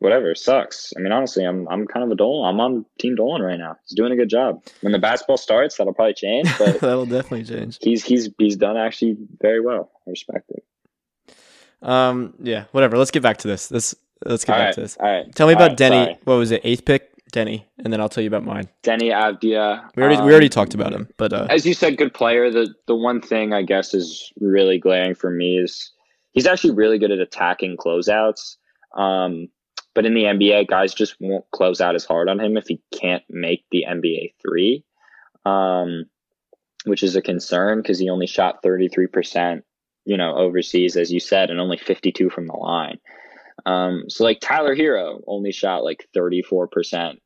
whatever 0.00 0.34
sucks. 0.34 0.92
I 0.96 1.00
mean, 1.00 1.12
honestly, 1.12 1.44
I'm 1.44 1.68
I'm 1.68 1.86
kind 1.86 2.04
of 2.04 2.10
a 2.10 2.14
Dolan. 2.14 2.48
I'm 2.54 2.60
on 2.60 2.84
Team 3.00 3.14
Dolan 3.14 3.42
right 3.42 3.58
now. 3.58 3.76
He's 3.86 3.96
doing 3.96 4.12
a 4.12 4.16
good 4.16 4.28
job. 4.28 4.62
When 4.82 4.92
the 4.92 4.98
basketball 4.98 5.36
starts, 5.38 5.76
that'll 5.76 5.94
probably 5.94 6.14
change, 6.14 6.48
but 6.58 6.80
That'll 6.80 7.06
definitely 7.06 7.44
change. 7.44 7.78
he's 7.80 8.04
he's 8.04 8.28
he's 8.38 8.56
done 8.56 8.76
actually 8.76 9.16
very 9.40 9.60
well. 9.60 9.90
I 10.06 10.10
respect 10.10 10.50
it. 10.50 10.64
Um, 11.82 12.34
yeah, 12.40 12.64
whatever. 12.72 12.98
Let's 12.98 13.10
get 13.10 13.22
back 13.22 13.38
to 13.38 13.48
this. 13.48 13.68
This 13.68 13.94
let's 14.26 14.44
get 14.44 14.52
All 14.52 14.58
back 14.58 14.66
right, 14.66 14.74
to 14.74 14.80
this. 14.80 14.96
all 14.98 15.06
right. 15.06 15.34
Tell 15.34 15.46
me 15.46 15.54
All 15.54 15.62
about 15.62 15.80
right, 15.80 15.90
Deni. 15.92 16.04
sorry. 16.04 16.18
What 16.24 16.34
was 16.34 16.50
it? 16.50 16.60
Eighth 16.64 16.84
pick, 16.84 17.10
Deni, 17.32 17.64
and 17.78 17.92
then 17.92 18.00
I'll 18.00 18.08
tell 18.08 18.22
you 18.22 18.28
about 18.28 18.44
mine. 18.44 18.68
Deni 18.82 19.10
Avdija. 19.12 19.90
We 19.96 20.02
already 20.02 20.18
um, 20.18 20.26
we 20.26 20.32
already 20.32 20.48
talked 20.48 20.74
about 20.74 20.92
him, 20.92 21.08
but 21.16 21.32
uh, 21.32 21.46
as 21.50 21.64
you 21.64 21.74
said, 21.74 21.96
good 21.96 22.12
player. 22.14 22.50
The 22.50 22.74
the 22.86 22.96
one 22.96 23.20
thing 23.20 23.52
I 23.52 23.62
guess 23.62 23.94
is 23.94 24.32
really 24.40 24.78
glaring 24.78 25.14
for 25.14 25.30
me 25.30 25.58
is 25.58 25.92
he's 26.38 26.46
actually 26.46 26.72
really 26.72 27.00
good 27.00 27.10
at 27.10 27.18
attacking 27.18 27.76
closeouts. 27.76 28.58
Um, 28.96 29.48
but 29.92 30.06
in 30.06 30.14
the 30.14 30.22
NBA, 30.22 30.68
guys 30.68 30.94
just 30.94 31.16
won't 31.18 31.44
close 31.50 31.80
out 31.80 31.96
as 31.96 32.04
hard 32.04 32.28
on 32.28 32.38
him 32.38 32.56
if 32.56 32.68
he 32.68 32.80
can't 32.94 33.24
make 33.28 33.64
the 33.72 33.84
NBA 33.88 34.34
three, 34.40 34.84
um, 35.44 36.04
which 36.84 37.02
is 37.02 37.16
a 37.16 37.22
concern 37.22 37.82
because 37.82 37.98
he 37.98 38.08
only 38.08 38.28
shot 38.28 38.62
thirty 38.62 38.86
three 38.86 39.08
percent, 39.08 39.64
you 40.04 40.16
know, 40.16 40.36
overseas 40.36 40.96
as 40.96 41.12
you 41.12 41.18
said, 41.18 41.50
and 41.50 41.58
only 41.58 41.76
fifty 41.76 42.12
two 42.12 42.30
from 42.30 42.46
the 42.46 42.56
line. 42.56 43.00
Um, 43.66 44.04
so 44.06 44.22
like 44.22 44.38
Tyler 44.40 44.76
Herro 44.76 45.20
only 45.26 45.50
shot 45.50 45.82
like 45.82 46.06
thirty 46.14 46.42
four 46.42 46.68
percent 46.68 47.18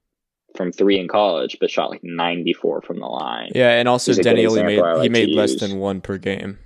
from 0.56 0.72
three 0.72 0.98
in 0.98 1.06
college, 1.06 1.58
but 1.60 1.70
shot 1.70 1.90
like 1.90 2.02
ninety 2.02 2.54
four 2.54 2.80
from 2.80 2.98
the 2.98 3.06
line 3.06 3.50
yeah, 3.54 3.72
and 3.72 3.90
also 3.90 4.12
Deni 4.12 4.48
only 4.48 4.62
made 4.62 5.02
he 5.02 5.10
made 5.10 5.36
less 5.36 5.52
use. 5.52 5.60
than 5.60 5.78
one 5.78 6.00
per 6.00 6.16
game. 6.16 6.58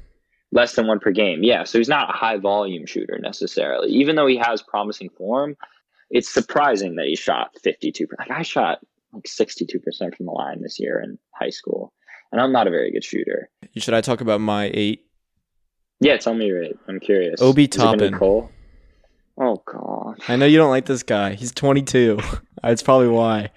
Less 0.56 0.74
than 0.74 0.86
one 0.86 0.98
per 0.98 1.12
game. 1.12 1.42
Yeah, 1.42 1.64
so 1.64 1.76
he's 1.76 1.88
not 1.88 2.08
a 2.08 2.16
high 2.16 2.38
volume 2.38 2.86
shooter 2.86 3.18
necessarily. 3.20 3.90
Even 3.90 4.16
though 4.16 4.26
he 4.26 4.38
has 4.38 4.62
promising 4.62 5.10
form, 5.10 5.54
it's 6.08 6.32
surprising 6.32 6.96
that 6.96 7.06
he 7.06 7.14
shot 7.14 7.50
52. 7.62 8.06
Like 8.18 8.30
I 8.30 8.40
shot 8.42 8.78
like 9.12 9.24
62% 9.24 10.16
from 10.16 10.26
the 10.26 10.32
line 10.32 10.62
this 10.62 10.80
year 10.80 10.98
in 10.98 11.18
high 11.34 11.50
school. 11.50 11.92
And 12.32 12.40
I'm 12.40 12.52
not 12.52 12.66
a 12.66 12.70
very 12.70 12.90
good 12.90 13.04
shooter. 13.04 13.50
Should 13.76 13.92
I 13.92 14.00
talk 14.00 14.22
about 14.22 14.40
my 14.40 14.70
eight? 14.72 15.04
Yeah, 16.00 16.16
tell 16.16 16.34
me 16.34 16.46
your 16.46 16.60
rate. 16.60 16.76
I'm 16.88 17.00
curious. 17.00 17.40
Obi 17.40 17.64
Is 17.64 17.68
it 17.68 17.78
gonna 17.78 17.92
be 17.92 18.04
Toppin. 18.04 18.18
Cole? 18.18 18.50
Oh 19.38 19.62
god. 19.66 20.18
I 20.26 20.36
know 20.36 20.46
you 20.46 20.56
don't 20.56 20.70
like 20.70 20.86
this 20.86 21.02
guy. 21.02 21.34
He's 21.34 21.52
22. 21.52 22.18
That's 22.62 22.82
probably 22.82 23.08
why. 23.08 23.50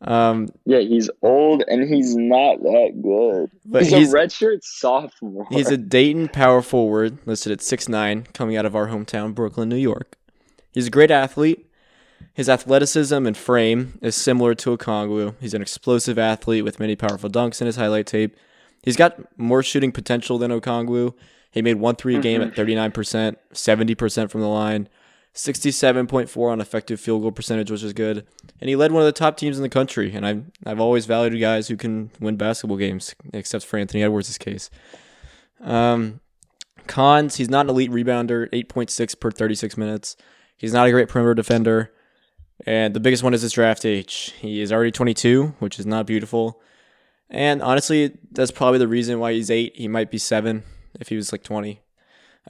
Um, 0.00 0.48
Yeah, 0.64 0.78
he's 0.78 1.10
old 1.22 1.64
and 1.66 1.92
he's 1.92 2.14
not 2.14 2.62
that 2.62 3.00
good. 3.02 3.50
but 3.64 3.82
he's, 3.82 3.92
he's 3.92 4.12
a 4.14 4.16
redshirt 4.16 4.62
sophomore. 4.62 5.46
he's 5.50 5.70
a 5.70 5.76
Dayton 5.76 6.28
power 6.28 6.62
forward 6.62 7.18
listed 7.26 7.52
at 7.52 7.58
6'9", 7.58 8.32
coming 8.32 8.56
out 8.56 8.64
of 8.66 8.76
our 8.76 8.88
hometown, 8.88 9.34
Brooklyn, 9.34 9.68
New 9.68 9.76
York. 9.76 10.16
He's 10.72 10.86
a 10.86 10.90
great 10.90 11.10
athlete. 11.10 11.64
His 12.32 12.48
athleticism 12.48 13.26
and 13.26 13.36
frame 13.36 13.98
is 14.00 14.14
similar 14.14 14.54
to 14.56 14.76
Okongwu. 14.76 15.34
He's 15.40 15.54
an 15.54 15.62
explosive 15.62 16.18
athlete 16.18 16.62
with 16.64 16.78
many 16.78 16.94
powerful 16.94 17.28
dunks 17.28 17.60
in 17.60 17.66
his 17.66 17.76
highlight 17.76 18.06
tape. 18.06 18.36
He's 18.84 18.96
got 18.96 19.18
more 19.36 19.62
shooting 19.64 19.90
potential 19.90 20.38
than 20.38 20.52
Okongwu. 20.52 21.14
He 21.50 21.62
made 21.62 21.76
one 21.76 21.96
three 21.96 22.14
a 22.14 22.20
game 22.20 22.40
at 22.42 22.54
39%, 22.54 23.36
70% 23.52 24.30
from 24.30 24.40
the 24.40 24.46
line, 24.46 24.88
67.4 25.38 26.50
on 26.50 26.60
effective 26.60 27.00
field 27.00 27.22
goal 27.22 27.30
percentage, 27.30 27.70
which 27.70 27.84
is 27.84 27.92
good. 27.92 28.26
And 28.60 28.68
he 28.68 28.74
led 28.74 28.90
one 28.90 29.02
of 29.02 29.06
the 29.06 29.12
top 29.12 29.36
teams 29.36 29.56
in 29.56 29.62
the 29.62 29.68
country. 29.68 30.12
And 30.12 30.26
I've, 30.26 30.44
I've 30.66 30.80
always 30.80 31.06
valued 31.06 31.40
guys 31.40 31.68
who 31.68 31.76
can 31.76 32.10
win 32.18 32.36
basketball 32.36 32.76
games, 32.76 33.14
except 33.32 33.64
for 33.64 33.78
Anthony 33.78 34.02
Edwards' 34.02 34.36
case. 34.36 34.68
Um, 35.60 36.18
cons, 36.88 37.36
he's 37.36 37.48
not 37.48 37.66
an 37.66 37.70
elite 37.70 37.92
rebounder, 37.92 38.50
8.6 38.50 39.20
per 39.20 39.30
36 39.30 39.76
minutes. 39.76 40.16
He's 40.56 40.72
not 40.72 40.88
a 40.88 40.90
great 40.90 41.08
perimeter 41.08 41.34
defender. 41.34 41.92
And 42.66 42.92
the 42.92 43.00
biggest 43.00 43.22
one 43.22 43.32
is 43.32 43.42
his 43.42 43.52
draft 43.52 43.84
age. 43.84 44.34
He 44.40 44.60
is 44.60 44.72
already 44.72 44.90
22, 44.90 45.54
which 45.60 45.78
is 45.78 45.86
not 45.86 46.04
beautiful. 46.04 46.60
And 47.30 47.62
honestly, 47.62 48.18
that's 48.32 48.50
probably 48.50 48.80
the 48.80 48.88
reason 48.88 49.20
why 49.20 49.34
he's 49.34 49.52
eight. 49.52 49.76
He 49.76 49.86
might 49.86 50.10
be 50.10 50.18
seven 50.18 50.64
if 50.98 51.10
he 51.10 51.16
was 51.16 51.30
like 51.30 51.44
20. 51.44 51.80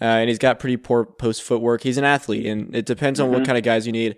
Uh, 0.00 0.04
and 0.04 0.28
he's 0.28 0.38
got 0.38 0.58
pretty 0.60 0.76
poor 0.76 1.04
post 1.04 1.42
footwork. 1.42 1.82
He's 1.82 1.98
an 1.98 2.04
athlete, 2.04 2.46
and 2.46 2.74
it 2.74 2.86
depends 2.86 3.18
on 3.20 3.30
what 3.32 3.44
kind 3.44 3.58
of 3.58 3.64
guys 3.64 3.84
you 3.86 3.92
need. 3.92 4.16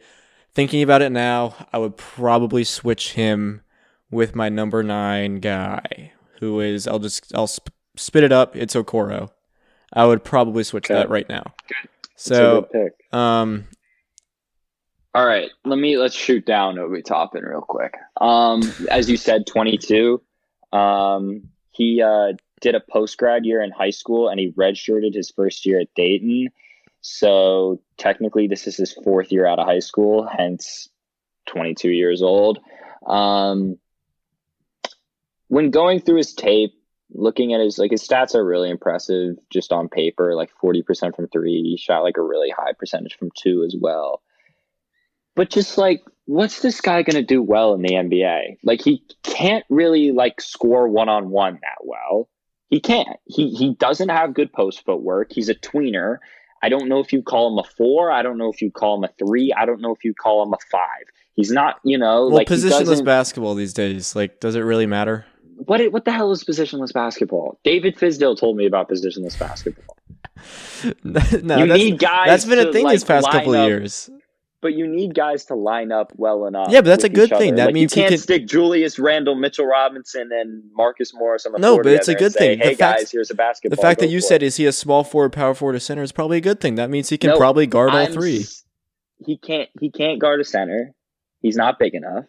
Thinking 0.53 0.83
about 0.83 1.01
it 1.01 1.11
now, 1.11 1.55
I 1.72 1.78
would 1.78 1.97
probably 1.97 2.64
switch 2.64 3.12
him 3.12 3.62
with 4.11 4.35
my 4.35 4.49
number 4.49 4.83
nine 4.83 5.37
guy, 5.37 6.12
who 6.41 6.61
is 6.61 6.87
I'll 6.87 6.99
just 6.99 7.33
I'll 7.35 7.47
sp- 7.49 7.72
spit 7.97 8.24
it 8.24 8.33
up. 8.33 8.57
It's 8.57 8.74
Okoro. 8.74 9.31
I 9.93 10.05
would 10.07 10.22
probably 10.24 10.64
switch 10.64 10.91
Okay. 10.91 10.95
that 10.95 11.09
right 11.09 11.28
now. 11.28 11.45
So, 12.16 12.62
pick. 12.70 12.93
um, 13.14 13.66
All 15.14 15.24
right, 15.26 15.51
let 15.64 15.78
me 15.78 15.97
let's 15.97 16.14
shoot 16.14 16.45
down 16.47 16.78
Obi 16.78 17.03
Toppin 17.03 17.43
real 17.43 17.62
quick. 17.62 17.95
Um, 18.20 18.61
as 18.91 19.09
you 19.09 19.16
said, 19.16 19.47
22. 19.47 20.20
Um, 20.72 21.49
he 21.72 22.03
uh, 22.03 22.33
did 22.61 22.74
a 22.74 22.80
post 22.80 23.18
grad 23.18 23.44
year 23.44 23.62
in 23.62 23.70
high 23.70 23.90
school, 23.90 24.28
and 24.28 24.38
he 24.38 24.52
redshirted 24.52 25.14
his 25.14 25.30
first 25.30 25.66
year 25.66 25.80
at 25.80 25.94
Dayton. 25.94 26.48
So 27.00 27.80
technically, 27.96 28.46
this 28.46 28.66
is 28.66 28.76
his 28.76 28.92
fourth 28.92 29.32
year 29.32 29.46
out 29.46 29.58
of 29.58 29.66
high 29.66 29.78
school, 29.78 30.26
hence 30.26 30.88
22 31.46 31.90
years 31.90 32.22
old. 32.22 32.58
Um, 33.06 33.78
when 35.48 35.70
going 35.70 36.00
through 36.00 36.18
his 36.18 36.34
tape, 36.34 36.74
looking 37.12 37.54
at 37.54 37.61
his 37.61 37.78
like 37.78 37.90
his 37.90 38.06
stats 38.06 38.34
are 38.34 38.44
really 38.44 38.70
impressive 38.70 39.36
just 39.50 39.72
on 39.72 39.88
paper, 39.88 40.34
like 40.34 40.50
40% 40.62 41.16
from 41.16 41.28
three. 41.28 41.62
He 41.62 41.76
shot 41.76 42.02
like 42.02 42.18
a 42.18 42.22
really 42.22 42.50
high 42.50 42.72
percentage 42.78 43.16
from 43.16 43.30
two 43.36 43.64
as 43.64 43.74
well 43.78 44.22
but 45.40 45.48
just 45.48 45.78
like 45.78 46.02
what's 46.26 46.61
this 46.61 46.80
guy 46.80 47.02
to 47.02 47.22
do 47.22 47.42
well 47.42 47.74
in 47.74 47.82
the 47.82 47.94
NBA? 47.94 48.58
Like 48.62 48.82
he 48.82 49.02
can't 49.22 49.64
really 49.68 50.12
like 50.12 50.40
score 50.40 50.88
one 50.88 51.08
on 51.08 51.30
one 51.30 51.54
that 51.54 51.78
well. 51.82 52.28
He 52.71 52.81
can't. 52.81 53.18
He 53.27 53.51
he 53.51 53.75
doesn't 53.75 54.09
have 54.09 54.33
good 54.33 54.53
post 54.53 54.85
footwork. 54.85 55.33
He's 55.33 55.49
a 55.49 55.55
tweener. 55.55 56.18
I 56.62 56.68
don't 56.68 56.89
know 56.89 57.01
if 57.01 57.12
you 57.12 57.23
call 57.23 57.53
him 57.53 57.59
a 57.59 57.64
four. 57.64 58.12
I 58.12 58.23
don't 58.23 58.39
know 58.39 58.51
if 58.51 58.62
you 58.62 58.71
call 58.71 58.97
him 58.97 59.05
a 59.05 59.09
three. 59.18 59.53
I 59.53 59.66
don't 59.66 59.81
know 59.81 59.93
if 59.93 60.05
you 60.05 60.14
call 60.14 60.43
him 60.43 60.53
a 60.53 60.59
five. 60.71 61.05
He's 61.35 61.51
not. 61.51 61.81
You 61.85 61.99
know, 61.99 62.27
well, 62.27 62.35
like 62.35 62.49
positionless 62.49 63.05
basketball 63.05 63.55
these 63.55 63.73
days. 63.73 64.14
Like, 64.14 64.41
does 64.41 64.55
it 64.55 64.61
really 64.61 64.87
matter? 64.87 65.27
What 65.57 65.93
what 65.93 66.05
the 66.05 66.12
hell 66.12 66.31
is 66.31 66.45
positionless 66.45 66.93
basketball? 66.93 67.59
David 67.64 67.97
Fizdale 67.97 68.39
told 68.39 68.57
me 68.57 68.66
about 68.66 68.89
positionless 68.89 69.39
basketball. 69.39 69.97
no, 71.43 71.59
you 71.59 71.66
need 71.66 71.99
guys. 71.99 72.29
that's 72.29 72.45
been 72.45 72.66
a 72.66 72.73
thing 72.73 72.85
like, 72.85 72.93
these 72.93 73.05
past 73.05 73.29
couple 73.31 73.55
of 73.55 73.66
years. 73.66 74.09
But 74.62 74.74
you 74.74 74.86
need 74.86 75.14
guys 75.14 75.46
to 75.46 75.54
line 75.54 75.90
up 75.90 76.12
well 76.16 76.44
enough. 76.46 76.68
Yeah, 76.70 76.82
but 76.82 76.88
that's 76.88 77.04
a 77.04 77.08
good 77.08 77.30
thing. 77.30 77.52
other. 77.54 77.56
That 77.56 77.64
Like, 77.66 77.74
means 77.74 77.96
you 77.96 78.02
can't 78.02 78.11
can- 78.11 78.18
stick 78.18 78.46
Julius 78.46 78.98
Randle, 78.98 79.34
Mitchell 79.34 79.64
Robinson, 79.64 80.28
and 80.32 80.62
Marcus 80.74 81.14
Morris 81.14 81.46
on 81.46 81.52
the 81.52 81.58
No, 81.58 81.78
but 81.78 81.86
it's 81.86 82.08
a 82.08 82.14
good 82.14 82.32
say, 82.32 82.38
thing. 82.38 82.58
The 82.58 82.64
Hey 82.64 82.74
fact- 82.74 82.98
guys, 83.00 83.11
here's 83.11 83.30
a 83.30 83.34
basketball. 83.34 83.76
The 83.76 83.80
fact 83.80 84.00
that 84.00 84.08
you 84.11 84.20
said 84.20 84.42
it." 84.42 84.46
is 84.46 84.56
he 84.56 84.66
a 84.66 84.72
small 84.72 85.02
forward, 85.02 85.32
power 85.32 85.54
forward, 85.54 85.76
a 85.76 85.80
center 85.80 86.02
is 86.02 86.12
probably 86.12 86.36
a 86.36 86.42
good 86.42 86.61
thing. 86.61 86.74
That 86.74 86.90
means 86.90 87.08
he 87.08 87.16
can 87.16 87.30
No, 87.30 87.38
probably 87.38 87.66
guard 87.66 87.90
all 87.90 87.96
I'm 87.96 88.12
three. 88.12 88.44
He 89.24 89.38
can't. 89.38 89.70
He 89.80 89.90
can't 89.90 90.18
guard 90.18 90.40
a 90.40 90.44
center. 90.44 90.94
He's 91.40 91.56
not 91.56 91.78
big 91.78 91.94
enough. 91.94 92.26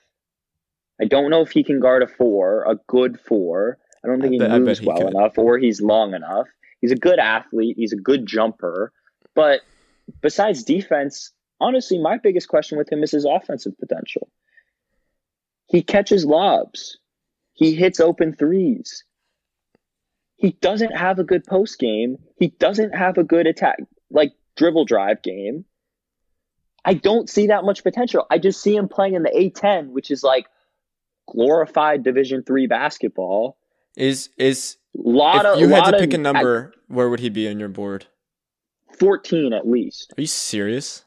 I 1.01 1.05
don't 1.05 1.31
know 1.31 1.41
if 1.41 1.51
he 1.51 1.63
can 1.63 1.79
guard 1.81 2.01
a 2.03 2.07
four, 2.07 2.63
a 2.63 2.75
good 2.87 3.19
four. 3.19 3.77
I 4.05 4.07
don't 4.07 4.21
think 4.21 4.31
I 4.41 4.45
he 4.45 4.49
bet 4.51 4.61
moves 4.61 4.79
he 4.79 4.85
well 4.87 4.97
could. 4.97 5.07
enough, 5.15 5.37
or 5.37 5.57
he's 5.57 5.81
long 5.81 6.13
enough. 6.13 6.47
He's 6.79 6.91
a 6.91 6.95
good 6.95 7.19
athlete. 7.19 7.75
He's 7.77 7.91
a 7.91 7.97
good 7.97 8.25
jumper, 8.25 8.93
but 9.35 9.61
besides 10.21 10.63
defense, 10.63 11.31
honestly, 11.61 11.97
my 11.99 12.17
biggest 12.17 12.47
question 12.49 12.77
with 12.77 12.91
him 12.91 13.03
is 13.03 13.11
his 13.11 13.25
offensive 13.25 13.77
potential. 13.79 14.27
He 15.67 15.81
catches 15.83 16.25
lobs. 16.25 16.97
He 17.53 17.73
hits 17.75 17.99
open 18.01 18.35
threes. 18.35 19.05
He 20.35 20.51
doesn't 20.59 20.95
have 20.95 21.19
a 21.19 21.23
good 21.23 21.45
post 21.45 21.79
game. 21.79 22.17
He 22.37 22.47
doesn't 22.47 22.95
have 22.95 23.17
a 23.17 23.23
good 23.23 23.45
attack, 23.47 23.77
like 24.09 24.33
dribble 24.57 24.85
drive 24.85 25.21
game. 25.21 25.63
I 26.83 26.95
don't 26.95 27.29
see 27.29 27.47
that 27.47 27.63
much 27.63 27.83
potential. 27.83 28.25
I 28.31 28.39
just 28.39 28.61
see 28.61 28.75
him 28.75 28.89
playing 28.89 29.13
in 29.13 29.21
the 29.23 29.29
A10, 29.29 29.89
which 29.89 30.09
is 30.09 30.23
like 30.23 30.47
glorified 31.29 32.03
Division 32.03 32.43
three 32.43 32.65
basketball. 32.65 33.57
Is 33.95 34.29
is 34.37 34.77
Lot 34.95 35.45
if 35.45 35.53
of 35.53 35.59
you 35.59 35.67
had 35.69 35.85
to 35.91 35.95
of- 35.95 36.01
pick 36.01 36.13
a 36.13 36.17
number, 36.17 36.73
where 36.87 37.07
would 37.09 37.19
he 37.19 37.29
be 37.29 37.47
on 37.47 37.59
your 37.59 37.69
board? 37.69 38.07
14 38.99 39.53
at 39.53 39.67
least. 39.67 40.13
Are 40.17 40.21
you 40.21 40.27
serious? 40.27 41.05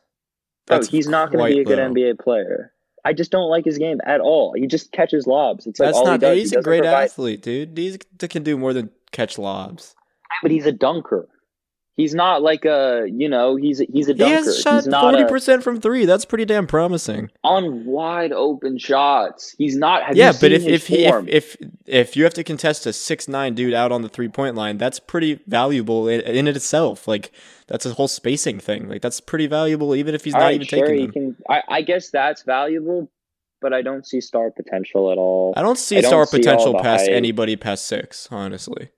Bro, 0.66 0.82
he's 0.84 1.08
not 1.08 1.30
going 1.32 1.44
to 1.50 1.54
be 1.56 1.60
a 1.60 1.64
good 1.64 1.78
low. 1.78 1.90
NBA 1.92 2.18
player. 2.18 2.72
I 3.04 3.12
just 3.12 3.30
don't 3.30 3.50
like 3.50 3.64
his 3.66 3.76
game 3.76 3.98
at 4.06 4.20
all. 4.20 4.54
He 4.56 4.66
just 4.66 4.90
catches 4.92 5.26
lobs. 5.26 5.66
It's 5.66 5.78
like 5.78 5.88
That's 5.88 5.98
all 5.98 6.06
not. 6.06 6.12
he 6.12 6.18
does. 6.18 6.38
he's 6.38 6.50
he 6.52 6.56
a 6.56 6.62
great 6.62 6.80
provide- 6.82 7.04
athlete, 7.04 7.42
dude. 7.42 7.76
He 7.76 7.98
can 8.28 8.42
do 8.42 8.56
more 8.56 8.72
than 8.72 8.90
catch 9.12 9.36
lobs. 9.38 9.94
but 10.42 10.50
he's 10.50 10.64
a 10.66 10.72
dunker. 10.72 11.28
He's 11.96 12.12
not 12.12 12.42
like 12.42 12.64
a 12.64 13.06
you 13.06 13.28
know 13.28 13.54
he's 13.54 13.78
he's 13.78 14.08
a 14.08 14.14
dunker. 14.14 14.40
He 14.40 14.44
has 14.46 14.60
shot 14.60 14.74
he's 14.74 14.86
not 14.88 15.02
forty 15.02 15.22
a, 15.22 15.28
percent 15.28 15.62
from 15.62 15.80
three. 15.80 16.06
That's 16.06 16.24
pretty 16.24 16.44
damn 16.44 16.66
promising. 16.66 17.30
on 17.44 17.84
wide 17.86 18.32
open 18.32 18.78
shots. 18.78 19.54
He's 19.58 19.76
not. 19.76 20.16
Yeah, 20.16 20.32
but 20.40 20.50
if 20.50 20.64
if 20.64 20.88
he 20.88 21.04
if, 21.04 21.28
if 21.28 21.56
if 21.86 22.16
you 22.16 22.24
have 22.24 22.34
to 22.34 22.42
contest 22.42 22.84
a 22.86 22.92
six 22.92 23.28
nine 23.28 23.54
dude 23.54 23.74
out 23.74 23.92
on 23.92 24.02
the 24.02 24.08
three 24.08 24.28
point 24.28 24.56
line, 24.56 24.76
that's 24.76 24.98
pretty 24.98 25.38
valuable 25.46 26.08
in, 26.08 26.20
in 26.22 26.48
itself. 26.48 27.06
Like 27.06 27.30
that's 27.68 27.86
a 27.86 27.94
whole 27.94 28.08
spacing 28.08 28.58
thing. 28.58 28.88
Like 28.88 29.00
that's 29.00 29.20
pretty 29.20 29.46
valuable, 29.46 29.94
even 29.94 30.16
if 30.16 30.24
he's 30.24 30.34
All 30.34 30.40
not 30.40 30.46
right, 30.46 30.54
even 30.56 30.66
sure, 30.66 30.86
taking 30.86 31.04
them. 31.04 31.12
can. 31.12 31.36
I, 31.48 31.62
I 31.68 31.82
guess 31.82 32.10
that's 32.10 32.42
valuable, 32.42 33.08
but 33.60 33.72
I 33.72 33.82
don't 33.82 34.04
see 34.04 34.20
star 34.20 34.50
potential 34.50 35.12
at 35.12 35.18
all. 35.18 35.54
I 35.56 35.62
don't 35.62 35.78
see 35.78 35.98
I 35.98 36.00
don't 36.00 36.10
star 36.10 36.26
see 36.26 36.38
potential 36.38 36.74
past 36.80 37.06
anybody 37.08 37.54
past 37.54 37.84
six, 37.86 38.26
honestly. 38.32 38.90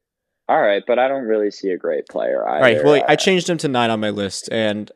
All 0.48 0.60
right, 0.60 0.82
but 0.86 0.98
I 0.98 1.08
don't 1.08 1.24
really 1.24 1.50
see 1.50 1.70
a 1.70 1.76
great 1.76 2.06
player 2.08 2.46
either. 2.46 2.56
All 2.56 2.62
right, 2.62 2.84
well, 2.84 2.94
I 3.08 3.14
Uh, 3.14 3.16
changed 3.16 3.48
him 3.50 3.58
to 3.58 3.68
nine 3.68 3.90
on 3.90 3.98
my 4.00 4.10
list, 4.10 4.48
and 4.52 4.90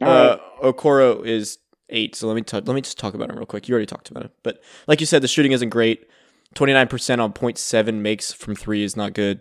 uh, 0.00 0.38
right. 0.62 0.74
Okoro 0.74 1.24
is 1.24 1.58
eight. 1.90 2.16
So 2.16 2.26
let 2.28 2.34
me 2.34 2.42
t- 2.42 2.56
let 2.56 2.68
me 2.68 2.80
just 2.80 2.98
talk 2.98 3.14
about 3.14 3.30
him 3.30 3.36
real 3.36 3.46
quick. 3.46 3.68
You 3.68 3.74
already 3.74 3.86
talked 3.86 4.10
about 4.10 4.24
him, 4.24 4.30
but 4.42 4.62
like 4.86 5.00
you 5.00 5.06
said, 5.06 5.22
the 5.22 5.28
shooting 5.28 5.52
isn't 5.52 5.68
great. 5.68 6.06
Twenty 6.54 6.72
nine 6.72 6.88
percent 6.88 7.20
on 7.20 7.32
0.7 7.32 7.94
makes 8.00 8.32
from 8.32 8.54
three 8.54 8.82
is 8.82 8.96
not 8.96 9.12
good, 9.14 9.40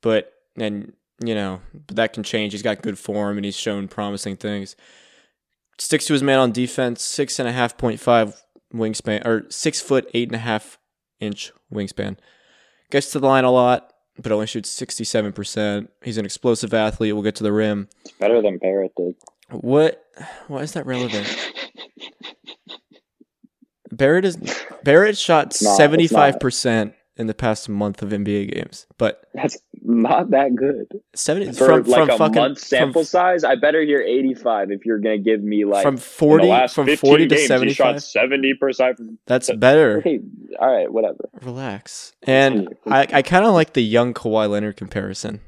but 0.00 0.32
and 0.56 0.92
you 1.24 1.34
know 1.34 1.60
that 1.92 2.12
can 2.12 2.22
change. 2.22 2.52
He's 2.52 2.62
got 2.62 2.82
good 2.82 2.98
form 2.98 3.36
and 3.36 3.44
he's 3.44 3.56
shown 3.56 3.88
promising 3.88 4.36
things. 4.36 4.76
Sticks 5.78 6.06
to 6.06 6.12
his 6.12 6.22
man 6.22 6.38
on 6.38 6.52
defense. 6.52 7.02
Six 7.02 7.38
and 7.38 7.48
a 7.48 7.52
half 7.52 7.76
point 7.78 7.98
five 8.00 8.40
wingspan, 8.74 9.24
or 9.24 9.44
six 9.50 9.80
foot 9.80 10.08
eight 10.14 10.28
and 10.28 10.36
a 10.36 10.40
half 10.40 10.78
inch 11.20 11.52
wingspan. 11.72 12.16
Gets 12.90 13.10
to 13.12 13.18
the 13.20 13.26
line 13.26 13.44
a 13.44 13.50
lot, 13.50 13.91
but 14.22 14.32
only 14.32 14.46
shoots 14.46 14.70
sixty 14.70 15.04
seven 15.04 15.32
percent. 15.32 15.90
He's 16.02 16.18
an 16.18 16.24
explosive 16.24 16.72
athlete. 16.72 17.14
We'll 17.14 17.22
get 17.22 17.34
to 17.36 17.42
the 17.42 17.52
rim. 17.52 17.88
It's 18.04 18.12
better 18.12 18.40
than 18.40 18.58
Barrett 18.58 18.92
did. 18.96 19.14
What? 19.50 20.04
Why 20.48 20.60
is 20.60 20.72
that 20.72 20.86
relevant? 20.86 21.26
Barrett 23.90 24.24
is 24.24 24.36
Barrett 24.82 25.18
shot 25.18 25.48
It's 25.48 25.62
not, 25.62 25.68
it's 25.70 25.76
seventy 25.76 26.06
five 26.06 26.40
percent 26.40 26.94
in 27.16 27.26
the 27.26 27.34
past 27.34 27.68
month 27.68 28.02
of 28.02 28.10
NBA 28.10 28.54
games, 28.54 28.86
but 28.98 29.28
That's 29.34 29.58
not 29.82 30.30
that 30.30 30.54
good 30.54 30.86
seventy 31.14 31.52
for 31.52 31.66
from 31.66 31.82
like 31.84 32.06
from 32.06 32.10
a 32.10 32.18
fucking 32.18 32.34
month 32.34 32.58
sample 32.58 33.02
from, 33.02 33.06
size. 33.06 33.44
I 33.44 33.56
better 33.56 33.82
hear 33.82 34.00
eighty-five 34.00 34.70
if 34.70 34.86
you're 34.86 34.98
gonna 34.98 35.18
give 35.18 35.42
me 35.42 35.64
like 35.64 35.82
from 35.82 35.96
forty 35.96 36.48
from 36.68 36.86
15 36.86 36.96
forty 36.96 37.28
to 37.28 37.38
seventy 37.38 37.72
shot 37.74 38.02
seventy 38.02 38.54
percent. 38.54 38.98
That's 39.26 39.50
better. 39.52 40.02
All 40.58 40.72
right, 40.72 40.90
whatever. 40.90 41.28
Relax. 41.42 42.12
And 42.22 42.74
I, 42.86 43.06
I 43.12 43.22
kind 43.22 43.44
of 43.44 43.54
like 43.54 43.74
the 43.74 43.82
young 43.82 44.14
Kawhi 44.14 44.48
Leonard 44.48 44.76
comparison 44.76 45.40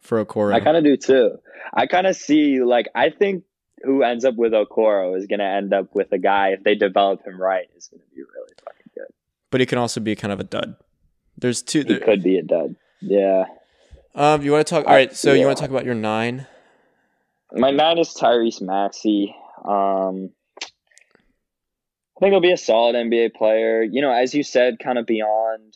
for 0.00 0.24
Okoro. 0.24 0.54
I 0.54 0.60
kind 0.60 0.76
of 0.76 0.84
do 0.84 0.96
too. 0.96 1.38
I 1.72 1.86
kind 1.86 2.06
of 2.06 2.16
see 2.16 2.62
like 2.62 2.88
I 2.94 3.10
think 3.10 3.44
who 3.82 4.02
ends 4.02 4.24
up 4.24 4.34
with 4.36 4.52
Okoro 4.52 5.16
is 5.16 5.26
gonna 5.26 5.44
end 5.44 5.72
up 5.72 5.94
with 5.94 6.12
a 6.12 6.18
guy 6.18 6.48
if 6.50 6.62
they 6.64 6.74
develop 6.74 7.24
him 7.26 7.40
right 7.40 7.66
is 7.76 7.88
gonna 7.88 8.02
be 8.14 8.22
really 8.22 8.52
good. 8.56 8.65
But 9.50 9.60
he 9.60 9.66
can 9.66 9.78
also 9.78 10.00
be 10.00 10.14
kind 10.16 10.32
of 10.32 10.40
a 10.40 10.44
dud. 10.44 10.76
There's 11.38 11.62
two. 11.62 11.80
He 11.80 11.84
There, 11.84 12.00
could 12.00 12.22
be 12.22 12.38
a 12.38 12.42
dud. 12.42 12.76
Yeah. 13.00 13.44
um, 14.14 14.42
you 14.42 14.52
want 14.52 14.66
to 14.66 14.70
talk? 14.74 14.86
All 14.86 14.92
right. 14.94 15.14
So 15.14 15.32
you 15.32 15.44
want 15.46 15.58
to 15.58 15.60
talk 15.62 15.70
about 15.70 15.84
your 15.84 15.94
nine? 15.94 16.46
My 17.52 17.70
nine 17.70 17.98
is 17.98 18.08
Tyrese 18.14 18.60
Maxey. 18.62 19.34
Um, 19.64 20.30
I 20.62 22.20
think 22.20 22.32
he'll 22.32 22.40
be 22.40 22.52
a 22.52 22.56
solid 22.56 22.94
NBA 22.96 23.34
player. 23.34 23.82
You 23.82 24.00
know, 24.00 24.12
as 24.12 24.34
you 24.34 24.42
said, 24.42 24.78
kind 24.82 24.98
of 24.98 25.06
beyond 25.06 25.74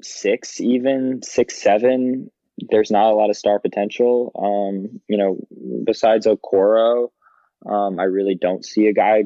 six, 0.00 0.60
even 0.60 1.20
six, 1.22 1.60
seven. 1.60 2.30
There's 2.70 2.90
not 2.90 3.10
a 3.12 3.16
lot 3.16 3.30
of 3.30 3.36
star 3.36 3.58
potential. 3.58 4.30
Um, 4.38 5.00
you 5.08 5.16
know, 5.18 5.38
besides 5.84 6.26
Okoro, 6.26 7.08
um, 7.66 7.98
I 7.98 8.04
really 8.04 8.36
don't 8.40 8.64
see 8.64 8.86
a 8.86 8.92
guy 8.92 9.24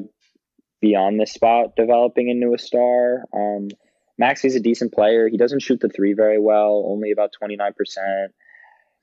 beyond 0.81 1.19
this 1.19 1.33
spot 1.33 1.75
developing 1.75 2.29
into 2.29 2.53
a 2.53 2.57
star. 2.57 3.23
Um, 3.33 3.69
Maxey's 4.17 4.55
a 4.55 4.59
decent 4.59 4.93
player. 4.93 5.27
He 5.29 5.37
doesn't 5.37 5.61
shoot 5.61 5.79
the 5.79 5.89
three 5.89 6.13
very 6.13 6.39
well, 6.39 6.83
only 6.87 7.11
about 7.11 7.33
29%. 7.41 7.73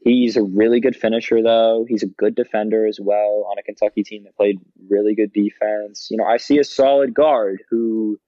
He's 0.00 0.36
a 0.36 0.42
really 0.42 0.80
good 0.80 0.96
finisher, 0.96 1.42
though. 1.42 1.86
He's 1.88 2.02
a 2.02 2.06
good 2.06 2.34
defender 2.34 2.86
as 2.86 2.98
well 3.00 3.46
on 3.50 3.58
a 3.58 3.62
Kentucky 3.62 4.02
team 4.02 4.24
that 4.24 4.36
played 4.36 4.58
really 4.90 5.14
good 5.14 5.32
defense. 5.32 6.08
You 6.10 6.18
know, 6.18 6.24
I 6.24 6.36
see 6.36 6.58
a 6.58 6.64
solid 6.64 7.14
guard 7.14 7.62
who, 7.70 8.18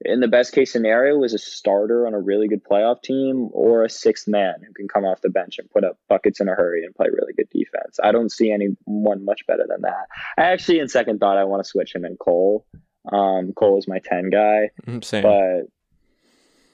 in 0.00 0.20
the 0.20 0.28
best 0.28 0.52
case 0.52 0.72
scenario, 0.72 1.22
is 1.22 1.34
a 1.34 1.38
starter 1.38 2.06
on 2.06 2.14
a 2.14 2.20
really 2.20 2.48
good 2.48 2.64
playoff 2.64 3.02
team 3.02 3.48
or 3.52 3.84
a 3.84 3.90
sixth 3.90 4.28
man 4.28 4.56
who 4.66 4.72
can 4.72 4.88
come 4.88 5.04
off 5.04 5.20
the 5.20 5.30
bench 5.30 5.58
and 5.58 5.70
put 5.70 5.84
up 5.84 5.98
buckets 6.08 6.40
in 6.40 6.48
a 6.48 6.54
hurry 6.54 6.84
and 6.84 6.94
play 6.94 7.06
really 7.12 7.32
good 7.32 7.48
defense. 7.50 7.98
I 8.02 8.12
don't 8.12 8.30
see 8.30 8.52
anyone 8.52 9.24
much 9.24 9.46
better 9.46 9.64
than 9.68 9.82
that. 9.82 10.08
I 10.36 10.52
actually, 10.52 10.80
in 10.80 10.88
second 10.88 11.20
thought, 11.20 11.38
I 11.38 11.44
want 11.44 11.62
to 11.62 11.68
switch 11.68 11.94
him 11.94 12.04
in 12.04 12.16
Cole. 12.16 12.66
Um, 13.10 13.52
Cole 13.52 13.78
is 13.78 13.88
my 13.88 13.98
10 13.98 14.30
guy. 14.30 14.70
I'm. 14.86 15.00
But 15.22 15.68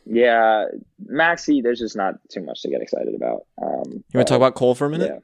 yeah, 0.06 0.66
Maxey, 1.04 1.60
there's 1.60 1.78
just 1.78 1.96
not 1.96 2.14
too 2.30 2.42
much 2.42 2.62
to 2.62 2.70
get 2.70 2.82
excited 2.82 3.14
about. 3.14 3.46
Um, 3.62 3.84
you 4.12 4.18
want 4.18 4.26
to 4.26 4.32
talk 4.32 4.36
about 4.36 4.54
Cole 4.54 4.74
for 4.74 4.86
a 4.86 4.90
minute? 4.90 5.12
Yeah. 5.12 5.20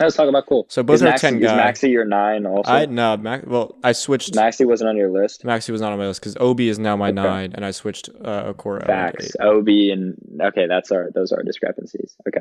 Let's 0.00 0.16
talk 0.16 0.28
about 0.28 0.46
Cole. 0.46 0.66
So 0.70 0.82
both 0.82 0.94
is 0.96 1.02
are 1.02 1.06
Maxey, 1.10 1.26
10 1.28 1.36
is 1.36 1.42
guy. 1.42 1.56
Maxey 1.56 1.90
your 1.90 2.04
nine 2.06 2.46
also? 2.46 2.70
I 2.70 2.86
no, 2.86 3.16
Mac, 3.18 3.46
well, 3.46 3.76
I 3.84 3.92
switched. 3.92 4.34
Maxey 4.34 4.64
wasn't 4.64 4.88
on 4.88 4.96
your 4.96 5.10
list. 5.10 5.44
Maxey 5.44 5.70
was 5.70 5.80
not 5.82 5.92
on 5.92 5.98
my 5.98 6.06
list 6.06 6.20
because 6.20 6.36
Obi 6.40 6.68
is 6.68 6.78
now 6.78 6.96
my 6.96 7.08
Okay. 7.08 7.14
nine, 7.14 7.52
and 7.54 7.64
I 7.64 7.72
switched 7.72 8.08
uh, 8.24 8.52
Okoro. 8.52 8.80
to 8.80 8.86
Facts. 8.86 9.36
OB 9.38 9.68
and 9.68 10.16
okay, 10.40 10.66
that's 10.66 10.90
our 10.90 11.10
those 11.14 11.30
are 11.30 11.36
our 11.36 11.42
discrepancies. 11.42 12.16
Okay. 12.26 12.40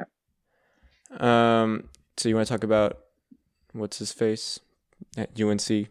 Um, 1.20 1.90
so 2.18 2.30
you 2.30 2.36
want 2.36 2.48
to 2.48 2.54
talk 2.54 2.64
about 2.64 3.00
what's 3.74 4.00
his 4.00 4.14
face 4.14 4.60
at 5.18 5.40
UNC, 5.40 5.90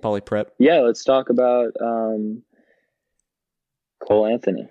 Poly 0.00 0.22
Prep? 0.22 0.54
Yeah, 0.58 0.78
let's 0.80 1.04
talk 1.04 1.28
about 1.28 1.72
um, 1.80 2.42
Cole 4.00 4.26
Anthony. 4.26 4.66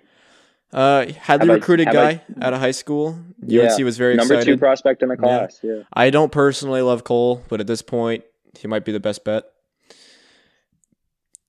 Uh, 0.72 1.06
Hadley 1.06 1.14
Have 1.46 1.50
I- 1.50 1.54
recruited 1.54 1.88
guy 1.92 2.22
I- 2.40 2.44
out 2.46 2.52
of 2.52 2.60
high 2.60 2.70
school. 2.72 3.18
Yeah. 3.40 3.62
UNC 3.72 3.84
was 3.84 3.96
very 3.96 4.14
excited. 4.14 4.30
Number 4.34 4.44
two 4.44 4.58
prospect 4.58 5.02
in 5.02 5.08
the 5.08 5.16
class. 5.16 5.60
Yeah. 5.62 5.82
I 5.92 6.10
don't 6.10 6.32
personally 6.32 6.82
love 6.82 7.04
Cole, 7.04 7.42
but 7.48 7.60
at 7.60 7.66
this 7.66 7.82
point, 7.82 8.24
he 8.58 8.66
might 8.68 8.84
be 8.84 8.92
the 8.92 9.00
best 9.00 9.24
bet. 9.24 9.44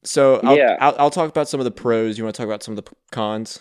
So 0.03 0.39
I'll, 0.43 0.55
Yeah. 0.55 0.77
I'll, 0.79 0.95
I'll 0.99 1.09
talk 1.09 1.29
about 1.29 1.49
some 1.49 1.59
of 1.59 1.63
the 1.65 1.71
pros. 1.71 2.17
You 2.17 2.23
want 2.23 2.35
to 2.35 2.41
talk 2.41 2.47
about 2.47 2.63
some 2.63 2.77
of 2.77 2.83
the 2.85 2.91
cons? 3.11 3.59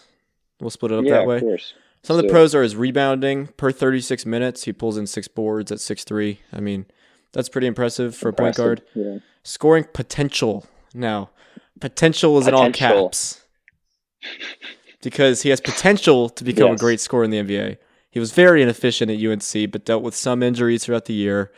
We'll 0.61 0.71
split 0.71 0.93
it 0.93 0.99
up 0.99 1.05
Yeah, 1.05 1.13
that 1.15 1.21
of 1.23 1.27
way. 1.29 1.41
course. 1.41 1.75
Some 2.03 2.17
of 2.19 2.23
the 2.23 2.29
pros 2.29 2.55
are 2.55 2.63
his 2.63 2.77
rebounding 2.77 3.49
per 3.49 3.73
36 3.73 4.25
minutes. 4.27 4.65
He 4.65 4.73
pulls 4.73 4.97
in 4.97 5.07
six 5.09 5.27
boards 5.27 5.73
at 5.73 5.81
six 5.81 6.05
three. 6.05 6.41
I 6.53 6.61
mean, 6.61 6.87
that's 7.33 7.49
pretty 7.49 7.67
impressive 7.67 8.15
for 8.15 8.29
a 8.29 8.33
point 8.33 8.55
guard. 8.57 8.83
Yeah. 8.95 9.19
Scoring 9.43 9.85
potential. 9.93 10.67
Now, 10.95 11.31
potential 11.81 12.39
is 12.39 12.47
in 12.47 12.55
all 12.55 12.71
caps 12.71 13.43
because 15.03 15.43
he 15.43 15.51
has 15.51 15.61
potential 15.61 16.29
to 16.31 16.45
become 16.45 16.73
a 16.73 16.77
great 16.77 17.01
scorer 17.01 17.25
in 17.25 17.31
the 17.31 17.39
NBA. 17.39 17.79
He 18.11 18.19
was 18.19 18.33
very 18.33 18.63
inefficient 18.63 19.11
at 19.11 19.23
UNC, 19.23 19.71
but 19.71 19.85
dealt 19.85 20.03
with 20.03 20.15
some 20.15 20.43
injuries 20.43 20.85
throughout 20.85 21.05
the 21.05 21.15
year. 21.15 21.53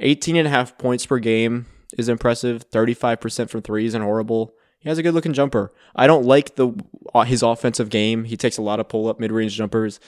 18 0.00 0.36
and 0.36 0.46
a 0.46 0.50
half 0.50 0.76
points 0.76 1.06
per 1.06 1.18
game 1.18 1.66
is 1.96 2.08
impressive. 2.08 2.68
35% 2.70 3.48
from 3.48 3.62
threes 3.62 3.94
and 3.94 4.02
horrible. 4.02 4.54
He 4.80 4.88
has 4.88 4.98
a 4.98 5.02
good 5.02 5.14
looking 5.14 5.34
jumper. 5.34 5.72
I 5.94 6.06
don't 6.06 6.24
like 6.24 6.56
the 6.56 6.72
uh, 7.14 7.24
his 7.24 7.42
offensive 7.42 7.90
game. 7.90 8.24
He 8.24 8.36
takes 8.36 8.56
a 8.56 8.62
lot 8.62 8.80
of 8.80 8.88
pull 8.88 9.08
up 9.08 9.20
mid 9.20 9.30
range 9.30 9.54
jumpers. 9.54 10.00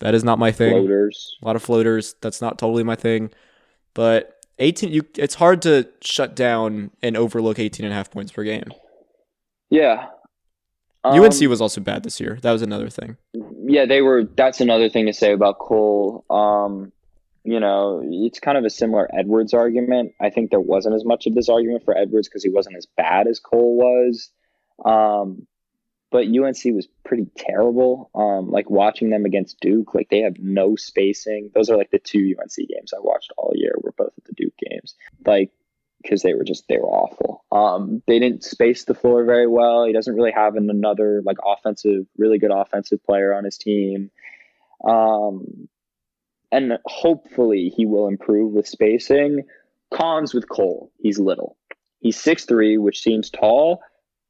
That 0.00 0.14
is 0.14 0.22
not 0.22 0.38
my 0.38 0.52
thing. 0.52 0.72
Floaters. 0.72 1.36
A 1.42 1.46
lot 1.46 1.56
of 1.56 1.62
floaters. 1.62 2.14
That's 2.20 2.40
not 2.40 2.58
totally 2.58 2.84
my 2.84 2.94
thing. 2.94 3.30
But 3.94 4.44
18 4.58 4.92
you 4.92 5.02
it's 5.16 5.36
hard 5.36 5.62
to 5.62 5.88
shut 6.02 6.36
down 6.36 6.90
and 7.02 7.16
overlook 7.16 7.58
18 7.58 7.84
and 7.84 7.92
a 7.92 7.96
half 7.96 8.10
points 8.10 8.30
per 8.30 8.44
game. 8.44 8.70
Yeah. 9.70 10.06
UNC 11.12 11.42
Um, 11.42 11.48
was 11.50 11.60
also 11.60 11.80
bad 11.80 12.02
this 12.02 12.20
year. 12.20 12.38
That 12.42 12.52
was 12.52 12.62
another 12.62 12.88
thing. 12.88 13.16
yeah, 13.64 13.86
they 13.86 14.02
were. 14.02 14.24
That's 14.24 14.60
another 14.60 14.88
thing 14.88 15.06
to 15.06 15.12
say 15.12 15.32
about 15.32 15.58
Cole. 15.58 16.24
Um, 16.30 16.92
you 17.44 17.60
know, 17.60 18.02
it's 18.04 18.40
kind 18.40 18.58
of 18.58 18.64
a 18.64 18.70
similar 18.70 19.08
Edwards 19.16 19.54
argument. 19.54 20.12
I 20.20 20.30
think 20.30 20.50
there 20.50 20.60
wasn't 20.60 20.94
as 20.96 21.04
much 21.04 21.26
of 21.26 21.34
this 21.34 21.48
argument 21.48 21.84
for 21.84 21.96
Edwards 21.96 22.28
because 22.28 22.42
he 22.42 22.50
wasn't 22.50 22.76
as 22.76 22.86
bad 22.96 23.26
as 23.26 23.40
Cole 23.40 23.76
was. 23.76 24.30
Um, 24.84 25.46
but 26.10 26.26
UNC 26.26 26.58
was 26.74 26.88
pretty 27.04 27.26
terrible. 27.36 28.10
Um, 28.14 28.50
like 28.50 28.70
watching 28.70 29.10
them 29.10 29.24
against 29.26 29.60
Duke, 29.60 29.94
like 29.94 30.08
they 30.10 30.20
have 30.20 30.38
no 30.38 30.74
spacing. 30.76 31.50
Those 31.54 31.68
are 31.70 31.76
like 31.76 31.90
the 31.90 31.98
two 31.98 32.34
UNC 32.38 32.68
games 32.68 32.92
I 32.94 33.00
watched 33.00 33.32
all 33.36 33.52
year. 33.54 33.72
Were 33.82 33.92
both 33.96 34.12
at 34.16 34.24
the 34.24 34.32
Duke 34.34 34.54
games. 34.58 34.94
Like 35.26 35.50
because 36.02 36.22
they 36.22 36.34
were 36.34 36.44
just 36.44 36.64
they 36.68 36.78
were 36.78 36.88
awful. 36.88 37.44
Um, 37.50 38.02
they 38.06 38.18
didn't 38.18 38.44
space 38.44 38.84
the 38.84 38.94
floor 38.94 39.24
very 39.24 39.46
well. 39.46 39.84
He 39.84 39.92
doesn't 39.92 40.14
really 40.14 40.32
have 40.32 40.56
an, 40.56 40.70
another 40.70 41.22
like 41.24 41.38
offensive, 41.44 42.06
really 42.16 42.38
good 42.38 42.52
offensive 42.52 43.04
player 43.04 43.34
on 43.34 43.44
his 43.44 43.58
team. 43.58 44.10
Um, 44.84 45.68
and 46.50 46.78
hopefully 46.84 47.72
he 47.74 47.84
will 47.84 48.08
improve 48.08 48.52
with 48.52 48.66
spacing. 48.66 49.44
Cons 49.92 50.34
with 50.34 50.48
Cole, 50.48 50.90
he's 50.98 51.18
little. 51.18 51.56
He's 52.00 52.20
six 52.20 52.44
three, 52.44 52.78
which 52.78 53.00
seems 53.00 53.30
tall, 53.30 53.82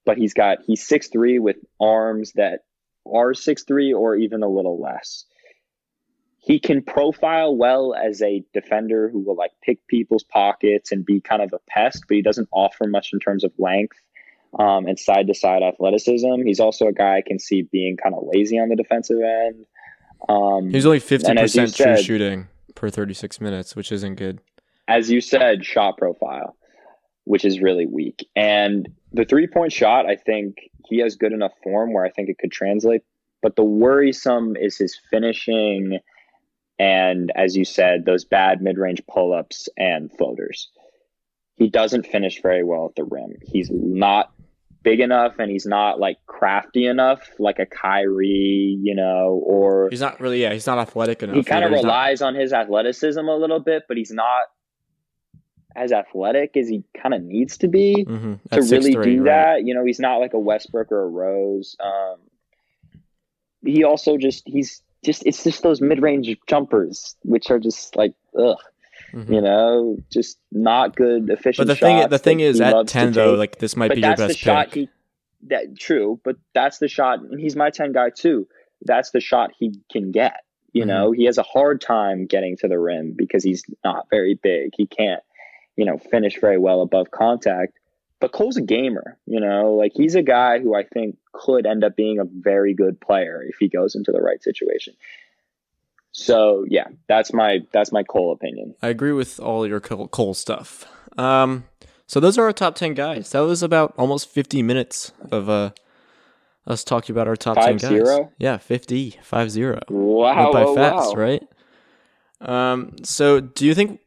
but 0.07 0.17
he's 0.17 0.35
got 0.35 0.59
he's 0.67 0.87
six 0.87 1.09
three 1.09 1.39
with 1.39 1.57
arms 1.81 2.33
that 2.35 2.61
are 3.07 3.35
six 3.35 3.65
three 3.65 3.93
or 3.93 4.17
even 4.17 4.43
a 4.43 4.49
little 4.49 4.81
less. 4.81 5.25
He 6.49 6.59
can 6.59 6.81
profile 6.83 7.55
well 7.55 7.95
as 7.95 8.23
a 8.23 8.43
defender 8.55 9.11
who 9.11 9.21
will 9.21 9.37
like 9.37 9.53
pick 9.63 9.87
people's 9.87 10.25
pockets 10.25 10.91
and 10.91 11.05
be 11.05 11.21
kind 11.21 11.43
of 11.43 11.53
a 11.53 11.59
pest, 11.69 12.05
but 12.09 12.17
he 12.17 12.23
doesn't 12.23 12.49
offer 12.53 12.87
much 12.87 13.11
in 13.13 13.21
terms 13.21 13.45
of 13.45 13.53
length 13.59 13.99
um, 14.59 14.87
and 14.87 14.99
side 14.99 15.27
to 15.27 15.35
side 15.35 15.63
athleticism. 15.63 16.41
He's 16.47 16.59
also 16.59 16.87
a 16.87 16.93
guy 16.93 17.19
I 17.19 17.23
can 17.25 17.39
see 17.39 17.63
being 17.63 17.99
kind 18.03 18.15
of 18.15 18.25
lazy 18.33 18.59
on 18.59 18.71
the 18.71 18.77
defensive 18.77 19.19
end. 19.21 19.67
Um, 20.29 20.71
He's 20.71 20.87
only 20.87 21.01
fifty 21.01 21.29
and 21.29 21.39
as 21.39 21.55
you 21.55 21.63
percent 21.63 21.77
true 21.77 21.97
said- 21.97 22.05
shooting 22.05 22.49
per 22.75 22.89
thirty 22.89 23.15
six 23.15 23.41
minutes, 23.43 23.77
which 23.77 23.93
isn't 23.93 24.15
good. 24.15 24.41
as 24.89 25.11
you 25.11 25.21
said, 25.21 25.65
shot 25.67 25.99
profile, 25.99 26.57
which 27.25 27.45
is 27.45 27.61
really 27.61 27.85
weak. 27.87 28.27
And 28.35 28.89
the 29.13 29.27
three 29.27 29.47
point 29.47 29.73
shot, 29.73 30.07
I 30.07 30.17
think 30.17 30.57
he 30.87 31.01
has 31.01 31.17
good 31.17 31.33
enough 31.33 31.53
form 31.63 31.93
where 31.93 32.05
I 32.07 32.11
think 32.11 32.31
it 32.31 32.39
could 32.39 32.51
translate. 32.53 33.03
But 33.43 33.55
the 33.57 33.65
worrisome 33.65 34.57
is 34.57 34.79
his 34.79 34.99
finishing. 35.11 35.99
And 36.79 37.33
as 37.35 37.57
you 37.57 37.65
said, 37.65 38.05
those 38.05 38.25
bad 38.25 38.63
mid 38.63 38.79
range 38.79 39.03
pull 39.11 39.33
ups 39.33 39.69
and 39.77 40.11
floaters. 40.17 40.71
He 41.57 41.69
doesn't 41.69 42.07
finish 42.07 42.41
very 42.41 42.63
well 42.63 42.87
at 42.87 42.95
the 42.95 43.05
rim. 43.05 43.35
He's 43.43 43.69
not 43.73 44.33
big 44.85 45.01
enough 45.01 45.35
and 45.41 45.51
he's 45.51 45.67
not 45.67 45.99
like 45.99 46.19
crafty 46.27 46.87
enough 46.87 47.21
like 47.41 47.59
a 47.59 47.67
Kyrie, 47.67 48.79
you 48.81 48.95
know, 48.95 49.43
or 49.45 49.89
He's 49.91 50.01
not 50.01 50.21
really 50.21 50.41
yeah. 50.41 50.53
He's 50.53 50.69
not 50.69 50.79
athletic 50.79 51.23
enough. 51.25 51.35
he 51.35 51.43
kind 51.43 51.65
of. 51.65 51.73
He's 51.73 51.83
not- 51.83 51.89
relies 51.89 52.23
on 52.23 52.37
his 52.37 52.53
athleticism 52.53 53.19
a 53.19 53.37
little 53.37 53.59
bit, 53.59 53.83
but 53.89 53.97
he's 53.97 54.13
not 54.13 54.45
as 55.75 55.91
athletic 55.93 56.57
as 56.57 56.69
he 56.69 56.85
kind 57.01 57.13
of 57.15 57.23
needs 57.23 57.59
to 57.59 57.69
be 57.69 58.05
Mhm. 58.09 58.39
to 58.51 58.61
really 58.61 58.93
6'3", 58.95 59.03
do 59.05 59.23
right. 59.23 59.25
that. 59.57 59.65
You 59.65 59.75
know, 59.75 59.85
he's 59.85 60.01
not 60.01 60.19
like 60.19 60.35
a 60.35 60.39
Westbrook 60.39 60.93
or 60.93 61.03
a 61.03 61.09
Rose. 61.09 61.77
Um, 61.81 62.19
he 63.65 63.83
also 63.85 64.17
just 64.17 64.45
he's 64.47 64.83
just 65.05 65.25
it's 65.27 65.45
just 65.45 65.63
those 65.63 65.81
mid 65.81 66.03
range 66.03 66.29
jumpers 66.47 67.17
which 67.23 67.51
are 67.51 67.59
just 67.59 67.97
like 67.97 68.15
ugh, 68.39 68.57
Mhm. 69.15 69.35
you 69.35 69.41
know, 69.41 69.97
just 70.13 70.39
not 70.53 70.95
good 70.97 71.31
efficient. 71.31 71.67
But 71.67 71.73
the 71.73 71.77
thing 71.81 71.99
shots 71.99 72.11
the 72.11 72.19
thing 72.19 72.41
is 72.41 72.61
at 72.61 72.87
ten 72.89 73.13
though, 73.13 73.33
take. 73.33 73.39
like 73.39 73.59
this 73.59 73.77
might 73.77 73.89
but 73.89 73.95
be 73.97 74.01
your 74.03 74.11
that's 74.11 74.21
the 74.21 74.27
best 74.29 74.39
shot 74.39 74.67
pick. 74.67 74.75
he 74.75 74.89
that 75.49 75.79
true, 75.79 76.21
but 76.25 76.37
that's 76.53 76.79
the 76.79 76.89
shot 76.89 77.21
and 77.21 77.39
he's 77.41 77.55
my 77.57 77.71
10 77.71 77.93
guy 77.93 78.11
too. 78.11 78.49
That's 78.83 79.11
the 79.13 79.21
shot 79.21 79.53
he 79.59 79.73
can 79.91 80.11
get. 80.11 80.41
You 80.73 80.83
Mm-hmm. 80.83 80.89
know, 80.89 81.13
he 81.13 81.25
has 81.27 81.39
a 81.39 81.43
hard 81.45 81.81
time 81.81 82.27
getting 82.27 82.57
to 82.59 82.69
the 82.69 82.79
rim 82.79 83.15
because 83.17 83.45
he's 83.45 83.65
not 83.85 84.07
very 84.11 84.35
big. 84.35 84.73
He 84.77 84.87
can't, 84.87 85.23
you 85.77 85.85
know, 85.85 85.97
finish 86.11 86.39
very 86.41 86.59
well 86.59 86.81
above 86.83 87.11
contact. 87.13 87.79
But 88.21 88.33
Cole's 88.33 88.57
a 88.57 88.63
gamer, 88.63 89.17
you 89.27 89.39
know, 89.39 89.75
like 89.75 89.93
he's 89.95 90.17
a 90.17 90.23
guy 90.23 90.59
who 90.59 90.75
I 90.75 90.83
think 90.83 91.17
could 91.33 91.67
end 91.67 91.85
up 91.85 91.95
being 91.95 92.19
a 92.19 92.25
very 92.25 92.75
good 92.75 93.01
player 93.01 93.45
if 93.49 93.57
he 93.61 93.69
goes 93.69 93.95
into 93.95 94.11
the 94.11 94.21
right 94.21 94.43
situation. 94.43 94.95
So 96.13 96.65
yeah, 96.69 96.89
that's 97.07 97.33
my 97.33 97.61
that's 97.73 97.93
my 97.93 98.03
Cole 98.03 98.33
opinion. 98.33 98.75
I 98.83 98.89
agree 98.89 99.13
with 99.13 99.39
all 99.39 99.67
your 99.67 99.79
Cole, 99.81 100.35
stuff. 100.35 100.85
Um, 101.17 101.65
so 102.07 102.19
those 102.19 102.37
are 102.39 102.45
our 102.45 102.53
top 102.53 102.75
ten 102.75 102.95
guys. 102.95 103.31
That 103.31 103.41
was 103.41 103.63
about 103.63 103.95
almost 103.97 104.29
fifty 104.29 104.63
minutes 104.63 105.13
of 105.31 105.49
uh 105.49 105.71
us 106.67 106.83
talking 106.85 107.15
about 107.15 107.29
our 107.29 107.37
top 107.37 107.57
ten 107.57 107.79
Five 107.79 107.81
guys. 107.81 107.89
zero? 107.91 108.33
Yeah, 108.39 108.59
50, 108.59 109.19
five 109.23 109.51
zero. 109.51 109.81
Wow, 109.89 110.37
Went 110.51 110.53
by 110.53 110.65
wow, 110.65 110.75
fast, 110.75 111.17
wow. 111.17 111.23
right? 111.23 111.49
Um, 112.41 112.97
so 113.05 113.41
do 113.41 113.65
you 113.65 113.75
think 113.75 114.01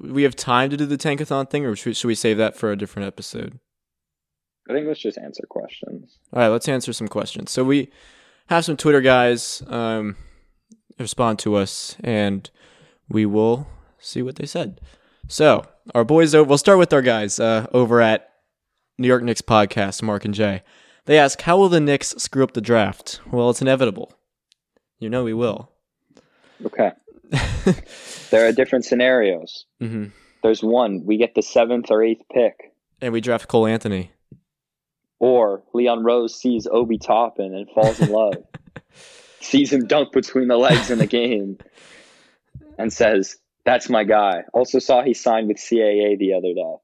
we 0.00 0.22
have 0.22 0.36
time 0.36 0.70
to 0.70 0.76
do 0.76 0.86
the 0.86 0.98
tankathon 0.98 1.50
thing, 1.50 1.64
or 1.64 1.74
should, 1.76 1.96
should 1.96 2.08
we 2.08 2.14
save 2.14 2.38
that 2.38 2.56
for 2.56 2.70
a 2.70 2.76
different 2.76 3.06
episode? 3.06 3.58
I 4.68 4.72
think 4.72 4.86
let's 4.86 5.00
just 5.00 5.18
answer 5.18 5.44
questions. 5.48 6.18
All 6.32 6.40
right, 6.40 6.48
let's 6.48 6.68
answer 6.68 6.92
some 6.92 7.08
questions. 7.08 7.50
So 7.50 7.64
we 7.64 7.90
have 8.48 8.64
some 8.64 8.76
Twitter 8.76 9.00
guys 9.00 9.62
um, 9.68 10.16
respond 10.98 11.38
to 11.40 11.54
us, 11.54 11.96
and 12.02 12.48
we 13.08 13.26
will 13.26 13.68
see 13.98 14.22
what 14.22 14.36
they 14.36 14.46
said. 14.46 14.80
So 15.28 15.64
our 15.94 16.04
boys 16.04 16.34
over. 16.34 16.48
We'll 16.48 16.58
start 16.58 16.78
with 16.78 16.92
our 16.92 17.02
guys 17.02 17.38
uh, 17.38 17.66
over 17.72 18.00
at 18.00 18.28
New 18.98 19.08
York 19.08 19.22
Knicks 19.22 19.42
podcast, 19.42 20.02
Mark 20.02 20.24
and 20.24 20.34
Jay. 20.34 20.62
They 21.04 21.18
ask, 21.18 21.40
"How 21.42 21.56
will 21.56 21.68
the 21.68 21.80
Knicks 21.80 22.14
screw 22.18 22.42
up 22.42 22.52
the 22.52 22.60
draft?" 22.60 23.20
Well, 23.30 23.50
it's 23.50 23.62
inevitable. 23.62 24.12
You 24.98 25.10
know 25.10 25.24
we 25.24 25.34
will. 25.34 25.70
Okay. 26.64 26.92
There 28.30 28.46
are 28.46 28.52
different 28.52 28.84
scenarios. 28.84 29.64
hmm 29.80 30.06
There's 30.42 30.62
one, 30.62 31.04
we 31.04 31.16
get 31.16 31.34
the 31.34 31.42
seventh 31.42 31.90
or 31.90 32.02
eighth 32.02 32.22
pick, 32.32 32.72
And 33.00 33.12
we 33.12 33.20
draft 33.20 33.48
Cole 33.48 33.66
Anthony. 33.66 34.10
or 35.18 35.62
Leon 35.74 36.04
Rose 36.04 36.34
sees 36.34 36.66
Obi 36.70 36.98
Toppin 36.98 37.54
and 37.54 37.68
falls 37.70 38.00
in 38.00 38.10
love, 38.10 38.44
sees 39.40 39.72
him 39.72 39.86
dunk 39.86 40.12
between 40.12 40.48
the 40.48 40.56
legs 40.56 40.90
in 40.90 40.98
the 40.98 41.06
game, 41.06 41.58
and 42.78 42.92
says, 42.92 43.36
"That's 43.64 43.88
my 43.88 44.04
guy." 44.04 44.44
Also 44.52 44.78
saw 44.78 45.02
he 45.02 45.14
signed 45.14 45.48
with 45.48 45.56
CAA 45.58 46.18
the 46.18 46.34
other 46.34 46.52
day. 46.54 46.74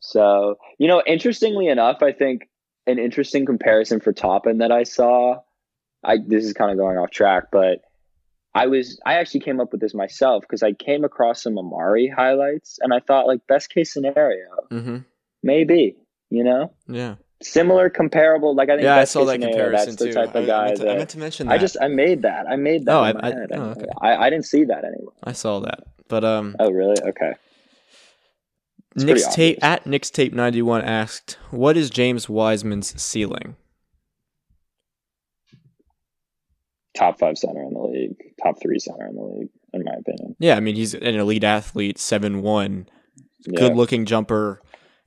So 0.00 0.56
you 0.78 0.88
know, 0.88 1.02
interestingly 1.06 1.68
enough, 1.68 2.02
I 2.02 2.12
think 2.12 2.48
an 2.86 2.98
interesting 2.98 3.46
comparison 3.46 4.00
for 4.00 4.12
Toppin 4.12 4.58
that 4.58 4.72
I 4.72 4.82
saw. 4.84 5.36
I 6.02 6.16
this 6.26 6.44
is 6.44 6.52
kind 6.54 6.70
of 6.72 6.78
going 6.78 6.96
off 6.98 7.10
track, 7.10 7.44
but 7.52 7.82
I 8.54 8.66
was 8.66 8.98
I 9.06 9.14
actually 9.14 9.40
came 9.40 9.60
up 9.60 9.72
with 9.72 9.80
this 9.80 9.94
myself 9.94 10.42
because 10.42 10.62
I 10.62 10.72
came 10.72 11.04
across 11.04 11.42
some 11.42 11.54
Amar'e 11.54 12.12
highlights 12.12 12.78
and 12.82 12.92
I 12.92 13.00
thought 13.00 13.26
like 13.26 13.46
best 13.46 13.70
case 13.70 13.92
scenario 13.92 14.48
mm-hmm. 14.70 14.96
maybe 15.42 15.96
you 16.30 16.42
know 16.44 16.72
Yeah. 16.88 17.14
similar 17.42 17.88
comparable 17.90 18.54
like 18.56 18.68
I 18.68 18.72
think 18.72 18.84
Yeah, 18.84 18.96
I 18.96 19.04
saw 19.04 19.24
that 19.26 19.34
scenario, 19.34 19.54
comparison 19.56 19.86
that's 19.90 19.96
the 20.02 20.06
too. 20.06 20.12
type 20.12 20.34
I, 20.34 20.38
of 20.40 20.50
I 20.50 20.64
meant 20.66 20.76
to, 20.80 20.90
I 20.90 20.96
meant 20.96 21.10
to 21.10 21.18
mention 21.18 21.46
that. 21.46 21.52
I 21.54 21.58
just 21.58 21.76
I 21.80 21.88
made 21.88 22.22
that 22.22 22.46
I 22.48 22.56
made 22.56 22.86
that 22.86 22.92
Oh, 22.96 23.00
I- 23.02 23.10
I- 23.10 23.46
oh, 23.52 23.62
okay. 23.70 23.86
I, 24.00 24.16
I 24.26 24.30
didn't 24.30 24.46
see 24.46 24.64
that 24.64 24.84
anywhere. 24.84 25.14
I 25.22 25.32
saw 25.32 25.60
that. 25.60 25.84
But 26.08 26.24
um, 26.24 26.56
Oh 26.58 26.70
really? 26.72 26.96
Okay. 27.06 27.34
Nick's 28.96 29.32
tape 29.34 29.62
at 29.62 29.86
Nick's 29.86 30.10
tape 30.10 30.32
ninety 30.34 30.60
one 30.62 30.82
asked, 30.82 31.38
"What 31.52 31.76
is 31.76 31.90
James 31.90 32.28
Wiseman's 32.28 33.00
ceiling?" 33.00 33.54
Top 36.94 37.18
five 37.18 37.38
center 37.38 37.62
in 37.62 37.72
the 37.74 37.80
league, 37.80 38.16
top 38.42 38.60
three 38.60 38.78
center 38.78 39.06
in 39.06 39.14
the 39.14 39.22
league, 39.22 39.48
in 39.72 39.84
my 39.84 39.92
opinion. 39.92 40.34
Yeah, 40.38 40.56
I 40.56 40.60
mean 40.60 40.74
he's 40.74 40.92
an 40.94 41.14
elite 41.14 41.44
athlete, 41.44 41.98
seven 41.98 42.42
one, 42.42 42.88
good 43.54 43.76
looking 43.76 44.06
jumper. 44.06 44.60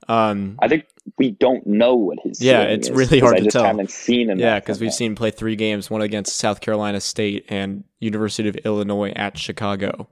Um, 0.08 0.58
I 0.60 0.68
think 0.68 0.86
we 1.18 1.30
don't 1.30 1.66
know 1.66 1.94
what 1.94 2.18
his 2.22 2.40
Yeah, 2.42 2.62
it's 2.62 2.88
is, 2.88 2.96
really 2.96 3.20
hard 3.20 3.36
I 3.36 3.40
to 3.40 3.50
tell. 3.50 3.64
haven't 3.64 3.90
seen 3.90 4.30
him. 4.30 4.38
yeah, 4.38 4.58
because 4.60 4.80
we've 4.80 4.92
seen 4.94 5.12
him 5.12 5.14
play 5.14 5.30
three 5.30 5.56
games, 5.56 5.90
one 5.90 6.00
against 6.02 6.36
South 6.36 6.60
Carolina 6.60 7.00
State 7.00 7.44
and 7.48 7.84
University 8.00 8.48
of 8.48 8.56
Illinois 8.56 9.10
at 9.14 9.36
Chicago. 9.38 10.08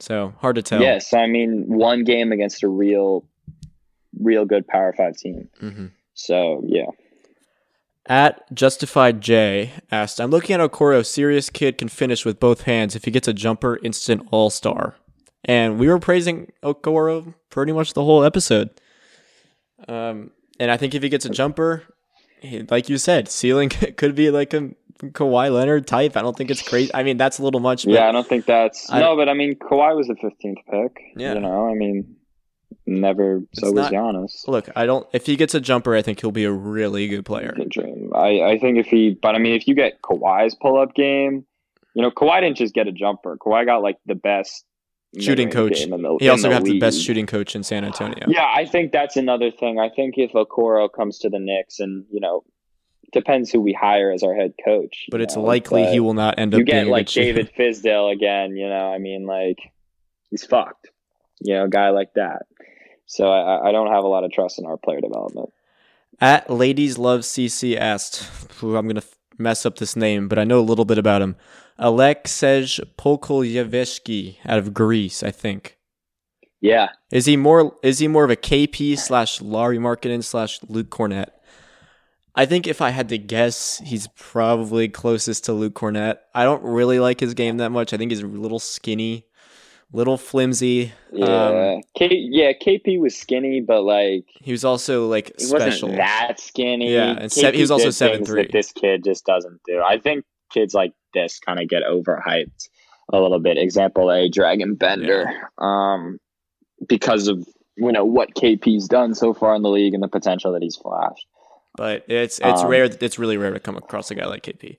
So 0.00 0.34
hard 0.38 0.56
to 0.56 0.62
tell. 0.62 0.80
Yes, 0.82 1.12
I 1.14 1.26
mean 1.28 1.64
one 1.68 2.02
game 2.04 2.32
against 2.32 2.64
a 2.64 2.68
real, 2.68 3.24
real 4.18 4.44
good 4.44 4.66
Power 4.66 4.92
Five 4.96 5.16
team. 5.16 5.48
hmm 5.60 5.86
So 6.14 6.62
yeah, 6.66 6.86
At 8.06 8.52
Justified 8.52 9.20
J 9.20 9.72
asked, 9.90 10.20
I'm 10.20 10.30
looking 10.30 10.54
at 10.54 10.60
Okoro. 10.70 11.06
Serious 11.06 11.48
kid 11.50 11.78
can 11.78 11.88
finish 11.88 12.24
with 12.24 12.40
both 12.40 12.62
hands. 12.62 12.96
If 12.96 13.04
he 13.04 13.10
gets 13.12 13.28
a 13.28 13.32
jumper, 13.32 13.78
instant 13.82 14.26
all 14.32 14.50
star. 14.50 14.96
And 15.44 15.78
we 15.78 15.88
were 15.88 15.98
praising 15.98 16.50
Okoro 16.64 17.34
pretty 17.50 17.72
much 17.72 17.94
the 17.94 18.02
whole 18.04 18.24
episode. 18.24 18.70
Um, 19.88 20.30
and 20.58 20.70
I 20.70 20.76
think 20.76 20.94
if 20.94 21.02
he 21.02 21.08
gets 21.08 21.24
a 21.24 21.30
jumper, 21.30 21.84
he, 22.40 22.62
like 22.62 22.88
you 22.88 22.98
said, 22.98 23.28
ceiling 23.28 23.68
could 23.96 24.14
be 24.14 24.30
like 24.30 24.52
a 24.52 24.70
Kawhi 25.00 25.52
Leonard 25.52 25.86
type. 25.86 26.16
I 26.16 26.22
don't 26.22 26.36
think 26.36 26.50
it's 26.50 26.62
crazy. 26.62 26.90
I 26.94 27.02
mean, 27.02 27.16
that's 27.16 27.38
a 27.38 27.42
little 27.44 27.60
much. 27.60 27.84
But 27.84 27.94
yeah, 27.94 28.08
I 28.08 28.12
don't 28.12 28.26
think 28.26 28.46
that's 28.46 28.90
I- 28.90 29.00
no, 29.00 29.16
but 29.16 29.28
I 29.28 29.34
mean 29.34 29.56
Kawhi 29.56 29.96
was 29.96 30.06
the 30.08 30.16
fifteenth 30.16 30.58
pick. 30.70 31.00
Yeah. 31.16 31.34
you 31.34 31.40
know, 31.40 31.68
I 31.68 31.74
mean, 31.74 32.16
never. 32.86 33.42
So 33.54 33.68
It's 33.68 33.74
was 33.76 33.90
not- 33.90 33.92
Giannis. 33.92 34.48
look, 34.48 34.68
I 34.76 34.86
don't. 34.86 35.06
If 35.12 35.26
he 35.26 35.36
gets 35.36 35.54
a 35.54 35.60
jumper, 35.60 35.94
I 35.94 36.02
think 36.02 36.20
he'll 36.20 36.30
be 36.32 36.44
a 36.44 36.52
really 36.52 37.08
good 37.08 37.24
player. 37.24 37.56
I 38.14 38.40
I 38.42 38.58
think 38.58 38.78
if 38.78 38.86
he, 38.86 39.10
but 39.20 39.34
I 39.34 39.38
mean, 39.38 39.54
if 39.54 39.66
you 39.68 39.74
get 39.74 40.00
Kawhi's 40.02 40.54
pull 40.54 40.78
up 40.80 40.94
game, 40.94 41.44
you 41.94 42.02
know, 42.02 42.10
Kawhi 42.10 42.40
didn't 42.40 42.56
just 42.56 42.74
get 42.74 42.88
a 42.88 42.92
jumper. 42.92 43.36
Kawhi 43.36 43.66
got 43.66 43.82
like 43.82 43.98
the 44.06 44.14
best 44.14 44.64
Shooting 45.18 45.50
coach. 45.50 45.84
the- 45.84 46.16
He 46.20 46.28
also 46.30 46.48
the 46.48 46.54
got 46.54 46.64
the 46.64 46.78
best 46.78 47.02
shooting 47.02 47.26
coach 47.26 47.54
in 47.54 47.62
San 47.62 47.84
Antonio. 47.84 48.24
Yeah, 48.28 48.50
I 48.50 48.64
think 48.64 48.92
that's 48.92 49.16
another 49.16 49.50
thing. 49.50 49.78
I 49.78 49.90
think 49.90 50.14
if 50.16 50.32
Okoro 50.32 50.90
comes 50.90 51.18
to 51.18 51.28
the 51.28 51.38
Knicks, 51.38 51.80
and 51.80 52.06
you 52.10 52.18
know, 52.18 52.44
depends 53.12 53.50
who 53.50 53.60
we 53.60 53.74
hire 53.74 54.10
as 54.10 54.22
our 54.22 54.34
head 54.34 54.54
coach. 54.64 55.04
But 55.10 55.20
it's 55.20 55.36
know, 55.36 55.42
likely 55.42 55.82
but 55.84 55.92
he 55.92 56.00
will 56.00 56.14
not 56.14 56.38
end 56.38 56.54
up 56.54 56.58
You 56.60 56.64
get 56.64 56.86
like. 56.86 57.08
David 57.08 57.50
Fizdale 57.58 58.10
again. 58.10 58.56
You 58.56 58.68
know, 58.70 58.90
I 58.90 58.96
mean, 58.96 59.26
like 59.26 59.58
he's 60.30 60.46
fucked. 60.46 60.88
You 61.42 61.54
know, 61.56 61.64
a 61.64 61.68
guy 61.68 61.90
like 61.90 62.14
that. 62.14 62.46
So 63.12 63.30
I, 63.30 63.68
I 63.68 63.72
don't 63.72 63.92
have 63.92 64.04
a 64.04 64.08
lot 64.08 64.24
of 64.24 64.32
trust 64.32 64.58
in 64.58 64.64
our 64.64 64.78
player 64.78 65.02
development. 65.02 65.52
At 66.18 66.48
Ladies 66.48 66.96
Love 66.96 67.20
CC 67.20 67.76
asked, 67.76 68.26
I'm 68.62 68.70
going 68.70 68.94
to 68.94 69.04
mess 69.36 69.66
up 69.66 69.76
this 69.76 69.94
name, 69.94 70.28
but 70.28 70.38
I 70.38 70.44
know 70.44 70.58
a 70.58 70.62
little 70.62 70.86
bit 70.86 70.96
about 70.96 71.20
him. 71.20 71.36
Aleksej 71.78 72.80
Pokusevski 72.96 74.36
out 74.46 74.58
of 74.58 74.72
Greece, 74.72 75.22
I 75.22 75.30
think. 75.30 75.76
Yeah, 76.62 76.88
Is 77.10 77.26
he 77.26 77.36
more 77.36 77.76
is 77.82 77.98
he 77.98 78.08
more 78.08 78.24
of 78.24 78.30
a 78.30 78.36
KP 78.36 78.96
slash 78.96 79.42
Lauri 79.42 79.78
Markkanen 79.78 80.24
slash 80.24 80.60
Luke 80.68 80.88
Kornet? 80.88 81.30
I 82.34 82.46
think 82.46 82.66
if 82.66 82.80
I 82.80 82.90
had 82.90 83.10
to 83.10 83.18
guess, 83.18 83.82
he's 83.84 84.06
probably 84.16 84.88
closest 84.88 85.44
to 85.46 85.52
Luke 85.52 85.74
Kornet. 85.74 86.18
I 86.34 86.44
don't 86.44 86.62
really 86.62 86.98
like 86.98 87.20
his 87.20 87.34
game 87.34 87.58
that 87.58 87.72
much. 87.72 87.92
I 87.92 87.98
think 87.98 88.10
he's 88.10 88.22
a 88.22 88.26
little 88.26 88.60
skinny, 88.60 89.26
little 89.92 90.16
flimsy. 90.16 90.92
Yeah, 91.12 91.26
Um, 91.76 91.82
K, 91.96 92.08
yeah. 92.30 92.52
KP 92.52 92.98
was 93.00 93.16
skinny, 93.16 93.60
but 93.60 93.82
like 93.82 94.24
he 94.40 94.52
was 94.52 94.64
also 94.64 95.06
like 95.08 95.32
he 95.38 95.44
special. 95.44 95.88
wasn't 95.90 95.96
that 95.96 96.40
skinny. 96.40 96.92
Yeah, 96.94 97.16
and 97.20 97.32
se- 97.32 97.52
he 97.54 97.60
was 97.60 97.70
also 97.70 97.90
did 97.90 97.94
things 98.24 98.28
that 98.34 98.52
This 98.52 98.72
kid 98.72 99.04
just 99.04 99.24
doesn't 99.26 99.60
do. 99.66 99.80
I 99.86 99.98
think 99.98 100.24
kids 100.52 100.74
like 100.74 100.92
this 101.14 101.38
kind 101.38 101.60
of 101.60 101.68
get 101.68 101.82
overhyped 101.82 102.68
a 103.12 103.20
little 103.20 103.40
bit. 103.40 103.58
Example 103.58 104.10
A, 104.10 104.28
Dragan 104.30 104.78
Bender, 104.78 105.26
um, 105.58 106.18
because 106.88 107.28
of 107.28 107.46
you 107.76 107.92
know 107.92 108.04
what 108.04 108.34
KP's 108.34 108.88
done 108.88 109.14
so 109.14 109.32
far 109.34 109.54
in 109.54 109.62
the 109.62 109.70
league 109.70 109.94
and 109.94 110.02
the 110.02 110.08
potential 110.08 110.52
that 110.52 110.62
he's 110.62 110.76
flashed. 110.76 111.26
But 111.76 112.04
it's 112.08 112.38
it's 112.38 112.62
Um, 112.62 112.68
rare. 112.68 112.84
It's 112.84 113.18
really 113.18 113.36
rare 113.36 113.52
to 113.52 113.60
come 113.60 113.76
across 113.76 114.10
a 114.10 114.14
guy 114.14 114.26
like 114.26 114.42
KP. 114.42 114.76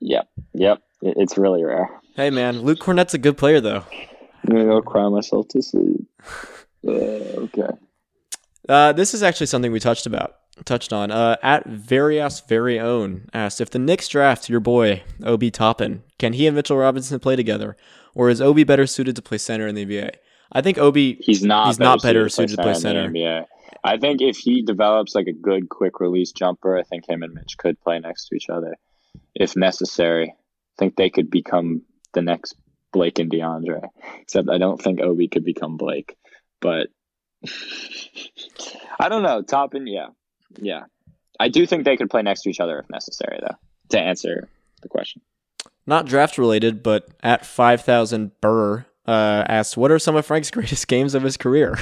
Yep, 0.00 0.28
yep. 0.54 0.78
It's 1.02 1.36
really 1.38 1.64
rare. 1.64 1.88
Hey 2.16 2.30
man, 2.30 2.60
Luke 2.62 2.78
Kornet's 2.80 3.14
a 3.14 3.18
good 3.18 3.36
player 3.36 3.60
though. 3.60 3.84
I'm 4.54 4.66
gonna 4.66 4.80
go 4.80 4.82
cry 4.82 5.08
myself 5.08 5.48
to 5.48 5.62
sleep. 5.62 6.06
Uh, 6.86 7.40
okay. 7.40 7.68
Uh, 8.68 8.92
this 8.92 9.14
is 9.14 9.22
actually 9.22 9.46
something 9.46 9.72
we 9.72 9.80
touched 9.80 10.04
about, 10.04 10.34
touched 10.66 10.92
on. 10.92 11.10
Uh, 11.10 11.34
at 11.42 11.64
Varias 11.64 12.40
Very 12.40 12.78
Own 12.78 13.26
asked 13.32 13.58
if 13.62 13.70
the 13.70 13.78
Knicks 13.78 14.06
draft 14.06 14.50
your 14.50 14.60
boy 14.60 15.02
Obi 15.22 15.50
Toppin, 15.50 16.02
can 16.18 16.34
he 16.34 16.46
and 16.46 16.54
Mitchell 16.54 16.76
Robinson 16.76 17.18
play 17.20 17.36
together, 17.36 17.74
or 18.14 18.28
is 18.28 18.42
Obi 18.42 18.64
better 18.64 18.86
suited 18.86 19.16
to 19.16 19.22
play 19.22 19.38
center 19.38 19.66
in 19.66 19.74
the 19.74 19.86
NBA? 19.86 20.10
I 20.52 20.60
think 20.60 20.76
Obi. 20.76 21.14
He's 21.22 21.42
not. 21.42 21.68
He's 21.68 21.78
not 21.78 22.02
better 22.02 22.28
suited 22.28 22.56
to 22.56 22.62
play 22.62 22.74
center. 22.74 23.08
NBA. 23.08 23.46
I 23.82 23.96
think 23.96 24.20
if 24.20 24.36
he 24.36 24.60
develops 24.60 25.14
like 25.14 25.26
a 25.26 25.32
good 25.32 25.70
quick 25.70 26.00
release 26.00 26.32
jumper, 26.32 26.76
I 26.76 26.82
think 26.82 27.08
him 27.08 27.22
and 27.22 27.32
Mitch 27.32 27.56
could 27.56 27.80
play 27.80 27.98
next 27.98 28.28
to 28.28 28.34
each 28.34 28.50
other 28.50 28.76
if 29.34 29.56
necessary. 29.56 30.28
I 30.28 30.74
think 30.78 30.96
they 30.96 31.08
could 31.08 31.30
become 31.30 31.80
the 32.12 32.20
next 32.20 32.56
Blake 32.94 33.18
and 33.18 33.30
DeAndre. 33.30 33.88
Except 34.22 34.48
I 34.48 34.56
don't 34.56 34.80
think 34.80 35.00
Obi 35.00 35.28
could 35.28 35.44
become 35.44 35.76
Blake. 35.76 36.16
But 36.60 36.86
I 38.98 39.10
don't 39.10 39.22
know. 39.22 39.42
Toppin, 39.42 39.86
yeah, 39.86 40.06
yeah. 40.56 40.84
I 41.38 41.48
do 41.48 41.66
think 41.66 41.84
they 41.84 41.96
could 41.98 42.08
play 42.08 42.22
next 42.22 42.42
to 42.42 42.50
each 42.50 42.60
other 42.60 42.78
if 42.78 42.88
necessary, 42.88 43.38
though. 43.40 43.56
To 43.90 44.00
answer 44.00 44.48
the 44.80 44.88
question. 44.88 45.20
Not 45.86 46.06
draft 46.06 46.38
related, 46.38 46.82
but 46.82 47.08
at 47.22 47.44
five 47.44 47.82
thousand 47.82 48.30
Burr 48.40 48.86
uh, 49.06 49.44
asked, 49.48 49.76
"What 49.76 49.90
are 49.90 49.98
some 49.98 50.16
of 50.16 50.24
Frank's 50.24 50.50
greatest 50.52 50.88
games 50.88 51.14
of 51.14 51.22
his 51.22 51.36
career?" 51.36 51.76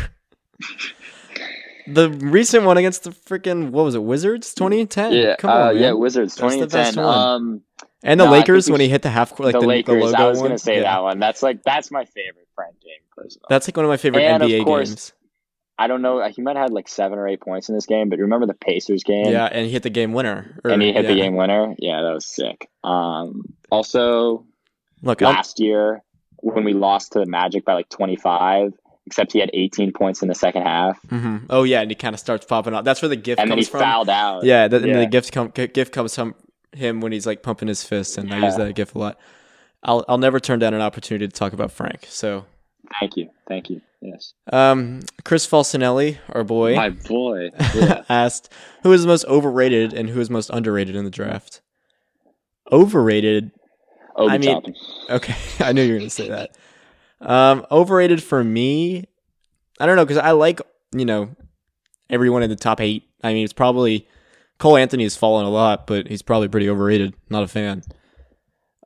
the 1.87 2.11
recent 2.11 2.65
one 2.65 2.79
against 2.79 3.05
the 3.05 3.11
freaking 3.11 3.71
what 3.71 3.85
was 3.85 3.95
it, 3.95 4.03
Wizards, 4.03 4.55
twenty 4.55 4.87
ten. 4.87 5.13
come 5.37 5.51
on, 5.51 5.67
uh, 5.69 5.71
yeah. 5.71 5.93
Wizards, 5.93 6.35
That's 6.35 6.57
the 6.57 6.67
best 6.67 6.97
one. 6.97 7.07
Um, 7.07 7.63
and 8.05 8.19
the 8.21 8.25
No, 8.27 8.31
Lakers 8.31 8.71
when 8.71 8.81
he 8.81 8.89
hit 8.89 9.03
the 9.03 9.11
half 9.11 9.31
court, 9.35 9.47
like 9.47 9.53
the, 9.55 9.61
the, 9.61 9.67
Lakers. 9.67 9.95
the 9.95 10.01
logo 10.07 10.17
I 10.25 10.29
was 10.29 10.43
gonna 10.43 10.59
say 10.59 10.77
Yeah. 10.77 10.83
that 10.95 11.03
one. 11.03 11.19
That's 11.19 11.43
like 11.43 11.63
that's 11.63 11.91
my 11.91 12.05
favorite 12.05 12.49
Frank 12.55 12.81
game 12.81 13.01
personally. 13.17 13.47
That's 13.49 13.69
like 13.69 13.77
one 13.77 13.85
of 13.87 13.91
my 13.91 13.97
favorite 13.97 14.23
And 14.23 14.43
of 14.43 14.49
NBA 14.49 14.65
course- 14.65 14.89
games. 14.91 15.13
I 15.79 15.87
don't 15.89 16.03
know. 16.03 16.23
He 16.29 16.43
might 16.43 16.55
have 16.57 16.67
had 16.67 16.73
like 16.73 16.87
seven 16.87 17.19
or 17.19 17.27
eight 17.27 17.41
points 17.41 17.69
in 17.69 17.75
this 17.75 17.87
game, 17.87 18.09
but 18.09 18.19
remember 18.19 18.47
the 18.47 18.55
Pacers 18.55 19.03
game? 19.03 19.27
Yeah, 19.33 19.47
and 19.47 19.67
he 19.67 19.73
hit 19.73 19.83
the 19.83 19.91
game 19.91 20.13
winner. 20.13 20.61
Or- 20.63 20.71
and 20.71 20.81
he 20.83 20.93
hit 20.93 21.07
the 21.07 21.15
game 21.17 21.35
winner. 21.35 21.75
Yeah, 21.79 22.03
that 22.03 22.13
was 22.13 22.27
sick. 22.27 22.69
Um, 22.85 23.43
also 23.71 24.45
Look, 25.03 25.23
I'm- 25.23 25.35
last 25.35 25.59
year 25.59 26.03
when 26.37 26.63
we 26.65 26.73
lost 26.75 27.13
to 27.13 27.19
the 27.21 27.27
Magic 27.27 27.65
by 27.65 27.73
like 27.75 27.89
twenty 27.89 28.17
five, 28.17 28.73
except 29.07 29.33
he 29.33 29.41
had 29.41 29.51
eighteen 29.55 29.93
points 29.93 30.23
in 30.23 30.29
the 30.29 30.35
second 30.35 30.63
half, 30.63 31.01
mhm. 31.09 31.47
oh 31.51 31.63
yeah, 31.65 31.81
and 31.81 31.91
he 31.91 31.95
kind 31.97 32.15
of 32.15 32.21
starts 32.21 32.45
popping 32.47 32.75
up. 32.75 32.85
That's 32.85 33.01
where 33.03 33.09
the 33.09 33.17
gift 33.17 33.41
and 33.41 33.51
then 33.51 33.59
he 33.59 33.65
comes 33.65 33.71
from. 33.71 33.81
fouled 33.81 34.11
out. 34.11 34.45
Yeah, 34.45 34.69
the, 34.69 34.77
and 34.77 34.87
Yeah. 34.87 34.99
the 35.01 35.07
gift 35.07 35.33
come 35.33 35.49
gift 35.49 35.93
comes 35.93 36.15
from 36.15 36.35
him 36.73 37.01
when 37.01 37.13
he's 37.13 37.27
like 37.27 37.43
pumping 37.43 37.69
his 37.69 37.85
fist, 37.85 38.19
and 38.19 38.33
I 38.33 38.45
use 38.45 38.57
that 38.57 38.75
gift 38.75 38.95
a 38.95 38.99
lot. 38.99 39.19
I'll 39.83 40.05
I'll 40.09 40.19
never 40.19 40.39
turn 40.41 40.59
down 40.59 40.75
an 40.75 40.81
opportunity 40.81 41.27
to 41.27 41.33
talk 41.33 41.53
about 41.53 41.71
Frank. 41.73 42.07
So, 42.09 42.45
Thank 43.01 43.17
you, 43.17 43.31
thank 43.49 43.71
you. 43.71 43.81
Yes, 44.01 44.35
um, 44.53 45.01
Chris 45.25 45.47
Falsinelli, 45.47 46.19
our 46.31 46.45
boy, 46.45 46.75
my 46.75 46.91
boy. 46.91 47.51
asked 48.09 48.53
who 48.83 48.93
is 48.93 49.03
the 49.03 49.09
most 49.09 49.25
overrated 49.27 49.93
and 49.93 50.09
who 50.09 50.21
is 50.21 50.29
most 50.31 50.51
underrated 50.51 50.97
in 50.97 51.05
the 51.05 51.11
draft. 51.11 51.61
Overrated. 52.71 53.51
Obi 54.17 54.33
I 54.33 54.39
mean- 54.39 54.55
Toppin. 54.55 54.75
Okay, 55.11 55.35
I 55.65 55.73
knew 55.73 55.83
you 55.83 55.93
were 55.95 55.99
going 55.99 56.11
to 56.11 56.15
say 56.15 56.29
that. 56.29 56.57
Um, 57.21 57.65
overrated 57.71 58.23
for 58.23 58.43
me. 58.43 59.05
I 59.79 59.87
don't 59.87 59.97
know 59.97 60.05
because 60.05 60.19
I 60.19 60.33
like 60.33 60.61
you 60.95 61.05
know 61.05 61.31
everyone 62.11 62.43
in 62.43 62.51
the 62.51 62.57
top 62.57 62.81
eight. 62.81 63.05
I 63.23 63.33
mean, 63.33 63.45
it's 63.45 63.53
probably 63.53 64.07
Cole 64.63 64.77
Anthony 64.77 65.03
has 65.03 65.17
fallen 65.17 65.45
a 65.45 65.51
lot, 65.51 65.89
but 65.89 66.07
he's 66.07 66.23
probably 66.23 66.47
pretty 66.47 66.71
overrated. 66.71 67.17
Not 67.29 67.43
a 67.43 67.49
fan. 67.49 67.83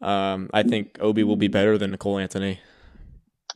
Um, 0.00 0.48
I 0.54 0.62
think 0.62 0.96
Obi 1.02 1.22
will 1.22 1.36
be 1.36 1.48
better 1.48 1.76
than 1.76 1.94
Cole 1.98 2.18
Anthony. 2.18 2.60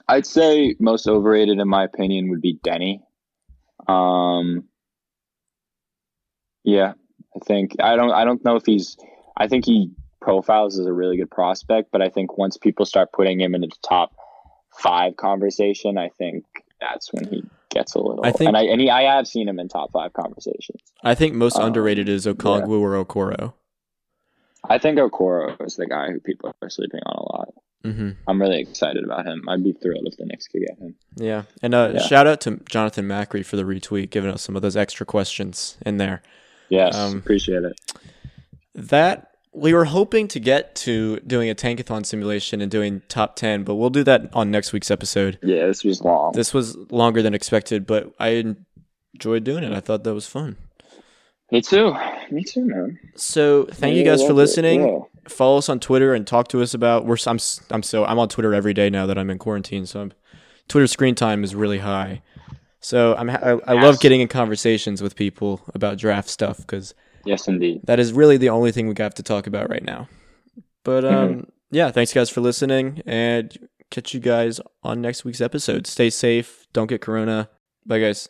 I'd 0.06 0.26
say 0.26 0.76
most 0.78 1.08
overrated 1.08 1.58
in 1.58 1.66
my 1.66 1.82
opinion 1.82 2.28
would 2.28 2.42
be 2.42 2.58
Deni. 2.62 3.00
Um 3.90 4.64
Yeah, 6.62 6.92
I 7.34 7.38
think 7.46 7.76
I 7.80 7.96
don't 7.96 8.12
I 8.12 8.26
don't 8.26 8.44
know 8.44 8.56
if 8.56 8.66
he's 8.66 8.98
I 9.34 9.48
think 9.48 9.64
he 9.64 9.90
profiles 10.20 10.78
as 10.78 10.84
a 10.84 10.92
really 10.92 11.16
good 11.16 11.30
prospect, 11.30 11.88
but 11.90 12.02
I 12.02 12.10
think 12.10 12.36
once 12.36 12.58
people 12.58 12.84
start 12.84 13.12
putting 13.14 13.40
him 13.40 13.54
into 13.54 13.68
the 13.68 13.88
top 13.88 14.12
5 14.76 15.16
conversation, 15.16 15.96
I 15.96 16.10
think 16.10 16.44
that's 16.80 17.12
when 17.12 17.28
he 17.28 17.42
gets 17.68 17.94
a 17.94 17.98
little 18.00 18.24
I 18.24 18.32
think- 18.32 18.48
and 18.48 18.56
I 18.56 18.62
and 18.62 18.80
he, 18.80 18.90
I 18.90 19.02
have 19.02 19.26
seen 19.26 19.48
him 19.48 19.58
in 19.58 19.68
top 19.68 19.92
5 19.92 20.12
conversations. 20.12 20.80
I 21.04 21.14
think 21.14 21.34
most 21.34 21.56
Um, 21.56 21.66
underrated 21.66 22.08
is 22.08 22.26
Okongwu 22.26 22.80
or 22.80 23.04
Okoro. 23.04 23.52
I 24.68 24.78
think 24.78 24.98
Okoro 24.98 25.56
is 25.66 25.76
the 25.76 25.86
guy 25.86 26.10
who 26.10 26.20
people 26.20 26.54
are 26.62 26.70
sleeping 26.70 27.00
on 27.06 27.16
a 27.16 27.22
lot. 27.36 27.48
hmm 27.84 28.10
I'm 28.28 28.40
really 28.40 28.60
excited 28.60 29.04
about 29.04 29.26
him. 29.26 29.48
I'd 29.48 29.64
be 29.64 29.72
thrilled 29.72 30.06
if 30.06 30.16
the 30.18 30.26
Knicks 30.26 30.46
could 30.48 30.60
get 30.66 30.78
him. 30.78 30.94
Yeah, 31.16 31.44
and 31.62 31.74
uh, 31.74 31.92
Yeah. 31.94 32.00
shout 32.02 32.26
out 32.26 32.40
to 32.42 32.60
Jonathan 32.68 33.06
Macri 33.08 33.44
for 33.44 33.56
the 33.56 33.62
retweet, 33.62 34.10
giving 34.10 34.30
us 34.30 34.42
some 34.42 34.56
of 34.56 34.62
those 34.62 34.76
extra 34.76 35.06
questions 35.06 35.78
in 35.86 35.96
there. 35.96 36.22
Yes, 36.68 36.94
Um, 36.94 37.16
appreciate 37.18 37.64
it. 37.64 37.80
That 38.74 39.29
we 39.52 39.74
were 39.74 39.86
hoping 39.86 40.28
to 40.28 40.40
get 40.40 40.74
to 40.76 41.18
doing 41.20 41.50
a 41.50 41.54
tankathon 41.54 42.06
simulation 42.06 42.60
and 42.60 42.70
doing 42.70 43.02
top 43.08 43.36
10, 43.36 43.64
but 43.64 43.74
we'll 43.74 43.90
do 43.90 44.04
that 44.04 44.30
on 44.32 44.50
next 44.50 44.72
week's 44.72 44.90
episode. 44.90 45.38
Yeah, 45.42 45.66
this 45.66 45.82
was 45.82 46.00
long. 46.02 46.32
This 46.32 46.54
was 46.54 46.76
longer 46.90 47.20
than 47.20 47.34
expected, 47.34 47.86
but 47.86 48.12
I 48.20 48.54
enjoyed 49.14 49.44
doing 49.44 49.64
it. 49.64 49.72
I 49.72 49.80
thought 49.80 50.04
that 50.04 50.14
was 50.14 50.26
fun. 50.26 50.56
Me 51.50 51.60
too. 51.60 51.96
Me 52.30 52.44
too, 52.44 52.64
man. 52.64 52.98
So, 53.16 53.64
thank 53.64 53.96
you 53.96 54.04
guys 54.04 54.22
for 54.24 54.32
listening. 54.32 54.86
Yeah. 54.86 54.98
Follow 55.28 55.58
us 55.58 55.68
on 55.68 55.80
Twitter 55.80 56.14
and 56.14 56.24
talk 56.24 56.46
to 56.48 56.62
us 56.62 56.74
about 56.74 57.06
we're 57.06 57.16
I'm 57.26 57.38
I'm 57.70 57.82
so 57.82 58.04
I'm 58.04 58.18
on 58.20 58.28
Twitter 58.28 58.54
every 58.54 58.72
day 58.72 58.88
now 58.88 59.06
that 59.06 59.18
I'm 59.18 59.30
in 59.30 59.38
quarantine, 59.38 59.84
so 59.84 60.00
I'm, 60.00 60.12
Twitter 60.68 60.86
screen 60.86 61.16
time 61.16 61.42
is 61.42 61.54
really 61.54 61.78
high. 61.78 62.22
So 62.78 63.16
I'm 63.16 63.28
I, 63.28 63.58
I 63.66 63.72
love 63.72 64.00
getting 64.00 64.20
in 64.20 64.28
conversations 64.28 65.02
with 65.02 65.16
people 65.16 65.60
about 65.74 65.98
draft 65.98 66.28
stuff 66.28 66.64
cuz 66.68 66.94
Yes, 67.24 67.48
indeed. 67.48 67.80
that 67.84 67.98
is 68.00 68.12
really 68.12 68.36
the 68.36 68.48
only 68.50 68.72
thing 68.72 68.88
we 68.88 68.94
have 68.98 69.14
to 69.14 69.22
talk 69.22 69.46
about 69.46 69.68
right 69.70 69.84
now. 69.84 70.08
But 70.84 71.04
um, 71.04 71.28
Mm-hmm. 71.28 71.40
yeah, 71.70 71.90
thanks 71.90 72.12
guys 72.12 72.30
for 72.30 72.40
listening, 72.40 73.02
and 73.06 73.68
catch 73.90 74.14
you 74.14 74.20
guys 74.20 74.60
on 74.82 75.00
next 75.00 75.24
week's 75.24 75.40
episode. 75.40 75.86
Stay 75.86 76.10
safe, 76.10 76.66
don't 76.72 76.86
get 76.88 77.00
corona. 77.00 77.48
Bye, 77.86 77.98
guys. 78.00 78.28